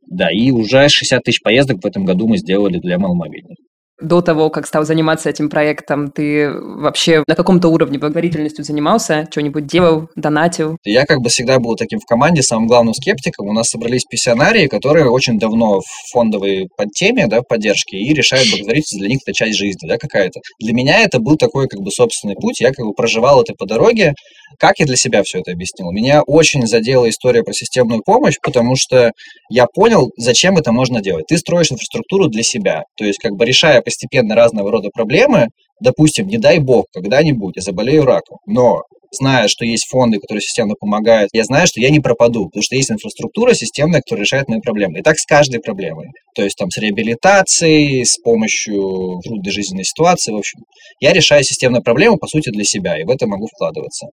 Да, 0.08 0.28
и 0.32 0.52
уже 0.52 0.88
60 0.90 1.24
тысяч 1.24 1.42
поездок 1.42 1.82
в 1.82 1.88
этом 1.88 2.06
году 2.06 2.28
мы 2.28 2.38
сделали 2.38 2.78
для 2.78 3.00
маломобильных 3.00 3.58
до 4.02 4.22
того, 4.22 4.50
как 4.50 4.68
стал 4.68 4.86
заниматься 4.86 5.30
этим 5.30 5.50
проектом, 5.50 6.12
ты 6.12 6.52
вообще 6.52 7.24
на 7.28 7.36
каком-то 7.36 7.70
уровне 7.70 8.00
благотворительностью 8.00 8.66
занимался, 8.66 9.28
что-нибудь 9.32 9.68
делал, 9.68 10.10
донатил? 10.16 10.78
Я 10.84 11.06
как 11.06 11.20
бы 11.20 11.30
всегда 11.30 11.60
был 11.60 11.76
таким 11.76 12.00
в 12.00 12.06
команде 12.06 12.42
самым 12.42 12.68
главным 12.68 12.94
скептиком. 12.94 13.48
У 13.48 13.54
нас 13.54 13.70
собрались 13.70 14.06
пенсионарии, 14.06 14.68
которые 14.68 15.10
очень 15.10 15.40
давно 15.40 15.80
в 15.80 16.12
фондовой 16.12 16.68
подтеме, 16.76 17.28
да, 17.28 17.42
поддержки, 17.42 17.96
и 17.96 18.14
решают 18.14 18.50
благотворительность, 18.50 19.00
для 19.00 19.10
них 19.10 19.20
это 19.26 19.34
часть 19.34 19.58
жизни, 19.58 19.88
да, 19.88 19.98
какая-то. 19.98 20.42
Для 20.60 20.74
меня 20.74 21.02
это 21.02 21.20
был 21.20 21.38
такой 21.38 21.68
как 21.68 21.82
бы 21.82 21.92
собственный 21.92 22.36
путь, 22.36 22.60
я 22.60 22.72
как 22.72 22.86
бы 22.86 22.94
проживал 22.94 23.42
это 23.42 23.54
по 23.54 23.66
дороге. 23.66 24.14
Как 24.60 24.80
я 24.80 24.86
для 24.86 24.98
себя 24.98 25.24
все 25.24 25.40
это 25.40 25.52
объяснил? 25.52 25.92
Меня 25.92 26.24
очень 26.24 26.68
задела 26.68 27.10
история 27.10 27.44
про 27.44 27.54
системную 27.54 28.02
помощь, 28.06 28.36
потому 28.42 28.76
что 28.76 29.12
я 29.50 29.66
понял, 29.66 30.12
зачем 30.18 30.58
это 30.58 30.72
можно 30.72 31.02
делать. 31.02 31.28
Ты 31.28 31.38
строишь 31.38 31.72
инфраструктуру 31.72 32.28
для 32.28 32.44
себя, 32.44 32.84
то 32.98 33.06
есть 33.06 33.20
как 33.20 33.34
бы 33.34 33.46
решая 33.46 33.82
постепенно 33.92 34.36
разного 34.36 34.72
рода 34.72 34.90
проблемы, 34.90 35.50
допустим, 35.82 36.28
не 36.28 36.38
дай 36.38 36.60
бог, 36.60 36.86
когда-нибудь 36.94 37.58
я 37.58 37.62
заболею 37.62 38.06
раком, 38.06 38.38
но 38.46 38.84
зная, 39.12 39.48
что 39.48 39.66
есть 39.66 39.88
фонды, 39.88 40.20
которые 40.20 40.42
системно 40.42 40.76
помогают, 40.80 41.30
я 41.34 41.44
знаю, 41.44 41.68
что 41.68 41.82
я 41.82 41.90
не 41.90 42.00
пропаду, 42.00 42.46
потому 42.46 42.64
что 42.64 42.76
есть 42.76 42.92
инфраструктура 42.92 43.54
системная, 43.54 44.02
которая 44.02 44.24
решает 44.24 44.48
мои 44.48 44.60
проблемы. 44.60 45.00
И 45.00 45.02
так 45.02 45.18
с 45.18 45.26
каждой 45.26 45.60
проблемой. 45.60 46.08
То 46.36 46.44
есть 46.44 46.56
там 46.58 46.70
с 46.72 46.78
реабилитацией, 46.78 48.06
с 48.06 48.18
помощью 48.18 49.20
трудной 49.24 49.52
жизненной 49.52 49.84
ситуации, 49.84 50.32
в 50.32 50.38
общем. 50.38 50.60
Я 51.00 51.14
решаю 51.14 51.44
системную 51.44 51.84
проблему, 51.84 52.18
по 52.18 52.28
сути, 52.28 52.50
для 52.50 52.64
себя, 52.64 53.00
и 53.00 53.04
в 53.04 53.10
это 53.10 53.28
могу 53.28 53.48
вкладываться. 53.48 54.08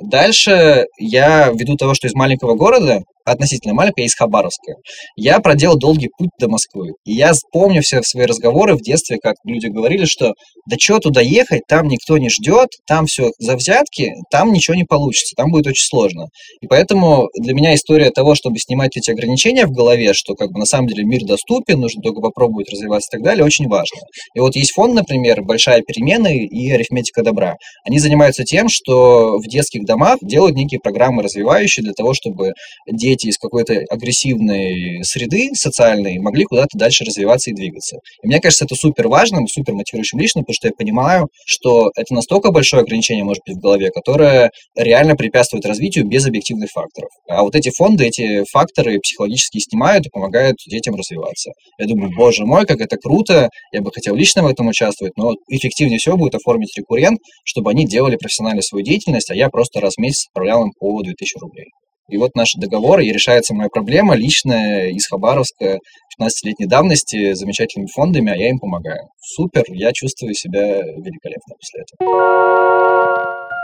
Дальше 0.00 0.86
я, 0.98 1.50
ввиду 1.50 1.76
того, 1.76 1.94
что 1.94 2.06
из 2.06 2.14
маленького 2.14 2.54
города, 2.54 3.02
относительно 3.24 3.74
маленькая, 3.74 4.02
я 4.02 4.06
из 4.06 4.14
Хабаровска, 4.14 4.74
я 5.16 5.40
проделал 5.40 5.78
долгий 5.78 6.10
путь 6.16 6.30
до 6.38 6.48
Москвы. 6.48 6.90
И 7.04 7.14
я 7.14 7.32
помню 7.52 7.82
все 7.82 8.02
свои 8.02 8.26
разговоры 8.26 8.74
в 8.74 8.82
детстве, 8.82 9.18
как 9.20 9.36
люди 9.44 9.66
говорили, 9.66 10.04
что 10.04 10.34
да 10.68 10.76
что 10.78 10.98
туда 10.98 11.20
ехать, 11.20 11.62
там 11.66 11.88
никто 11.88 12.18
не 12.18 12.28
ждет, 12.28 12.68
там 12.86 13.06
все 13.06 13.30
за 13.38 13.56
взятки, 13.56 14.12
там 14.30 14.43
ничего 14.52 14.74
не 14.74 14.84
получится, 14.84 15.34
там 15.36 15.50
будет 15.50 15.66
очень 15.66 15.84
сложно. 15.84 16.28
И 16.60 16.66
поэтому 16.66 17.28
для 17.34 17.54
меня 17.54 17.74
история 17.74 18.10
того, 18.10 18.34
чтобы 18.34 18.58
снимать 18.58 18.96
эти 18.96 19.10
ограничения 19.10 19.66
в 19.66 19.72
голове, 19.72 20.14
что 20.14 20.34
как 20.34 20.52
бы 20.52 20.58
на 20.58 20.66
самом 20.66 20.88
деле 20.88 21.04
мир 21.04 21.24
доступен, 21.24 21.80
нужно 21.80 22.02
только 22.02 22.20
попробовать 22.20 22.70
развиваться 22.70 23.08
и 23.10 23.12
так 23.16 23.24
далее, 23.24 23.44
очень 23.44 23.68
важно. 23.68 23.98
И 24.34 24.40
вот 24.40 24.56
есть 24.56 24.72
фонд, 24.72 24.94
например, 24.94 25.42
«Большая 25.42 25.82
перемена» 25.82 26.28
и 26.28 26.70
«Арифметика 26.70 27.22
добра». 27.22 27.56
Они 27.84 27.98
занимаются 27.98 28.44
тем, 28.44 28.68
что 28.68 29.38
в 29.38 29.46
детских 29.46 29.84
домах 29.84 30.18
делают 30.22 30.56
некие 30.56 30.80
программы 30.80 31.22
развивающие 31.22 31.82
для 31.82 31.92
того, 31.92 32.14
чтобы 32.14 32.52
дети 32.90 33.28
из 33.28 33.38
какой-то 33.38 33.74
агрессивной 33.90 35.02
среды 35.04 35.50
социальной 35.54 36.18
могли 36.18 36.44
куда-то 36.44 36.76
дальше 36.78 37.04
развиваться 37.04 37.50
и 37.50 37.54
двигаться. 37.54 37.98
И 38.22 38.26
мне 38.26 38.40
кажется, 38.40 38.64
это 38.64 38.74
супер 38.74 39.08
важным, 39.08 39.46
супер 39.46 39.74
мотивирующим 39.74 40.18
лично, 40.18 40.42
потому 40.42 40.54
что 40.54 40.68
я 40.68 40.72
понимаю, 40.76 41.28
что 41.46 41.90
это 41.96 42.14
настолько 42.14 42.50
большое 42.50 42.82
ограничение 42.82 43.24
может 43.24 43.42
быть 43.46 43.56
в 43.56 43.60
голове, 43.60 43.90
которое 43.90 44.33
реально 44.76 45.16
препятствует 45.16 45.66
развитию 45.66 46.06
без 46.06 46.26
объективных 46.26 46.70
факторов. 46.70 47.10
А 47.28 47.42
вот 47.42 47.54
эти 47.54 47.70
фонды, 47.70 48.06
эти 48.06 48.44
факторы 48.50 48.98
психологически 49.00 49.58
снимают 49.58 50.06
и 50.06 50.10
помогают 50.10 50.56
детям 50.66 50.94
развиваться. 50.94 51.52
Я 51.78 51.86
думаю, 51.86 52.10
боже 52.16 52.44
мой, 52.44 52.66
как 52.66 52.80
это 52.80 52.96
круто, 52.96 53.48
я 53.72 53.80
бы 53.80 53.90
хотел 53.92 54.14
лично 54.14 54.42
в 54.42 54.46
этом 54.46 54.68
участвовать, 54.68 55.16
но 55.16 55.32
эффективнее 55.48 55.98
всего 55.98 56.16
будет 56.16 56.34
оформить 56.34 56.76
рекуррент, 56.76 57.18
чтобы 57.44 57.70
они 57.70 57.86
делали 57.86 58.16
профессионально 58.16 58.62
свою 58.62 58.84
деятельность, 58.84 59.30
а 59.30 59.34
я 59.34 59.48
просто 59.48 59.80
раз 59.80 59.94
в 59.94 60.00
месяц 60.00 60.26
отправлял 60.28 60.64
им 60.64 60.72
по 60.78 61.02
2000 61.02 61.38
рублей. 61.40 61.66
И 62.10 62.18
вот 62.18 62.34
наш 62.34 62.52
договор, 62.54 63.00
и 63.00 63.10
решается 63.10 63.54
моя 63.54 63.68
проблема 63.70 64.14
личная 64.14 64.90
из 64.90 65.06
Хабаровска 65.06 65.78
15-летней 66.20 66.66
давности 66.66 67.32
с 67.32 67.38
замечательными 67.38 67.88
фондами, 67.88 68.30
а 68.30 68.36
я 68.36 68.50
им 68.50 68.58
помогаю. 68.58 69.08
Супер, 69.20 69.64
я 69.68 69.90
чувствую 69.92 70.34
себя 70.34 70.82
великолепно 70.82 71.54
после 71.58 71.82
этого. 71.82 73.63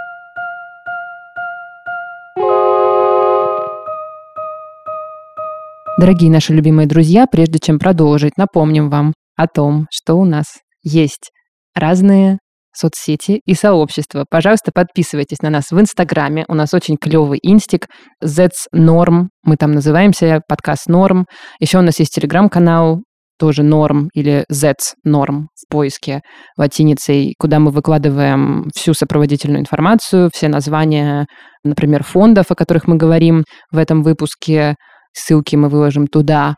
Дорогие 6.00 6.30
наши 6.30 6.54
любимые 6.54 6.86
друзья, 6.86 7.26
прежде 7.30 7.58
чем 7.58 7.78
продолжить, 7.78 8.38
напомним 8.38 8.88
вам 8.88 9.12
о 9.36 9.46
том, 9.46 9.86
что 9.90 10.14
у 10.14 10.24
нас 10.24 10.46
есть 10.82 11.30
разные 11.74 12.38
соцсети 12.74 13.42
и 13.44 13.52
сообщества. 13.52 14.24
Пожалуйста, 14.30 14.70
подписывайтесь 14.74 15.42
на 15.42 15.50
нас 15.50 15.64
в 15.70 15.78
Инстаграме. 15.78 16.46
У 16.48 16.54
нас 16.54 16.72
очень 16.72 16.96
клевый 16.96 17.38
инстик 17.42 17.86
Z's 18.24 18.64
Norm. 18.74 19.26
Мы 19.42 19.56
там 19.58 19.72
называемся 19.72 20.40
подкаст 20.48 20.86
Норм. 20.86 21.26
Еще 21.58 21.76
у 21.76 21.82
нас 21.82 21.98
есть 21.98 22.14
телеграм-канал 22.14 23.02
тоже 23.38 23.62
норм 23.62 24.08
или 24.14 24.46
Z 24.50 24.76
норм 25.04 25.48
в 25.54 25.70
поиске 25.70 26.22
латиницей, 26.56 27.34
куда 27.38 27.58
мы 27.58 27.72
выкладываем 27.72 28.70
всю 28.74 28.94
сопроводительную 28.94 29.60
информацию, 29.60 30.30
все 30.32 30.48
названия, 30.48 31.26
например, 31.62 32.04
фондов, 32.04 32.46
о 32.50 32.54
которых 32.54 32.86
мы 32.86 32.96
говорим 32.96 33.44
в 33.70 33.76
этом 33.76 34.02
выпуске, 34.02 34.76
ссылки 35.12 35.56
мы 35.56 35.68
выложим 35.68 36.06
туда. 36.06 36.56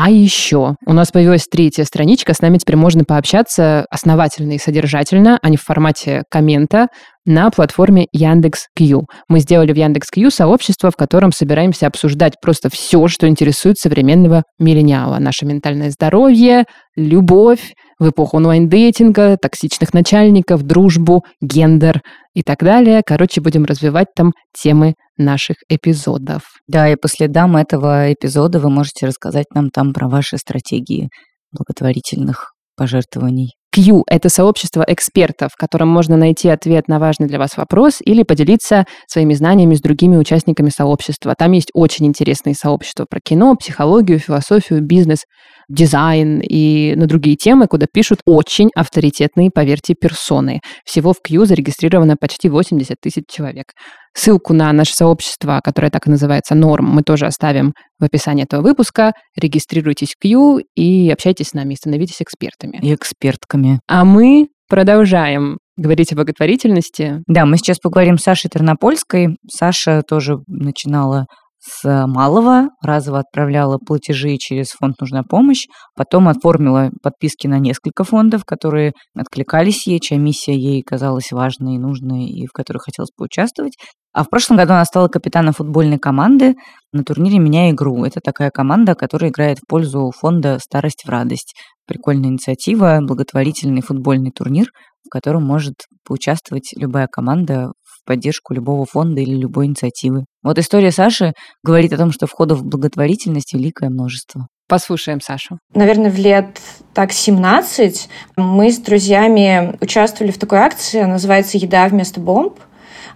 А 0.00 0.10
еще 0.10 0.76
у 0.86 0.92
нас 0.92 1.10
появилась 1.10 1.48
третья 1.50 1.82
страничка, 1.82 2.32
с 2.32 2.40
нами 2.40 2.58
теперь 2.58 2.76
можно 2.76 3.02
пообщаться 3.02 3.84
основательно 3.90 4.52
и 4.52 4.58
содержательно, 4.58 5.40
а 5.42 5.48
не 5.48 5.56
в 5.56 5.62
формате 5.62 6.22
коммента, 6.30 6.86
на 7.26 7.50
платформе 7.50 8.06
Яндекс.Кью. 8.12 9.06
Мы 9.28 9.40
сделали 9.40 9.72
в 9.72 9.76
Яндекс.Кью 9.76 10.30
сообщество, 10.30 10.92
в 10.92 10.96
котором 10.96 11.32
собираемся 11.32 11.88
обсуждать 11.88 12.34
просто 12.40 12.70
все, 12.70 13.08
что 13.08 13.26
интересует 13.26 13.76
современного 13.76 14.44
миллениала. 14.60 15.18
Наше 15.18 15.44
ментальное 15.44 15.90
здоровье, 15.90 16.64
любовь, 16.94 17.72
в 17.98 18.10
эпоху 18.10 18.36
онлайн-дейтинга, 18.36 19.36
токсичных 19.40 19.92
начальников, 19.92 20.62
дружбу, 20.62 21.24
гендер 21.40 22.00
и 22.34 22.42
так 22.42 22.60
далее. 22.60 23.02
Короче, 23.04 23.40
будем 23.40 23.64
развивать 23.64 24.08
там 24.14 24.32
темы 24.56 24.94
наших 25.16 25.56
эпизодов. 25.68 26.42
Да, 26.68 26.88
и 26.88 26.96
по 26.96 27.08
следам 27.08 27.56
этого 27.56 28.12
эпизода 28.12 28.60
вы 28.60 28.70
можете 28.70 29.06
рассказать 29.06 29.46
нам 29.54 29.70
там 29.70 29.92
про 29.92 30.08
ваши 30.08 30.38
стратегии 30.38 31.08
благотворительных 31.52 32.52
пожертвований. 32.76 33.54
Q– 33.74 34.04
это 34.06 34.28
сообщество 34.30 34.84
экспертов, 34.86 35.50
в 35.52 35.56
котором 35.56 35.88
можно 35.88 36.16
найти 36.16 36.48
ответ 36.48 36.88
на 36.88 36.98
важный 36.98 37.26
для 37.26 37.38
вас 37.38 37.56
вопрос 37.56 37.98
или 38.00 38.22
поделиться 38.22 38.86
своими 39.06 39.34
знаниями 39.34 39.74
с 39.74 39.80
другими 39.80 40.16
участниками 40.16 40.70
сообщества. 40.70 41.34
Там 41.36 41.52
есть 41.52 41.68
очень 41.74 42.06
интересные 42.06 42.54
сообщества 42.54 43.04
про 43.08 43.20
кино, 43.20 43.54
психологию, 43.56 44.18
философию, 44.18 44.80
бизнес, 44.80 45.24
дизайн 45.68 46.40
и 46.40 46.94
на 46.96 47.06
другие 47.06 47.36
темы, 47.36 47.66
куда 47.66 47.86
пишут 47.92 48.20
очень 48.26 48.70
авторитетные, 48.74 49.50
поверьте, 49.54 49.94
персоны. 49.94 50.60
Всего 50.84 51.12
в 51.12 51.20
Q 51.20 51.44
зарегистрировано 51.44 52.16
почти 52.18 52.48
80 52.48 52.96
тысяч 53.00 53.24
человек. 53.28 53.66
Ссылку 54.14 54.54
на 54.54 54.72
наше 54.72 54.94
сообщество, 54.94 55.60
которое 55.62 55.90
так 55.90 56.06
и 56.06 56.10
называется 56.10 56.54
«Норм», 56.54 56.86
мы 56.86 57.02
тоже 57.02 57.26
оставим 57.26 57.74
в 58.00 58.04
описании 58.04 58.44
этого 58.44 58.62
выпуска. 58.62 59.12
Регистрируйтесь 59.36 60.14
в 60.14 60.22
Q 60.22 60.60
и 60.74 61.10
общайтесь 61.10 61.48
с 61.48 61.54
нами, 61.54 61.74
становитесь 61.74 62.22
экспертами. 62.22 62.80
И 62.82 62.94
экспертками. 62.94 63.80
А 63.86 64.04
мы 64.04 64.48
продолжаем 64.68 65.58
говорить 65.76 66.12
о 66.12 66.16
благотворительности. 66.16 67.22
Да, 67.26 67.46
мы 67.46 67.56
сейчас 67.56 67.78
поговорим 67.78 68.18
с 68.18 68.22
Сашей 68.22 68.50
Тернопольской. 68.50 69.36
Саша 69.48 70.02
тоже 70.02 70.38
начинала 70.46 71.26
с 71.68 72.06
малого, 72.06 72.68
разово 72.82 73.20
отправляла 73.20 73.78
платежи 73.78 74.36
через 74.38 74.70
фонд 74.70 75.00
«Нужна 75.00 75.22
помощь», 75.22 75.66
потом 75.96 76.28
оформила 76.28 76.90
подписки 77.02 77.46
на 77.46 77.58
несколько 77.58 78.04
фондов, 78.04 78.44
которые 78.44 78.92
откликались 79.14 79.86
ей, 79.86 80.00
чья 80.00 80.18
миссия 80.18 80.56
ей 80.56 80.82
казалась 80.82 81.30
важной 81.32 81.76
и 81.76 81.78
нужной, 81.78 82.26
и 82.26 82.46
в 82.46 82.52
которых 82.52 82.84
хотелось 82.84 83.10
поучаствовать. 83.16 83.76
А 84.12 84.24
в 84.24 84.30
прошлом 84.30 84.56
году 84.56 84.72
она 84.72 84.84
стала 84.84 85.08
капитаном 85.08 85.52
футбольной 85.52 85.98
команды 85.98 86.54
на 86.92 87.04
турнире 87.04 87.38
«Меня 87.38 87.70
игру». 87.70 88.04
Это 88.04 88.20
такая 88.20 88.50
команда, 88.50 88.94
которая 88.94 89.30
играет 89.30 89.58
в 89.58 89.68
пользу 89.68 90.10
фонда 90.16 90.58
«Старость 90.58 91.04
в 91.04 91.08
радость». 91.08 91.54
Прикольная 91.86 92.30
инициатива, 92.30 92.98
благотворительный 93.00 93.82
футбольный 93.82 94.30
турнир, 94.30 94.70
в 95.06 95.10
котором 95.10 95.44
может 95.44 95.74
поучаствовать 96.04 96.72
любая 96.76 97.06
команда 97.06 97.72
поддержку 98.08 98.54
любого 98.54 98.86
фонда 98.86 99.20
или 99.20 99.34
любой 99.34 99.66
инициативы. 99.66 100.24
Вот 100.42 100.58
история 100.58 100.90
Саши 100.90 101.34
говорит 101.62 101.92
о 101.92 101.98
том, 101.98 102.10
что 102.10 102.26
входов 102.26 102.60
в 102.60 102.64
благотворительность 102.64 103.52
великое 103.52 103.90
множество. 103.90 104.48
Послушаем 104.66 105.20
Сашу. 105.20 105.58
Наверное, 105.74 106.10
в 106.10 106.16
лет 106.16 106.58
так 106.94 107.12
17 107.12 108.08
мы 108.36 108.72
с 108.72 108.78
друзьями 108.78 109.76
участвовали 109.82 110.32
в 110.32 110.38
такой 110.38 110.58
акции, 110.58 111.02
называется 111.02 111.58
«Еда 111.58 111.86
вместо 111.88 112.18
бомб». 112.18 112.58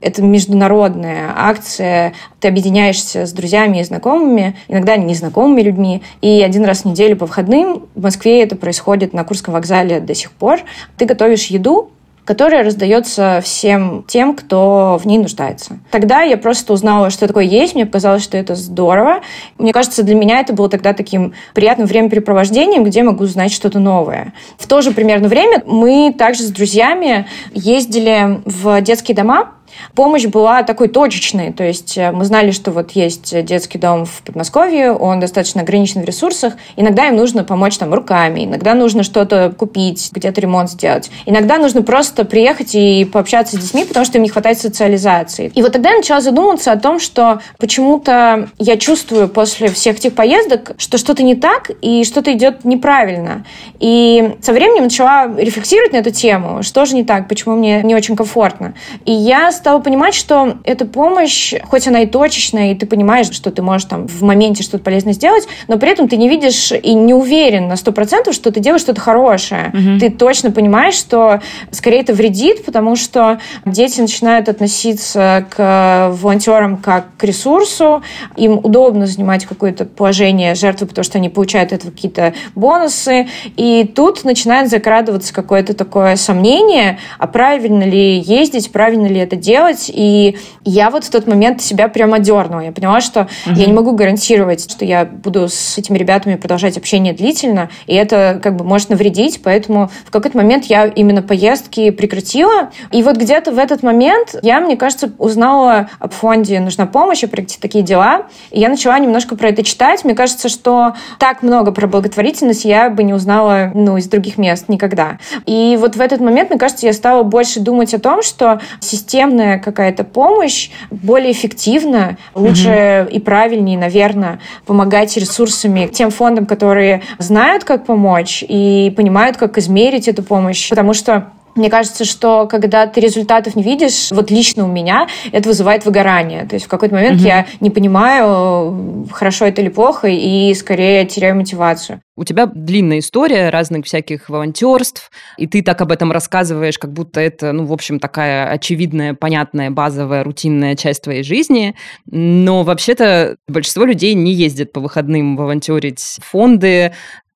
Это 0.03 0.21
международная 0.21 1.33
акция. 1.35 2.13
Ты 2.41 2.49
объединяешься 2.49 3.25
с 3.25 3.33
друзьями 3.33 3.81
и 3.81 3.85
знакомыми, 3.85 4.57
иногда 4.69 4.97
незнакомыми 4.97 5.63
людьми. 5.63 6.03
И 6.21 6.43
один 6.43 6.65
раз 6.65 6.81
в 6.81 6.85
неделю 6.87 7.17
по 7.17 7.27
выходным 7.27 7.87
в 7.95 8.03
Москве 8.03 8.43
это 8.43 8.57
происходит 8.57 9.15
на 9.15 9.25
Курском 9.25 9.55
вокзале 9.55 10.01
до 10.01 10.15
сих 10.15 10.33
пор. 10.33 10.61
Ты 10.99 11.07
готовишь 11.07 11.47
еду, 11.47 11.93
которая 12.25 12.63
раздается 12.65 13.41
всем 13.43 14.05
тем, 14.07 14.35
кто 14.35 14.99
в 15.03 15.07
ней 15.07 15.19
нуждается. 15.19 15.79
Тогда 15.91 16.23
я 16.23 16.37
просто 16.37 16.73
узнала, 16.73 17.11
что 17.11 17.27
такое 17.27 17.45
есть, 17.45 17.75
мне 17.75 17.87
показалось, 17.87 18.23
что 18.23 18.37
это 18.37 18.55
здорово. 18.55 19.21
Мне 19.59 19.73
кажется, 19.73 20.03
для 20.03 20.15
меня 20.15 20.41
это 20.41 20.53
было 20.53 20.69
тогда 20.69 20.93
таким 20.93 21.35
приятным 21.55 21.87
времяпрепровождением, 21.87 22.85
где 22.85 23.01
я 23.01 23.05
могу 23.05 23.25
узнать 23.25 23.53
что-то 23.53 23.81
новое. 23.81 24.33
В 24.59 24.67
то 24.67 24.83
же 24.83 24.93
примерно 24.93 25.29
время 25.29 25.63
мы 25.67 26.15
также 26.17 26.43
с 26.43 26.51
друзьями 26.51 27.27
ездили 27.55 28.41
в 28.45 28.81
детские 28.83 29.17
дома, 29.17 29.53
Помощь 29.95 30.27
была 30.27 30.63
такой 30.63 30.89
точечной, 30.89 31.53
то 31.53 31.65
есть 31.65 31.97
э, 31.99 32.13
мы 32.13 32.25
знали, 32.25 32.51
что 32.51 32.71
вот 32.71 32.93
есть 32.93 33.45
детский 33.45 33.79
дом 33.79 34.05
в 34.05 34.23
Подмосковье, 34.23 34.93
он 34.93 35.21
достаточно 35.21 35.63
ограничен 35.63 36.03
в 36.03 36.05
ресурсах, 36.05 36.55
иногда 36.77 37.09
им 37.09 37.17
нужно 37.17 37.45
помочь 37.45 37.77
там 37.79 37.93
руками, 37.93 38.45
иногда 38.45 38.75
нужно 38.75 39.03
что-то 39.03 39.55
купить, 39.57 40.11
где-то 40.13 40.41
ремонт 40.41 40.71
сделать, 40.71 41.11
иногда 41.27 41.59
нужно 41.59 41.83
просто 41.83 42.25
приехать 42.25 42.75
и 42.75 43.05
пообщаться 43.05 43.57
с 43.57 43.59
детьми, 43.59 43.85
потому 43.85 44.05
что 44.05 44.19
им 44.19 44.25
не 44.25 44.29
хватает 44.29 44.59
социализации. 44.59 45.53
И 45.55 45.63
вот 45.63 45.73
тогда 45.73 45.91
я 45.91 45.97
начала 45.97 46.21
задумываться 46.21 46.73
о 46.73 46.79
том, 46.79 47.01
что 47.01 47.41
почему-то 47.59 48.49
я 48.59 48.77
чувствую 48.77 49.29
после 49.29 49.69
всех 49.69 49.97
этих 49.97 50.15
поездок, 50.15 50.73
что 50.79 50.99
что-то 50.99 51.23
не 51.23 51.35
так 51.35 51.71
и 51.81 52.05
что-то 52.05 52.33
идет 52.33 52.65
неправильно. 52.65 53.45
И 53.81 54.37
со 54.41 54.53
временем 54.53 54.85
начала 54.85 55.27
рефлексировать 55.37 55.93
на 55.93 55.99
эту 55.99 56.11
тему, 56.11 56.63
что 56.63 56.85
же 56.85 56.95
не 56.95 57.05
так, 57.05 57.29
почему 57.29 57.57
мне 57.57 57.83
не 57.83 57.95
очень 57.95 58.17
комфортно. 58.17 58.75
И 59.05 59.13
я 59.13 59.53
стала 59.63 59.79
понимать, 59.79 60.13
что 60.13 60.57
эта 60.65 60.85
помощь, 60.85 61.55
хоть 61.69 61.87
она 61.87 62.01
и 62.01 62.07
точечная, 62.07 62.73
и 62.73 62.75
ты 62.75 62.85
понимаешь, 62.85 63.31
что 63.31 63.53
ты 63.53 63.63
можешь 63.63 63.87
там 63.87 64.09
в 64.09 64.21
моменте 64.23 64.65
что-то 64.65 64.83
полезное 64.83 65.13
сделать, 65.13 65.47
но 65.69 65.79
при 65.79 65.89
этом 65.89 66.09
ты 66.09 66.17
не 66.17 66.29
видишь 66.29 66.73
и 66.73 66.95
не 66.95 67.15
уверен 67.15 67.69
на 67.69 67.77
сто 67.77 67.93
процентов, 67.93 68.35
что 68.35 68.51
ты 68.51 68.59
делаешь 68.59 68.81
что-то 68.81 69.01
хорошее. 69.01 69.71
Угу. 69.73 70.01
Ты 70.01 70.11
точно 70.11 70.51
понимаешь, 70.51 70.95
что 70.95 71.41
скорее 71.71 72.01
это 72.01 72.13
вредит, 72.13 72.65
потому 72.65 72.97
что 72.97 73.39
дети 73.65 74.01
начинают 74.01 74.49
относиться 74.49 75.47
к 75.49 76.11
волонтерам 76.13 76.79
как 76.79 77.17
к 77.17 77.23
ресурсу, 77.23 78.03
им 78.37 78.59
удобно 78.59 79.07
занимать 79.07 79.47
какое-то 79.47 79.85
положение 79.85 80.57
жертвы, 80.57 80.89
потому 80.89 81.05
что 81.05 81.19
они 81.19 81.29
получают 81.29 81.71
это 81.71 81.89
какие-то 81.93 82.35
бонусы, 82.57 83.29
и 83.57 83.85
тут 83.95 84.25
начинает 84.25 84.71
закрадываться 84.71 85.33
какое-то 85.33 85.73
такое 85.73 86.17
сомнение, 86.17 86.99
а 87.21 87.29
правильно 87.29 87.85
ли 87.85 88.19
ездить, 88.19 88.73
правильно 88.73 89.07
ли 89.07 89.21
это 89.21 89.37
делать, 89.37 89.52
делать. 89.53 89.91
И 89.93 90.39
я 90.65 90.91
вот 90.91 91.05
в 91.05 91.11
тот 91.11 91.27
момент 91.27 91.61
себя 91.61 91.89
прямо 91.89 92.19
дернула. 92.19 92.61
Я 92.61 92.73
поняла, 92.73 93.01
что 93.01 93.29
угу. 93.47 93.55
я 93.55 93.67
не 93.67 93.73
могу 93.73 93.93
гарантировать, 93.93 94.71
что 94.71 94.85
я 94.85 95.05
буду 95.05 95.49
с 95.49 95.77
этими 95.77 95.99
ребятами 95.99 96.37
продолжать 96.37 96.79
общение 96.79 97.13
длительно, 97.13 97.69
и 97.87 97.95
это 97.95 98.41
как 98.43 98.57
бы 98.57 98.65
может 98.65 98.89
навредить, 98.89 99.43
поэтому 99.43 99.91
в 100.07 100.11
какой-то 100.11 100.39
момент 100.39 100.65
я 100.67 100.87
именно 100.87 101.23
поездки 101.23 101.91
прекратила. 101.91 102.71
И 102.91 103.03
вот 103.03 103.17
где-то 103.17 103.53
в 103.53 103.59
этот 103.59 103.83
момент 103.83 104.37
я, 104.43 104.61
мне 104.61 104.77
кажется, 104.77 105.13
узнала 105.19 105.91
об 105.99 106.13
фонде 106.13 106.61
«Нужна 106.61 106.87
помощь», 106.87 107.23
о 107.25 107.29
проекте 107.29 107.59
«Такие 107.61 107.85
дела», 107.85 108.27
и 108.51 108.61
я 108.61 108.71
начала 108.71 108.99
немножко 108.99 109.37
про 109.37 109.49
это 109.49 109.63
читать. 109.63 110.05
Мне 110.05 110.15
кажется, 110.15 110.49
что 110.49 110.95
так 111.19 111.43
много 111.43 111.73
про 111.73 111.87
благотворительность 111.87 112.65
я 112.65 112.89
бы 112.89 113.03
не 113.03 113.13
узнала 113.13 113.71
ну, 113.75 113.99
из 113.99 114.07
других 114.07 114.39
мест 114.39 114.69
никогда. 114.69 115.19
И 115.45 115.77
вот 115.79 115.97
в 115.97 116.01
этот 116.01 116.21
момент, 116.21 116.49
мне 116.51 116.59
кажется, 116.59 116.87
я 116.87 116.93
стала 116.93 117.23
больше 117.23 117.61
думать 117.61 117.93
о 117.93 117.99
том, 117.99 118.23
что 118.23 118.61
системно 118.81 119.42
системная 119.43 119.59
какая-то 119.59 120.05
помощь 120.05 120.71
более 120.91 121.33
эффективно, 121.33 122.17
лучше 122.35 123.07
угу. 123.07 123.17
и 123.17 123.21
правильнее, 123.21 123.79
наверное, 123.79 124.39
помогать 124.67 125.17
ресурсами 125.17 125.89
тем 125.93 126.11
фондам, 126.11 126.47
которые 126.47 127.03
знают, 127.19 127.65
как 127.65 127.85
помочь 127.87 128.45
и 128.47 128.93
понимают, 128.97 129.37
как 129.37 129.59
измерить 129.59 130.09
эту 130.09 130.23
помощь. 130.23 130.71
Потому 130.71 130.95
что 130.95 131.33
мне 131.55 131.71
кажется, 131.71 132.05
что 132.05 132.47
когда 132.47 132.87
ты 132.87 133.01
результатов 133.01 133.57
не 133.57 133.63
видишь, 133.63 134.11
вот 134.11 134.31
лично 134.31 134.65
у 134.65 134.69
меня 134.69 135.09
это 135.33 135.49
вызывает 135.49 135.85
выгорание. 135.85 136.47
То 136.47 136.55
есть 136.55 136.67
в 136.67 136.69
какой-то 136.69 136.95
момент 136.95 137.21
угу. 137.21 137.27
я 137.27 137.47
не 137.61 137.71
понимаю, 137.71 139.07
хорошо 139.11 139.47
это 139.47 139.61
или 139.61 139.69
плохо, 139.69 140.09
и 140.09 140.55
скорее 140.55 141.05
теряю 141.05 141.37
мотивацию. 141.37 142.01
У 142.15 142.25
тебя 142.25 142.45
длинная 142.45 142.99
история 142.99 143.49
разных 143.49 143.87
всяких 143.87 144.29
волонтерств, 144.29 145.11
и 145.39 145.47
ты 145.47 145.63
так 145.63 145.81
об 145.81 145.91
этом 145.91 146.13
рассказываешь, 146.13 146.79
как 146.79 146.93
будто 146.93 147.21
это, 147.21 147.53
ну, 147.53 147.65
в 147.65 147.73
общем, 147.73 147.99
такая 147.99 148.51
очевидная, 148.51 149.15
понятная, 149.15 149.71
базовая, 149.71 150.23
рутинная 150.23 150.77
часть 150.77 151.03
твоей 151.03 151.23
жизни. 151.23 151.75
Но 152.07 152.65
вообще-то 152.65 153.37
большинство 153.49 153.87
людей 153.87 154.13
не 154.13 154.35
ездят 154.35 154.73
по 154.73 154.81
выходным 154.81 155.39
волонтерить 155.39 156.19
фонды, 156.23 156.93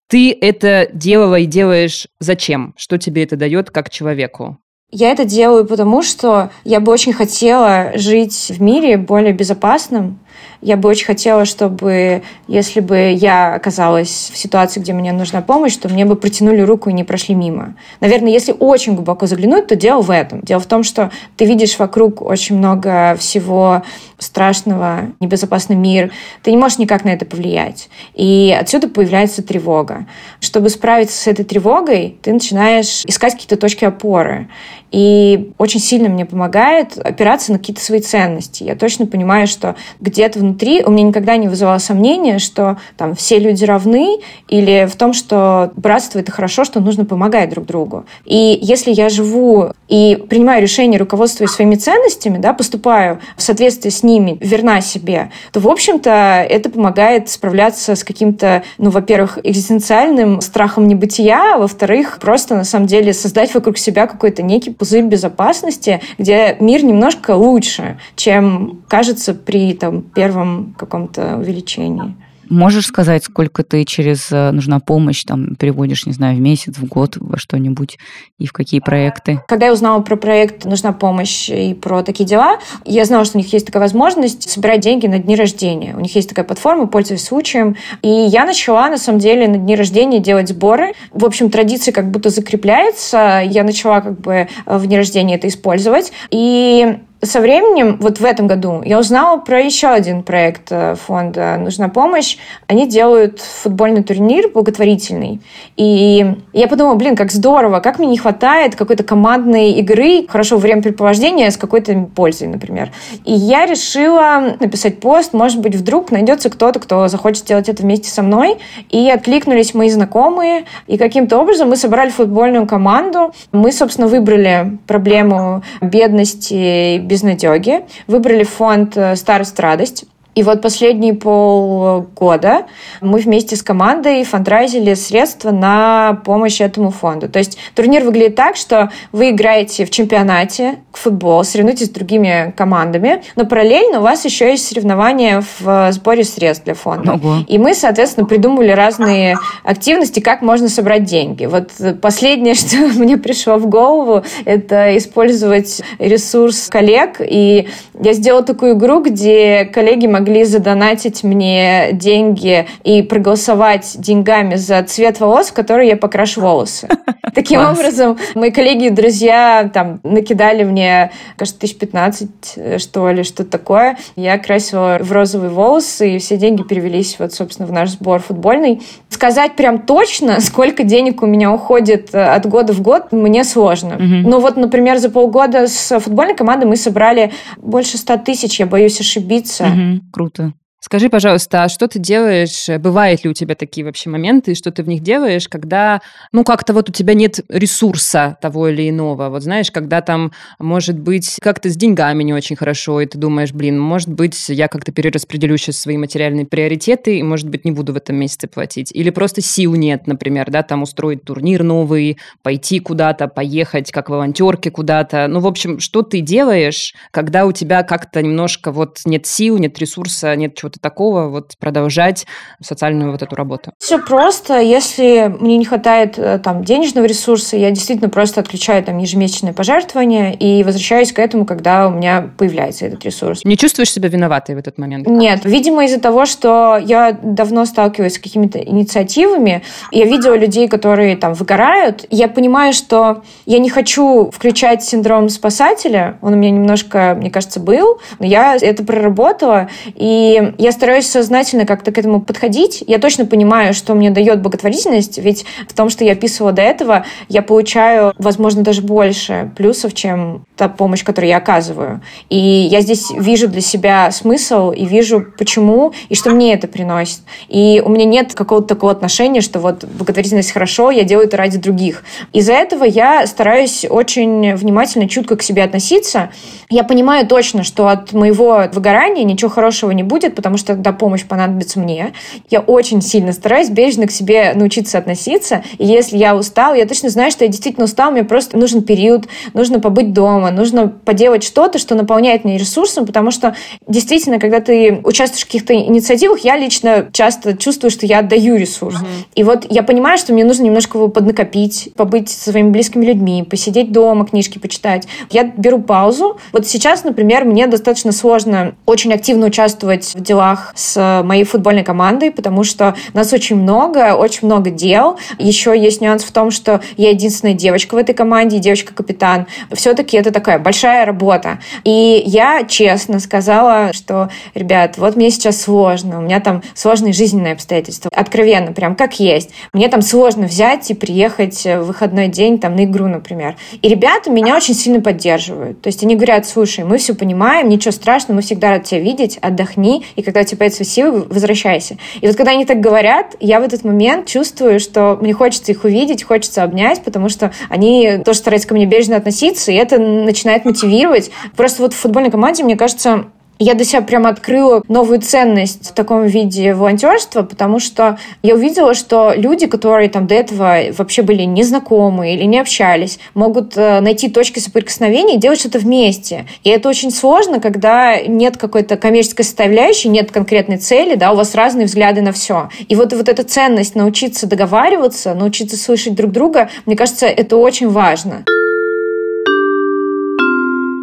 ты 0.09 0.37
это 0.40 0.88
делала 0.92 1.37
и 1.38 1.47
делаешь 1.47 2.07
зачем? 2.21 2.75
Что 2.77 2.99
тебе 2.99 3.25
это 3.25 3.37
дает 3.37 3.71
как 3.71 3.90
человеку? 3.90 4.59
Я 4.90 5.11
это 5.11 5.25
делаю 5.25 5.66
потому, 5.66 6.03
что 6.03 6.51
я 6.64 6.79
бы 6.79 6.92
очень 6.92 7.12
хотела 7.12 7.92
жить 7.97 8.53
в 8.57 8.62
мире 8.62 8.97
более 8.97 9.33
безопасным, 9.33 10.21
Я 10.62 10.77
бы 10.77 10.88
очень 10.88 11.07
хотела, 11.07 11.44
чтобы, 11.44 12.22
если 12.49 12.81
бы 12.81 13.12
я 13.12 13.55
оказалась 13.55 14.31
в 14.33 14.37
ситуации, 14.37 14.81
где 14.81 14.92
мне 14.92 15.12
нужна 15.12 15.42
помощь, 15.42 15.77
то 15.77 15.88
мне 15.88 16.05
бы 16.05 16.16
протянули 16.16 16.61
руку 16.61 16.90
и 16.90 16.92
не 16.92 17.05
прошли 17.05 17.35
мимо. 17.35 17.75
Наверное, 18.01 18.33
если 18.33 18.55
очень 18.59 18.94
глубоко 18.94 19.27
заглянуть, 19.27 19.66
то 19.66 19.77
дело 19.77 20.01
в 20.01 20.11
этом. 20.11 20.40
Дело 20.40 20.61
в 20.61 20.66
том, 20.66 20.83
что 20.83 21.11
ты 21.37 21.44
видишь 21.44 21.79
вокруг 21.79 22.22
очень 22.22 22.57
много 22.57 23.16
всего 23.18 23.83
страшного, 24.18 25.12
небезопасный 25.20 25.77
мир. 25.77 26.11
Ты 26.42 26.51
не 26.51 26.57
можешь 26.57 26.79
никак 26.79 27.05
на 27.05 27.11
это 27.11 27.27
повлиять. 27.27 27.88
И 28.14 28.57
отсюда 28.59 28.88
появляется 28.88 29.42
тревога. 29.42 30.07
Чтобы 30.40 30.70
справиться 30.70 31.16
с 31.16 31.27
этой 31.27 31.44
тревогой, 31.44 32.18
ты 32.22 32.33
начинаешь 32.33 33.05
искать 33.05 33.35
какие-то 33.35 33.57
точки 33.57 33.85
опоры. 33.85 34.49
И 34.90 35.53
очень 35.59 35.81
сильно 35.81 36.09
мне 36.09 36.25
помогает 36.25 36.96
опираться 36.96 37.53
на 37.53 37.59
какие-то 37.59 37.83
свои 37.83 38.01
ценности. 38.01 38.62
Я 38.62 38.77
точно 38.77 39.07
понимаю, 39.07 39.46
что 39.46 39.77
где-то 40.26 40.40
внутри 40.40 40.82
у 40.84 40.90
меня 40.90 41.04
никогда 41.04 41.36
не 41.36 41.48
вызывало 41.48 41.78
сомнения, 41.78 42.38
что 42.38 42.78
там 42.96 43.14
все 43.14 43.38
люди 43.38 43.64
равны, 43.64 44.18
или 44.48 44.88
в 44.90 44.96
том, 44.96 45.12
что 45.12 45.70
братство— 45.76 46.18
это 46.20 46.32
хорошо, 46.32 46.64
что 46.64 46.80
нужно 46.80 47.04
помогать 47.04 47.50
друг 47.50 47.66
другу. 47.66 48.06
И 48.24 48.58
если 48.60 48.92
я 48.92 49.08
живу 49.08 49.72
и 49.88 50.16
принимаю 50.28 50.62
решения, 50.62 50.98
руководствуясь 50.98 51.50
своими 51.50 51.76
ценностями, 51.76 52.38
да, 52.38 52.52
поступаю 52.52 53.20
в 53.36 53.42
соответствии 53.42 53.90
с 53.90 54.02
ними, 54.02 54.36
верна 54.40 54.80
себе, 54.80 55.30
то, 55.52 55.60
в 55.60 55.68
общем-то, 55.68 56.10
это 56.48 56.70
помогает 56.70 57.28
справляться 57.28 57.94
с 57.94 58.02
каким-то, 58.02 58.62
ну, 58.78 58.90
во-первых, 58.90 59.38
экзистенциальным 59.42 60.40
страхом 60.40 60.88
небытия, 60.88 61.54
а 61.54 61.58
во-вторых, 61.58 62.18
просто, 62.20 62.56
на 62.56 62.64
самом 62.64 62.86
деле, 62.86 63.12
создать 63.12 63.54
вокруг 63.54 63.78
себя 63.78 64.06
какой-то 64.06 64.42
некий 64.42 64.70
пузырь 64.70 65.04
безопасности, 65.04 66.00
где 66.18 66.56
мир 66.58 66.84
немножко 66.84 67.36
лучше, 67.36 67.98
чем 68.16 68.82
кажется 68.88 69.34
при 69.34 69.74
там, 69.74 70.04
первом 70.16 70.74
каком-то 70.79 71.37
увеличении. 71.37 72.14
Можешь 72.48 72.87
сказать, 72.87 73.24
сколько 73.24 73.64
ты 73.64 73.85
через 73.85 74.31
э, 74.31 74.50
«Нужна 74.52 74.79
помощь» 74.79 75.24
там 75.24 75.57
переводишь, 75.57 76.07
не 76.07 76.12
знаю, 76.12 76.37
в 76.37 76.40
месяц, 76.40 76.76
в 76.76 76.87
год, 76.87 77.16
во 77.18 77.38
что-нибудь 77.38 77.98
и 78.38 78.46
в 78.46 78.52
какие 78.52 78.81
проекты? 78.81 79.42
Когда 79.48 79.66
я 79.66 79.72
узнала 79.72 80.00
про 80.00 80.16
проект 80.16 80.64
«Нужна 80.64 80.92
помощь» 80.92 81.48
и 81.50 81.74
про 81.74 82.02
такие 82.02 82.24
дела, 82.24 82.59
я 82.85 83.05
знала, 83.05 83.24
что 83.24 83.38
у 83.38 83.40
них 83.40 83.52
есть 83.52 83.66
такая 83.66 83.83
возможность 83.83 84.48
собирать 84.48 84.81
деньги 84.81 85.07
на 85.09 85.18
дни 85.18 85.35
рождения. 85.35 85.96
У 85.96 86.00
них 86.00 86.14
есть 86.14 86.29
такая 86.29 86.44
платформа, 86.44 86.87
пользуясь 86.87 87.24
случаем. 87.24 87.76
И 88.02 88.09
я 88.09 88.44
начала, 88.44 88.88
на 88.90 88.98
самом 88.98 89.18
деле, 89.18 89.48
на 89.48 89.59
дни 89.59 89.74
рождения 89.74 90.20
делать 90.20 90.48
сборы. 90.48 90.92
В 91.12 91.24
общем, 91.24 91.50
традиция 91.50 91.92
как 91.92 92.11
будто 92.11 92.31
закрепляется. 92.31 93.42
Я 93.44 93.64
начала 93.64 94.00
как 94.00 94.20
бы 94.20 94.48
в 94.66 94.87
дни 94.87 94.96
рождения 94.96 95.35
это 95.35 95.48
использовать. 95.48 96.12
И 96.31 96.98
со 97.26 97.40
временем, 97.40 97.98
вот 98.00 98.20
в 98.20 98.24
этом 98.24 98.46
году, 98.46 98.82
я 98.84 98.98
узнала 98.98 99.38
про 99.38 99.60
еще 99.60 99.88
один 99.88 100.22
проект 100.22 100.68
э, 100.70 100.94
фонда 100.94 101.56
«Нужна 101.58 101.88
помощь». 101.88 102.38
Они 102.66 102.86
делают 102.86 103.40
футбольный 103.40 104.02
турнир 104.02 104.48
благотворительный. 104.48 105.40
И 105.76 106.26
я 106.52 106.68
подумала, 106.68 106.94
блин, 106.94 107.16
как 107.16 107.32
здорово, 107.32 107.80
как 107.80 107.98
мне 107.98 108.08
не 108.08 108.18
хватает 108.18 108.76
какой-то 108.76 109.04
командной 109.04 109.72
игры, 109.72 110.26
хорошего 110.26 110.58
времяпрепровождения 110.58 111.50
с 111.50 111.56
какой-то 111.56 112.08
пользой, 112.14 112.48
например. 112.48 112.90
И 113.24 113.32
я 113.32 113.66
решила 113.66 114.56
написать 114.60 115.00
пост, 115.00 115.32
может 115.32 115.60
быть, 115.60 115.74
вдруг 115.74 116.10
найдется 116.10 116.50
кто-то, 116.50 116.80
кто 116.80 117.08
захочет 117.08 117.44
сделать 117.44 117.68
это 117.68 117.82
вместе 117.82 118.10
со 118.10 118.22
мной. 118.22 118.58
И 118.90 119.10
откликнулись 119.10 119.74
мои 119.74 119.90
знакомые, 119.90 120.64
и 120.86 120.96
каким-то 120.96 121.38
образом 121.38 121.68
мы 121.68 121.76
собрали 121.76 122.10
футбольную 122.10 122.66
команду. 122.66 123.32
Мы, 123.52 123.72
собственно, 123.72 124.06
выбрали 124.06 124.78
проблему 124.86 125.62
бедности, 125.80 126.98
безнадеги, 127.16 127.85
выбрали 128.07 128.44
фонд 128.44 128.96
э, 128.96 129.16
«Старость, 129.16 129.59
радость», 129.59 130.05
и 130.37 130.42
вот 130.42 130.61
последние 130.61 131.14
полгода 131.14 132.66
мы 133.01 133.18
вместе 133.20 133.57
с 133.57 133.62
командой 133.62 134.22
фандрайзили 134.22 134.92
средства 134.92 135.51
на 135.51 136.20
помощь 136.27 136.61
этому 136.61 136.90
фонду. 136.90 137.29
То 137.31 137.38
есть 137.38 137.57
турнир 137.75 138.05
выглядит 138.05 138.37
так, 138.37 138.57
что 138.57 138.90
вы 139.12 139.31
играете 139.31 139.87
в 139.87 139.90
чемпионате 139.90 140.77
в 140.92 140.99
футбол, 140.99 141.42
соревнуетесь 141.42 141.87
с 141.87 141.90
другими 141.90 142.53
командами, 142.55 143.22
но 143.35 143.46
параллельно 143.46 144.01
у 144.01 144.03
вас 144.03 144.27
еще 144.27 144.51
есть 144.51 144.68
соревнования 144.68 145.42
в 145.59 145.92
сборе 145.92 146.22
средств 146.22 146.64
для 146.66 146.75
фонда. 146.75 147.14
Ого. 147.14 147.37
И 147.49 147.57
мы, 147.57 147.72
соответственно, 147.75 148.27
придумывали 148.27 148.72
разные 148.72 149.38
активности, 149.64 150.20
как 150.20 150.42
можно 150.42 150.68
собрать 150.68 151.05
деньги. 151.05 151.46
Вот 151.46 151.70
последнее, 152.03 152.55
что 152.55 152.77
мне 152.77 153.16
пришло 153.16 153.57
в 153.57 153.68
голову, 153.68 154.22
это 154.44 154.96
использовать 154.99 155.81
ресурс 155.99 156.68
коллег. 156.68 157.20
И 157.20 157.68
я 157.99 158.12
сделала 158.12 158.42
такую 158.42 158.75
игру, 158.75 159.03
где 159.03 159.64
коллеги 159.64 160.07
могли 160.07 160.25
могли 160.26 160.42
задонатить 160.44 161.22
мне 161.22 161.90
деньги 161.92 162.66
и 162.82 163.02
проголосовать 163.02 163.94
деньгами 163.96 164.56
за 164.56 164.82
цвет 164.82 165.20
волос, 165.20 165.48
в 165.48 165.52
который 165.52 165.86
я 165.86 165.96
покрашу 165.96 166.40
волосы. 166.40 166.88
Таким 167.34 167.60
образом, 167.60 168.16
мои 168.34 168.50
коллеги 168.50 168.86
и 168.86 168.90
друзья 168.90 169.70
там 169.72 170.00
накидали 170.02 170.64
мне, 170.64 171.12
кажется, 171.36 171.60
тысяч 171.60 171.76
пятнадцать, 171.76 172.54
э, 172.56 172.78
что 172.78 173.08
ли, 173.10 173.22
что-то 173.22 173.50
такое. 173.50 173.98
Я 174.16 174.38
красила 174.38 174.98
в 175.00 175.12
розовые 175.12 175.50
волосы, 175.50 176.16
и 176.16 176.18
все 176.18 176.38
деньги 176.38 176.62
перевелись 176.62 177.16
вот, 177.18 177.32
собственно, 177.32 177.68
в 177.68 177.72
наш 177.72 177.90
сбор 177.90 178.20
футбольный. 178.20 178.82
Сказать 179.10 179.54
прям 179.54 179.80
точно, 179.80 180.40
сколько 180.40 180.82
денег 180.82 181.22
у 181.22 181.26
меня 181.26 181.52
уходит 181.52 182.14
э, 182.14 182.20
от 182.20 182.46
года 182.46 182.72
в 182.72 182.80
год, 182.80 183.12
мне 183.12 183.44
сложно. 183.44 183.96
Но 183.98 184.40
вот, 184.40 184.56
например, 184.56 184.98
за 184.98 185.10
полгода 185.10 185.68
с 185.68 186.00
футбольной 186.00 186.34
командой 186.34 186.64
мы 186.64 186.76
собрали 186.76 187.32
больше 187.58 187.98
ста 187.98 188.16
тысяч, 188.16 188.58
я 188.58 188.66
боюсь 188.66 188.98
ошибиться. 188.98 189.64
Угу 189.66 190.15
круто. 190.16 190.55
Скажи, 190.87 191.09
пожалуйста, 191.09 191.64
а 191.64 191.68
что 191.68 191.88
ты 191.88 191.99
делаешь? 191.99 192.68
Бывают 192.79 193.25
ли 193.25 193.31
у 193.31 193.33
тебя 193.33 193.57
такие 193.57 193.85
вообще 193.85 194.09
моменты, 194.09 194.55
что 194.55 194.70
ты 194.70 194.85
в 194.85 194.88
них 194.88 195.03
делаешь, 195.03 195.49
когда, 195.49 196.01
ну, 196.31 196.44
как-то 196.44 196.72
вот 196.72 196.88
у 196.88 196.92
тебя 196.92 197.14
нет 197.14 197.40
ресурса 197.49 198.37
того 198.40 198.68
или 198.68 198.88
иного? 198.88 199.29
Вот 199.29 199.42
знаешь, 199.42 199.72
когда 199.72 200.01
там, 200.01 200.31
может 200.61 200.96
быть, 200.96 201.38
как-то 201.42 201.70
с 201.70 201.77
деньгами 201.77 202.22
не 202.22 202.33
очень 202.33 202.55
хорошо, 202.55 203.01
и 203.01 203.07
ты 203.07 203.18
думаешь, 203.18 203.53
блин, 203.53 203.81
может 203.81 204.11
быть, 204.11 204.49
я 204.49 204.68
как-то 204.68 204.92
перераспределю 204.92 205.57
сейчас 205.57 205.79
свои 205.79 205.96
материальные 205.96 206.46
приоритеты, 206.46 207.18
и, 207.18 207.22
может 207.25 207.49
быть, 207.49 207.64
не 207.64 207.72
буду 207.72 207.92
в 207.92 207.96
этом 207.96 208.14
месяце 208.14 208.46
платить. 208.46 208.92
Или 208.94 209.11
просто 209.11 209.40
сил 209.40 209.75
нет, 209.75 210.07
например, 210.07 210.53
да, 210.53 210.62
там 210.62 210.85
устроить 210.85 211.25
турнир 211.25 211.64
новый, 211.64 212.16
пойти 212.44 212.79
куда-то, 212.79 213.27
поехать 213.27 213.90
как 213.90 214.09
волонтерки 214.09 214.68
куда-то. 214.68 215.27
Ну, 215.27 215.40
в 215.40 215.49
общем, 215.49 215.81
что 215.81 216.03
ты 216.03 216.20
делаешь, 216.20 216.94
когда 217.11 217.44
у 217.44 217.51
тебя 217.51 217.83
как-то 217.83 218.22
немножко 218.22 218.70
вот 218.70 219.01
нет 219.05 219.27
сил, 219.27 219.59
нет 219.59 219.77
ресурса, 219.81 220.37
нет 220.37 220.55
чего-то 220.55 220.75
чего-то 220.76 220.80
такого, 220.80 221.28
вот 221.28 221.52
продолжать 221.58 222.26
социальную 222.62 223.12
вот 223.12 223.22
эту 223.22 223.36
работу? 223.36 223.72
Все 223.78 223.98
просто. 223.98 224.60
Если 224.60 225.34
мне 225.40 225.56
не 225.56 225.64
хватает 225.64 226.18
э, 226.18 226.38
там 226.38 226.64
денежного 226.64 227.06
ресурса, 227.06 227.56
я 227.56 227.70
действительно 227.70 228.08
просто 228.08 228.40
отключаю 228.40 228.82
там 228.84 228.98
ежемесячное 228.98 229.52
пожертвование 229.52 230.34
и 230.34 230.62
возвращаюсь 230.64 231.12
к 231.12 231.18
этому, 231.18 231.44
когда 231.44 231.88
у 231.88 231.90
меня 231.90 232.30
появляется 232.38 232.86
этот 232.86 233.04
ресурс. 233.04 233.44
Не 233.44 233.56
чувствуешь 233.56 233.92
себя 233.92 234.08
виноватой 234.08 234.54
в 234.54 234.58
этот 234.58 234.78
момент? 234.78 235.06
Нет. 235.06 235.44
Видимо, 235.44 235.84
из-за 235.84 236.00
того, 236.00 236.26
что 236.26 236.78
я 236.78 237.12
давно 237.12 237.64
сталкиваюсь 237.64 238.14
с 238.14 238.18
какими-то 238.18 238.58
инициативами, 238.58 239.62
я 239.92 240.04
видела 240.04 240.36
людей, 240.36 240.68
которые 240.68 241.16
там 241.16 241.34
выгорают, 241.34 242.06
я 242.10 242.28
понимаю, 242.28 242.72
что 242.72 243.22
я 243.46 243.58
не 243.58 243.70
хочу 243.70 244.30
включать 244.30 244.82
синдром 244.82 245.28
спасателя, 245.28 246.18
он 246.22 246.34
у 246.34 246.36
меня 246.36 246.50
немножко, 246.50 247.14
мне 247.16 247.30
кажется, 247.30 247.60
был, 247.60 248.00
но 248.18 248.26
я 248.26 248.56
это 248.56 248.84
проработала, 248.84 249.68
и 249.94 250.52
я 250.58 250.65
стараюсь 250.72 251.07
сознательно 251.07 251.66
как-то 251.66 251.92
к 251.92 251.98
этому 251.98 252.20
подходить. 252.20 252.83
Я 252.87 252.98
точно 252.98 253.26
понимаю, 253.26 253.74
что 253.74 253.94
мне 253.94 254.11
дает 254.11 254.42
благотворительность, 254.42 255.18
ведь 255.18 255.44
в 255.68 255.74
том, 255.74 255.88
что 255.88 256.05
я 256.05 256.12
описывала 256.12 256.52
до 256.52 256.62
этого, 256.62 257.05
я 257.29 257.42
получаю, 257.42 258.12
возможно, 258.18 258.62
даже 258.62 258.83
больше 258.83 259.50
плюсов, 259.57 259.94
чем 259.94 260.44
та 260.57 260.69
помощь, 260.69 261.05
которую 261.05 261.31
я 261.31 261.37
оказываю. 261.37 262.01
И 262.31 262.38
я 262.38 262.81
здесь 262.81 263.11
вижу 263.11 263.49
для 263.49 263.61
себя 263.61 264.11
смысл 264.11 264.71
и 264.71 264.87
вижу, 264.87 265.27
почему 265.38 265.92
и 266.09 266.14
что 266.14 266.31
мне 266.31 266.55
это 266.55 266.66
приносит. 266.66 267.21
И 267.49 267.83
у 267.85 267.90
меня 267.90 268.05
нет 268.05 268.35
какого-то 268.35 268.69
такого 268.69 268.92
отношения, 268.92 269.42
что 269.42 269.61
вот 269.61 269.85
благотворительность 269.85 270.53
хорошо, 270.53 270.90
я 270.90 271.05
делаю 271.05 271.27
это 271.27 271.37
ради 271.37 271.59
других. 271.59 272.05
Из-за 272.33 272.55
этого 272.55 272.85
я 272.85 273.27
стараюсь 273.27 273.85
очень 273.88 274.55
внимательно, 274.55 275.09
чутко 275.09 275.37
к 275.37 275.42
себе 275.42 275.62
относиться. 275.62 276.31
Я 276.71 276.85
понимаю 276.85 277.27
точно, 277.27 277.62
что 277.62 277.88
от 277.88 278.12
моего 278.12 278.64
выгорания 278.73 279.25
ничего 279.25 279.51
хорошего 279.51 279.90
не 279.90 280.03
будет, 280.03 280.35
потому 280.35 280.57
что 280.57 280.69
тогда 280.69 280.92
помощь 280.92 281.25
понадобится 281.25 281.79
мне. 281.79 282.12
Я 282.51 282.61
очень 282.61 283.03
сильно 283.03 283.33
стараюсь 283.33 283.69
бережно 283.69 284.07
к 284.07 284.11
себе 284.11 284.53
научиться 284.55 284.99
относиться. 284.99 285.62
И 285.79 285.87
если 285.87 286.16
я 286.16 286.35
устал, 286.35 286.75
я 286.75 286.87
точно 286.87 287.11
знаю, 287.11 287.31
что 287.31 287.45
я 287.45 287.49
действительно 287.49 287.85
устал, 287.85 288.11
мне 288.11 288.25
просто 288.25 288.57
нужен 288.57 288.83
период, 288.83 289.27
нужно 289.53 289.81
побыть 289.81 290.12
дома, 290.12 290.45
дома, 290.46 290.56
нужно 290.56 290.88
поделать 290.88 291.42
что-то, 291.42 291.78
что 291.78 291.94
наполняет 291.94 292.44
меня 292.44 292.59
ресурсом, 292.59 293.06
потому 293.06 293.30
что 293.30 293.54
действительно, 293.87 294.38
когда 294.38 294.61
ты 294.61 295.00
участвуешь 295.04 295.42
в 295.42 295.46
каких-то 295.46 295.74
инициативах, 295.74 296.40
я 296.40 296.56
лично 296.56 297.09
часто 297.12 297.56
чувствую, 297.56 297.90
что 297.90 298.06
я 298.06 298.20
отдаю 298.20 298.56
ресурс. 298.56 298.96
Угу. 298.96 299.06
И 299.35 299.44
вот 299.44 299.66
я 299.70 299.82
понимаю, 299.82 300.18
что 300.18 300.32
мне 300.32 300.44
нужно 300.44 300.64
немножко 300.64 300.98
его 300.98 301.09
поднакопить, 301.09 301.90
побыть 301.96 302.28
со 302.30 302.50
своими 302.50 302.70
близкими 302.70 303.04
людьми, 303.04 303.44
посидеть 303.48 303.92
дома, 303.92 304.26
книжки 304.26 304.59
почитать. 304.59 305.06
Я 305.30 305.44
беру 305.44 305.80
паузу. 305.80 306.38
Вот 306.52 306.66
сейчас, 306.66 307.04
например, 307.04 307.44
мне 307.44 307.66
достаточно 307.66 308.12
сложно 308.12 308.74
очень 308.87 309.12
активно 309.12 309.46
участвовать 309.46 310.12
в 310.14 310.20
делах 310.20 310.73
с 310.75 311.23
моей 311.25 311.44
футбольной 311.44 311.85
командой, 311.85 312.31
потому 312.31 312.64
что 312.64 312.94
нас 313.12 313.33
очень 313.33 313.56
много, 313.56 314.14
очень 314.14 314.46
много 314.46 314.71
дел. 314.71 315.18
Еще 315.38 315.79
есть 315.79 316.00
нюанс 316.00 316.25
в 316.25 316.33
том, 316.33 316.50
что 316.50 316.81
я 316.96 317.10
единственная 317.10 317.54
девочка 317.54 317.94
в 317.94 317.98
этой 317.98 318.14
команде, 318.14 318.58
девочка-капитан. 318.58 319.46
Все-таки 319.73 320.16
это 320.16 320.31
такая 320.37 320.58
большая 320.58 321.06
работа. 321.06 321.60
И 321.84 322.22
я 322.26 322.64
честно 322.68 323.20
сказала, 323.20 323.94
что, 323.94 324.28
ребят, 324.54 324.98
вот 324.98 325.16
мне 325.16 325.30
сейчас 325.30 325.62
сложно, 325.62 326.18
у 326.18 326.22
меня 326.22 326.40
там 326.40 326.62
сложные 326.74 327.14
жизненные 327.14 327.54
обстоятельства. 327.54 328.10
Откровенно, 328.14 328.72
прям 328.72 328.96
как 328.96 329.18
есть. 329.18 329.50
Мне 329.72 329.88
там 329.88 330.02
сложно 330.02 330.46
взять 330.46 330.90
и 330.90 330.94
приехать 330.94 331.64
в 331.64 331.84
выходной 331.84 332.28
день 332.28 332.58
там 332.58 332.76
на 332.76 332.84
игру, 332.84 333.06
например. 333.06 333.56
И 333.80 333.88
ребята 333.88 334.30
меня 334.30 334.56
очень 334.56 334.74
сильно 334.74 335.00
поддерживают. 335.00 335.80
То 335.80 335.87
есть 335.87 336.02
они 336.02 336.16
говорят, 336.16 336.46
слушай, 336.46 336.84
мы 336.84 336.98
все 336.98 337.14
понимаем, 337.14 337.70
ничего 337.70 337.92
страшного, 337.92 338.37
мы 338.37 338.42
всегда 338.42 338.72
рады 338.72 338.84
тебя 338.84 339.00
видеть, 339.00 339.38
отдохни, 339.38 340.04
и 340.16 340.22
когда 340.22 340.40
у 340.40 340.44
тебя 340.44 340.58
появятся 340.58 340.84
силы, 340.84 341.24
возвращайся. 341.30 341.96
И 342.20 342.26
вот 342.26 342.37
когда 342.37 342.50
они 342.50 342.66
так 342.66 342.80
говорят, 342.80 343.37
я 343.40 343.58
в 343.60 343.62
этот 343.62 343.84
момент 343.84 344.26
чувствую, 344.26 344.80
что 344.80 345.16
мне 345.18 345.32
хочется 345.32 345.72
их 345.72 345.84
увидеть, 345.84 346.24
хочется 346.24 346.62
обнять, 346.62 347.02
потому 347.02 347.30
что 347.30 347.52
они 347.70 348.18
тоже 348.22 348.40
стараются 348.40 348.68
ко 348.68 348.74
мне 348.74 348.84
бережно 348.84 349.16
относиться, 349.16 349.72
и 349.72 349.76
это 349.76 349.98
начинает 350.27 350.64
мотивировать. 350.64 351.31
Просто 351.56 351.83
вот 351.83 351.94
в 351.94 351.96
футбольной 351.96 352.31
команде, 352.31 352.64
мне 352.64 352.77
кажется, 352.77 353.27
я 353.58 353.74
для 353.74 353.85
себя 353.85 354.02
прямо 354.02 354.29
открыла 354.31 354.83
новую 354.88 355.20
ценность 355.20 355.90
в 355.90 355.92
таком 355.92 356.27
виде 356.27 356.74
волонтерства, 356.74 357.42
потому 357.42 357.79
что 357.79 358.18
я 358.42 358.54
увидела, 358.54 358.94
что 358.94 359.33
люди, 359.35 359.66
которые 359.66 360.08
там 360.08 360.27
до 360.27 360.35
этого 360.35 360.81
вообще 360.96 361.22
были 361.22 361.42
незнакомы 361.42 362.35
или 362.35 362.44
не 362.44 362.58
общались, 362.58 363.18
могут 363.35 363.77
э, 363.77 364.00
найти 364.00 364.29
точки 364.29 364.58
соприкосновения 364.58 365.37
и 365.37 365.38
делать 365.38 365.60
что-то 365.60 365.79
вместе. 365.79 366.46
И 366.64 366.70
это 366.70 366.88
очень 366.88 367.10
сложно, 367.10 367.60
когда 367.60 368.20
нет 368.20 368.56
какой-то 368.58 368.96
коммерческой 368.96 369.44
составляющей, 369.44 370.08
нет 370.08 370.31
конкретной 370.31 370.77
цели, 370.77 371.14
да, 371.14 371.33
у 371.33 371.37
вас 371.37 371.54
разные 371.54 371.87
взгляды 371.87 372.20
на 372.20 372.33
все. 372.33 372.68
И 372.88 372.94
вот, 372.94 373.12
вот 373.12 373.29
эта 373.29 373.42
ценность 373.42 373.94
научиться 373.94 374.46
договариваться, 374.46 375.35
научиться 375.35 375.77
слышать 375.77 376.14
друг 376.14 376.31
друга, 376.31 376.68
мне 376.85 376.96
кажется, 376.96 377.27
это 377.27 377.56
очень 377.56 377.88
важно. 377.88 378.44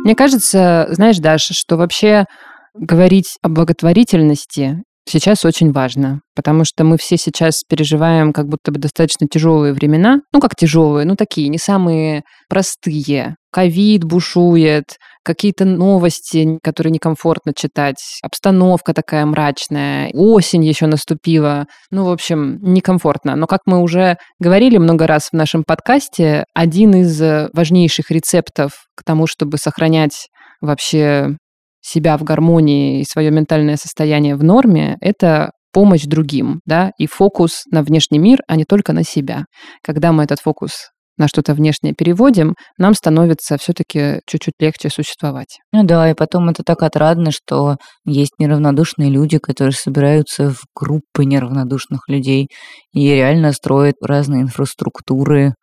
Мне 0.04 0.16
кажется, 0.16 0.88
знаешь, 0.92 1.18
Даша, 1.20 1.54
что 1.54 1.78
вообще 1.78 2.26
говорить 2.74 3.38
о 3.42 3.48
благотворительности 3.48 4.84
сейчас 5.08 5.46
очень 5.46 5.72
важно, 5.72 6.22
потому 6.36 6.66
что 6.66 6.84
мы 6.84 6.98
все 6.98 7.18
сейчас 7.18 7.64
переживаем 7.68 8.34
как 8.34 8.48
будто 8.48 8.72
бы 8.72 8.80
достаточно 8.80 9.28
тяжелые 9.28 9.74
времена. 9.74 10.20
Ну, 10.34 10.40
как 10.42 10.56
тяжелые, 10.56 11.06
ну, 11.06 11.16
такие, 11.16 11.48
не 11.48 11.58
самые 11.58 12.24
простые. 12.50 13.36
Ковид 13.52 14.04
бушует, 14.04 14.98
какие-то 15.24 15.66
новости, 15.66 16.60
которые 16.62 16.92
некомфортно 16.92 17.54
читать, 17.56 18.20
обстановка 18.22 18.94
такая 18.94 19.26
мрачная, 19.26 20.10
осень 20.14 20.66
еще 20.66 20.86
наступила. 20.86 21.66
Ну, 21.92 22.06
в 22.06 22.12
общем, 22.12 22.60
некомфортно. 22.62 23.36
Но, 23.36 23.48
как 23.48 23.62
мы 23.66 23.82
уже 23.82 24.18
говорили 24.40 24.78
много 24.78 25.08
раз 25.08 25.30
в 25.30 25.34
нашем 25.34 25.64
подкасте, 25.64 26.46
один 26.54 26.94
из 26.96 27.20
важнейших 27.54 28.12
рецептов 28.12 28.86
к 28.96 29.04
тому, 29.04 29.28
чтобы 29.28 29.58
сохранять 29.58 30.28
вообще 30.62 31.38
себя 31.82 32.18
в 32.18 32.24
гармонии 32.24 33.02
и 33.02 33.06
свое 33.06 33.32
ментальное 33.32 33.78
состояние 33.78 34.36
в 34.36 34.44
норме, 34.44 34.98
это 35.02 35.52
помощь 35.74 36.04
другим, 36.04 36.62
да, 36.66 36.92
и 36.98 37.08
фокус 37.08 37.64
на 37.72 37.82
внешний 37.82 38.20
мир, 38.20 38.40
а 38.48 38.56
не 38.56 38.64
только 38.64 38.94
на 38.94 39.04
себя. 39.04 39.46
Когда 39.84 40.12
мы 40.12 40.24
этот 40.24 40.40
фокус 40.40 40.92
на 41.18 41.28
что-то 41.28 41.54
внешнее 41.54 41.94
переводим, 41.94 42.56
нам 42.78 42.94
становится 42.94 43.58
все-таки 43.58 44.22
чуть-чуть 44.26 44.56
легче 44.60 44.90
существовать. 44.90 45.60
Ну 45.72 45.84
да, 45.84 46.10
и 46.10 46.14
потом 46.14 46.50
это 46.50 46.64
так 46.64 46.82
отрадно, 46.84 47.32
что 47.32 47.78
есть 48.06 48.34
неравнодушные 48.40 49.10
люди, 49.10 49.38
которые 49.38 49.74
собираются 49.74 50.52
в 50.52 50.62
группы 50.76 51.26
неравнодушных 51.26 52.08
людей 52.08 52.48
и 52.94 53.08
реально 53.10 53.52
строят 53.54 53.96
разные 54.02 54.44
инфраструктуры, 54.44 55.54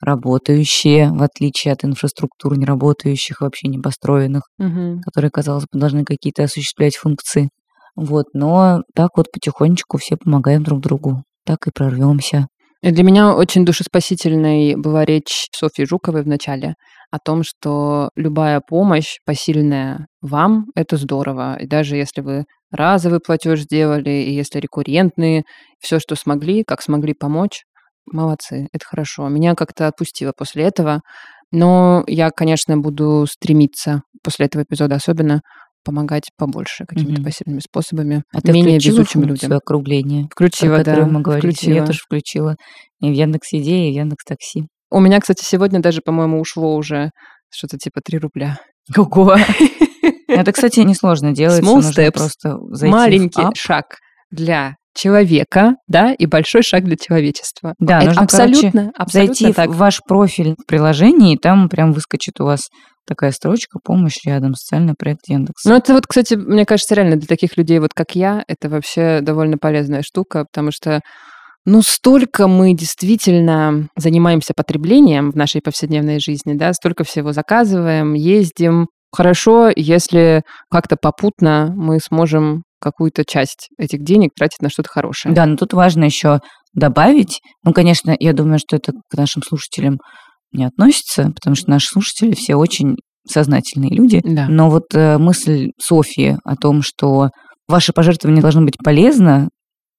работающие, 0.00 1.10
в 1.10 1.22
отличие 1.22 1.72
от 1.72 1.84
инфраструктур 1.84 2.56
неработающих, 2.56 3.40
вообще 3.40 3.68
не 3.68 3.78
построенных, 3.78 4.42
угу. 4.58 5.00
которые, 5.04 5.30
казалось 5.30 5.64
бы, 5.70 5.78
должны 5.78 6.04
какие-то 6.04 6.44
осуществлять 6.44 6.96
функции. 6.96 7.50
Вот, 7.96 8.26
но 8.32 8.82
так 8.94 9.10
вот 9.16 9.26
потихонечку 9.32 9.98
все 9.98 10.16
помогаем 10.16 10.62
друг 10.62 10.80
другу. 10.80 11.24
Так 11.44 11.66
и 11.66 11.72
прорвемся. 11.72 12.46
И 12.82 12.90
для 12.92 13.02
меня 13.02 13.34
очень 13.34 13.64
душеспасительной 13.64 14.76
была 14.76 15.04
речь 15.04 15.48
Софьи 15.52 15.84
Жуковой 15.84 16.22
в 16.22 16.28
начале 16.28 16.74
о 17.10 17.18
том, 17.18 17.42
что 17.42 18.10
любая 18.14 18.60
помощь 18.60 19.18
посильная 19.24 20.06
вам– 20.20 20.66
это 20.76 20.96
здорово. 20.96 21.56
И 21.58 21.66
даже 21.66 21.96
если 21.96 22.20
вы 22.20 22.44
разовый 22.70 23.20
платеж 23.20 23.62
сделали, 23.62 24.10
и 24.10 24.32
если 24.32 24.60
рекуррентные, 24.60 25.42
все, 25.80 25.98
что 25.98 26.14
смогли, 26.14 26.62
как 26.64 26.82
смогли 26.82 27.14
помочь, 27.14 27.62
Молодцы, 28.12 28.68
это 28.72 28.84
хорошо. 28.86 29.28
Меня 29.28 29.54
как-то 29.54 29.86
отпустило 29.86 30.32
после 30.36 30.64
этого. 30.64 31.02
Но 31.50 32.04
я, 32.06 32.30
конечно, 32.30 32.76
буду 32.76 33.26
стремиться 33.30 34.02
после 34.22 34.46
этого 34.46 34.62
эпизода 34.62 34.96
особенно 34.96 35.40
помогать 35.88 36.28
побольше 36.36 36.84
какими-то 36.86 37.22
mm-hmm. 37.22 37.24
пассивными 37.24 37.60
способами 37.60 38.22
а 38.34 38.42
ты 38.42 38.52
менее 38.52 38.78
везучим 38.78 39.22
людям. 39.22 39.54
округление? 39.54 40.28
Включила, 40.30 40.84
да. 40.84 41.06
мы 41.06 41.22
говорили. 41.22 41.50
Включила. 41.50 41.76
Я 41.76 41.86
тоже 41.86 42.00
включила. 42.00 42.56
И 43.00 43.08
в 43.08 43.14
Яндекс.Идее, 43.14 43.88
и 43.88 43.92
в 43.94 43.96
Яндекс.Такси. 43.96 44.66
У 44.90 45.00
меня, 45.00 45.18
кстати, 45.18 45.42
сегодня 45.42 45.80
даже, 45.80 46.02
по-моему, 46.04 46.40
ушло 46.40 46.76
уже 46.76 47.10
что-то 47.50 47.78
типа 47.78 48.02
3 48.04 48.18
рубля. 48.18 48.58
Ого! 48.98 49.38
Это, 50.28 50.52
кстати, 50.52 50.80
несложно 50.80 51.32
делать. 51.32 51.64
Small 51.64 51.80
steps. 51.80 52.12
Просто 52.12 52.58
зайти 52.72 52.92
Маленький 52.92 53.42
шаг 53.54 53.86
для 54.30 54.74
человека, 54.94 55.76
да, 55.86 56.12
и 56.12 56.26
большой 56.26 56.62
шаг 56.62 56.84
для 56.84 56.96
человечества. 56.96 57.72
Да, 57.78 58.00
Это 58.00 58.08
нужно, 58.08 58.22
абсолютно, 58.24 58.70
короче, 58.70 58.92
абсолютно 58.98 59.34
зайти 59.34 59.52
так. 59.54 59.70
в 59.70 59.76
ваш 59.76 60.00
профиль 60.06 60.54
в 60.58 60.66
приложении, 60.66 61.32
и 61.32 61.38
там 61.38 61.70
прям 61.70 61.92
выскочит 61.92 62.40
у 62.40 62.44
вас 62.44 62.68
такая 63.08 63.32
строчка 63.32 63.78
«Помощь 63.82 64.24
рядом. 64.24 64.54
Социальный 64.54 64.94
проект 64.96 65.28
Яндекс». 65.28 65.64
Ну, 65.64 65.74
это 65.74 65.94
вот, 65.94 66.06
кстати, 66.06 66.34
мне 66.34 66.64
кажется, 66.66 66.94
реально 66.94 67.16
для 67.16 67.26
таких 67.26 67.56
людей, 67.56 67.78
вот 67.78 67.90
как 67.94 68.14
я, 68.14 68.44
это 68.46 68.68
вообще 68.68 69.20
довольно 69.22 69.56
полезная 69.58 70.02
штука, 70.02 70.44
потому 70.44 70.70
что 70.70 71.00
ну, 71.64 71.82
столько 71.82 72.48
мы 72.48 72.74
действительно 72.74 73.88
занимаемся 73.96 74.54
потреблением 74.56 75.30
в 75.30 75.36
нашей 75.36 75.60
повседневной 75.60 76.18
жизни, 76.18 76.54
да, 76.54 76.72
столько 76.72 77.04
всего 77.04 77.32
заказываем, 77.32 78.14
ездим. 78.14 78.86
Хорошо, 79.12 79.70
если 79.74 80.42
как-то 80.70 80.96
попутно 81.00 81.72
мы 81.76 81.98
сможем 82.00 82.62
какую-то 82.80 83.24
часть 83.26 83.68
этих 83.78 84.02
денег 84.02 84.30
тратить 84.36 84.62
на 84.62 84.70
что-то 84.70 84.88
хорошее. 84.88 85.34
Да, 85.34 85.46
но 85.46 85.56
тут 85.56 85.72
важно 85.72 86.04
еще 86.04 86.38
добавить, 86.74 87.40
ну, 87.64 87.72
конечно, 87.72 88.14
я 88.18 88.32
думаю, 88.32 88.58
что 88.58 88.76
это 88.76 88.92
к 89.10 89.16
нашим 89.16 89.42
слушателям 89.42 89.98
не 90.52 90.64
относится, 90.64 91.30
потому 91.34 91.56
что 91.56 91.70
наши 91.70 91.88
слушатели 91.88 92.34
все 92.34 92.56
очень 92.56 92.96
сознательные 93.28 93.90
люди. 93.90 94.20
Да. 94.24 94.46
Но 94.48 94.70
вот 94.70 94.94
э, 94.94 95.18
мысль 95.18 95.70
Софии 95.78 96.38
о 96.44 96.56
том, 96.56 96.82
что 96.82 97.28
ваше 97.68 97.92
пожертвование 97.92 98.42
должно 98.42 98.62
быть 98.62 98.78
полезно 98.82 99.48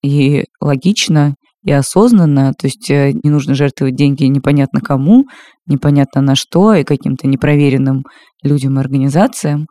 и 0.03 0.45
логично, 0.59 1.35
и 1.63 1.71
осознанно, 1.71 2.53
то 2.53 2.67
есть 2.67 2.89
э, 2.89 3.11
не 3.23 3.29
нужно 3.29 3.53
жертвовать 3.53 3.95
деньги 3.95 4.23
непонятно 4.23 4.81
кому, 4.81 5.25
непонятно 5.67 6.21
на 6.21 6.35
что 6.35 6.73
и 6.73 6.83
каким-то 6.83 7.27
непроверенным 7.27 8.03
людям 8.43 8.77
и 8.77 8.79
организациям, 8.79 9.67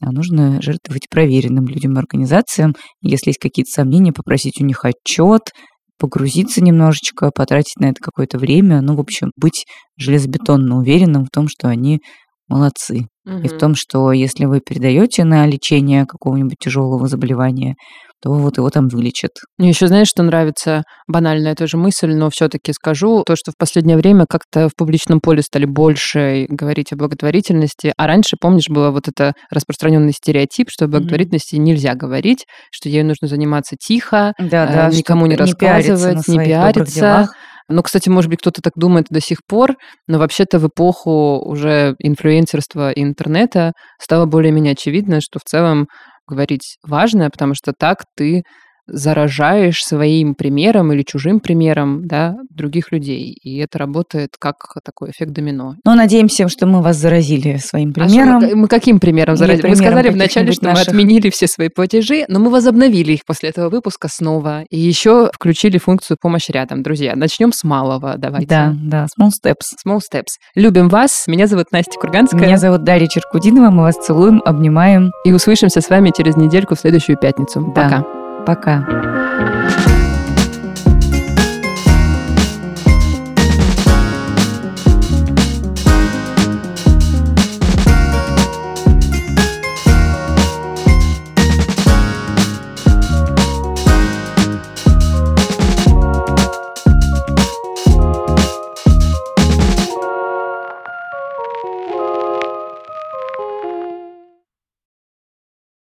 а 0.00 0.12
нужно 0.12 0.60
жертвовать 0.60 1.08
проверенным 1.10 1.66
людям 1.66 1.94
и 1.94 1.98
организациям. 1.98 2.74
Если 3.00 3.30
есть 3.30 3.38
какие-то 3.38 3.70
сомнения, 3.70 4.12
попросить 4.12 4.60
у 4.60 4.64
них 4.64 4.84
отчет, 4.84 5.50
погрузиться 5.98 6.62
немножечко, 6.62 7.30
потратить 7.30 7.78
на 7.78 7.86
это 7.86 8.02
какое-то 8.02 8.38
время, 8.38 8.80
ну, 8.80 8.96
в 8.96 9.00
общем, 9.00 9.30
быть 9.36 9.66
железобетонно 9.96 10.78
уверенным 10.78 11.24
в 11.24 11.30
том, 11.30 11.48
что 11.48 11.68
они 11.68 12.00
молодцы. 12.48 13.06
И 13.26 13.48
в 13.48 13.56
том, 13.56 13.74
что 13.74 14.12
если 14.12 14.44
вы 14.44 14.60
передаете 14.60 15.24
на 15.24 15.46
лечение 15.46 16.04
какого-нибудь 16.04 16.56
тяжелого 16.58 17.08
заболевания, 17.08 17.74
то 18.22 18.32
вот 18.32 18.56
его 18.56 18.70
там 18.70 18.88
вылечат. 18.88 19.32
Мне 19.58 19.68
еще 19.68 19.86
знаешь, 19.86 20.08
что 20.08 20.22
нравится? 20.22 20.82
Банальная 21.06 21.54
тоже 21.54 21.76
мысль, 21.76 22.14
но 22.14 22.30
все-таки 22.30 22.72
скажу, 22.72 23.22
то, 23.26 23.36
что 23.36 23.52
в 23.52 23.56
последнее 23.58 23.98
время 23.98 24.24
как-то 24.26 24.68
в 24.70 24.74
публичном 24.76 25.20
поле 25.20 25.42
стали 25.42 25.66
больше 25.66 26.46
говорить 26.48 26.92
о 26.92 26.96
благотворительности, 26.96 27.92
а 27.98 28.06
раньше, 28.06 28.36
помнишь, 28.40 28.68
было 28.70 28.90
вот 28.90 29.08
это 29.08 29.34
распространенный 29.50 30.12
стереотип, 30.12 30.70
что 30.70 30.86
о 30.86 30.88
благотворительности 30.88 31.56
mm-hmm. 31.56 31.58
нельзя 31.58 31.94
говорить, 31.94 32.46
что 32.70 32.88
ей 32.88 33.02
нужно 33.02 33.28
заниматься 33.28 33.76
тихо, 33.78 34.32
да, 34.38 34.66
да, 34.66 34.88
никому 34.88 35.26
не 35.26 35.36
рассказывать, 35.36 36.26
не 36.26 36.38
пиариться, 36.38 37.28
Ну, 37.68 37.82
кстати, 37.82 38.08
может 38.10 38.30
быть, 38.30 38.40
кто-то 38.40 38.60
так 38.60 38.74
думает 38.76 39.06
до 39.08 39.20
сих 39.20 39.38
пор, 39.46 39.76
но 40.06 40.18
вообще-то 40.18 40.58
в 40.58 40.66
эпоху 40.68 41.38
уже 41.38 41.94
инфлюенсерства 41.98 42.92
и 42.92 43.02
интернета 43.02 43.72
стало 44.00 44.26
более-менее 44.26 44.72
очевидно, 44.72 45.20
что 45.20 45.38
в 45.38 45.44
целом 45.44 45.86
говорить 46.26 46.76
важно, 46.86 47.30
потому 47.30 47.54
что 47.54 47.72
так 47.78 48.04
ты 48.16 48.42
заражаешь 48.86 49.84
своим 49.84 50.34
примером 50.34 50.92
или 50.92 51.02
чужим 51.02 51.40
примером 51.40 52.06
да, 52.06 52.36
других 52.50 52.92
людей. 52.92 53.36
И 53.42 53.58
это 53.58 53.78
работает 53.78 54.36
как 54.38 54.56
такой 54.84 55.10
эффект 55.10 55.32
домино. 55.32 55.76
Ну, 55.84 55.94
надеемся, 55.94 56.48
что 56.48 56.66
мы 56.66 56.82
вас 56.82 56.96
заразили 56.96 57.56
своим 57.56 57.92
примером. 57.92 58.36
А 58.36 58.40
мы, 58.40 58.54
мы 58.54 58.68
каким 58.68 59.00
примером 59.00 59.36
заразили? 59.36 59.68
Мы 59.68 59.76
сказали 59.76 60.10
вначале, 60.10 60.52
что 60.52 60.64
наших... 60.64 60.88
мы 60.88 60.92
отменили 60.92 61.30
все 61.30 61.46
свои 61.46 61.68
платежи, 61.68 62.24
но 62.28 62.38
мы 62.40 62.50
возобновили 62.50 63.12
их 63.12 63.24
после 63.26 63.50
этого 63.50 63.70
выпуска 63.70 64.08
снова. 64.08 64.64
И 64.70 64.78
еще 64.78 65.30
включили 65.32 65.78
функцию 65.78 66.16
помощь 66.20 66.48
рядом. 66.48 66.82
Друзья, 66.82 67.16
начнем 67.16 67.52
с 67.52 67.64
малого. 67.64 68.14
Давайте. 68.18 68.46
Да, 68.46 68.74
да, 68.76 69.06
small 69.18 69.30
steps. 69.30 69.74
Small 69.86 70.00
steps. 70.00 70.38
Любим 70.54 70.88
вас. 70.88 71.24
Меня 71.26 71.46
зовут 71.46 71.72
Настя 71.72 71.98
Курганская. 71.98 72.40
Меня 72.40 72.58
зовут 72.58 72.84
Дарья 72.84 73.06
Черкудинова. 73.06 73.70
Мы 73.70 73.82
вас 73.82 73.96
целуем, 73.96 74.42
обнимаем. 74.44 75.12
И 75.24 75.32
услышимся 75.32 75.80
с 75.80 75.88
вами 75.88 76.12
через 76.16 76.36
недельку 76.36 76.74
в 76.74 76.80
следующую 76.80 77.16
пятницу. 77.18 77.72
Да. 77.74 77.82
Пока. 77.82 78.23
Пока. 78.44 79.23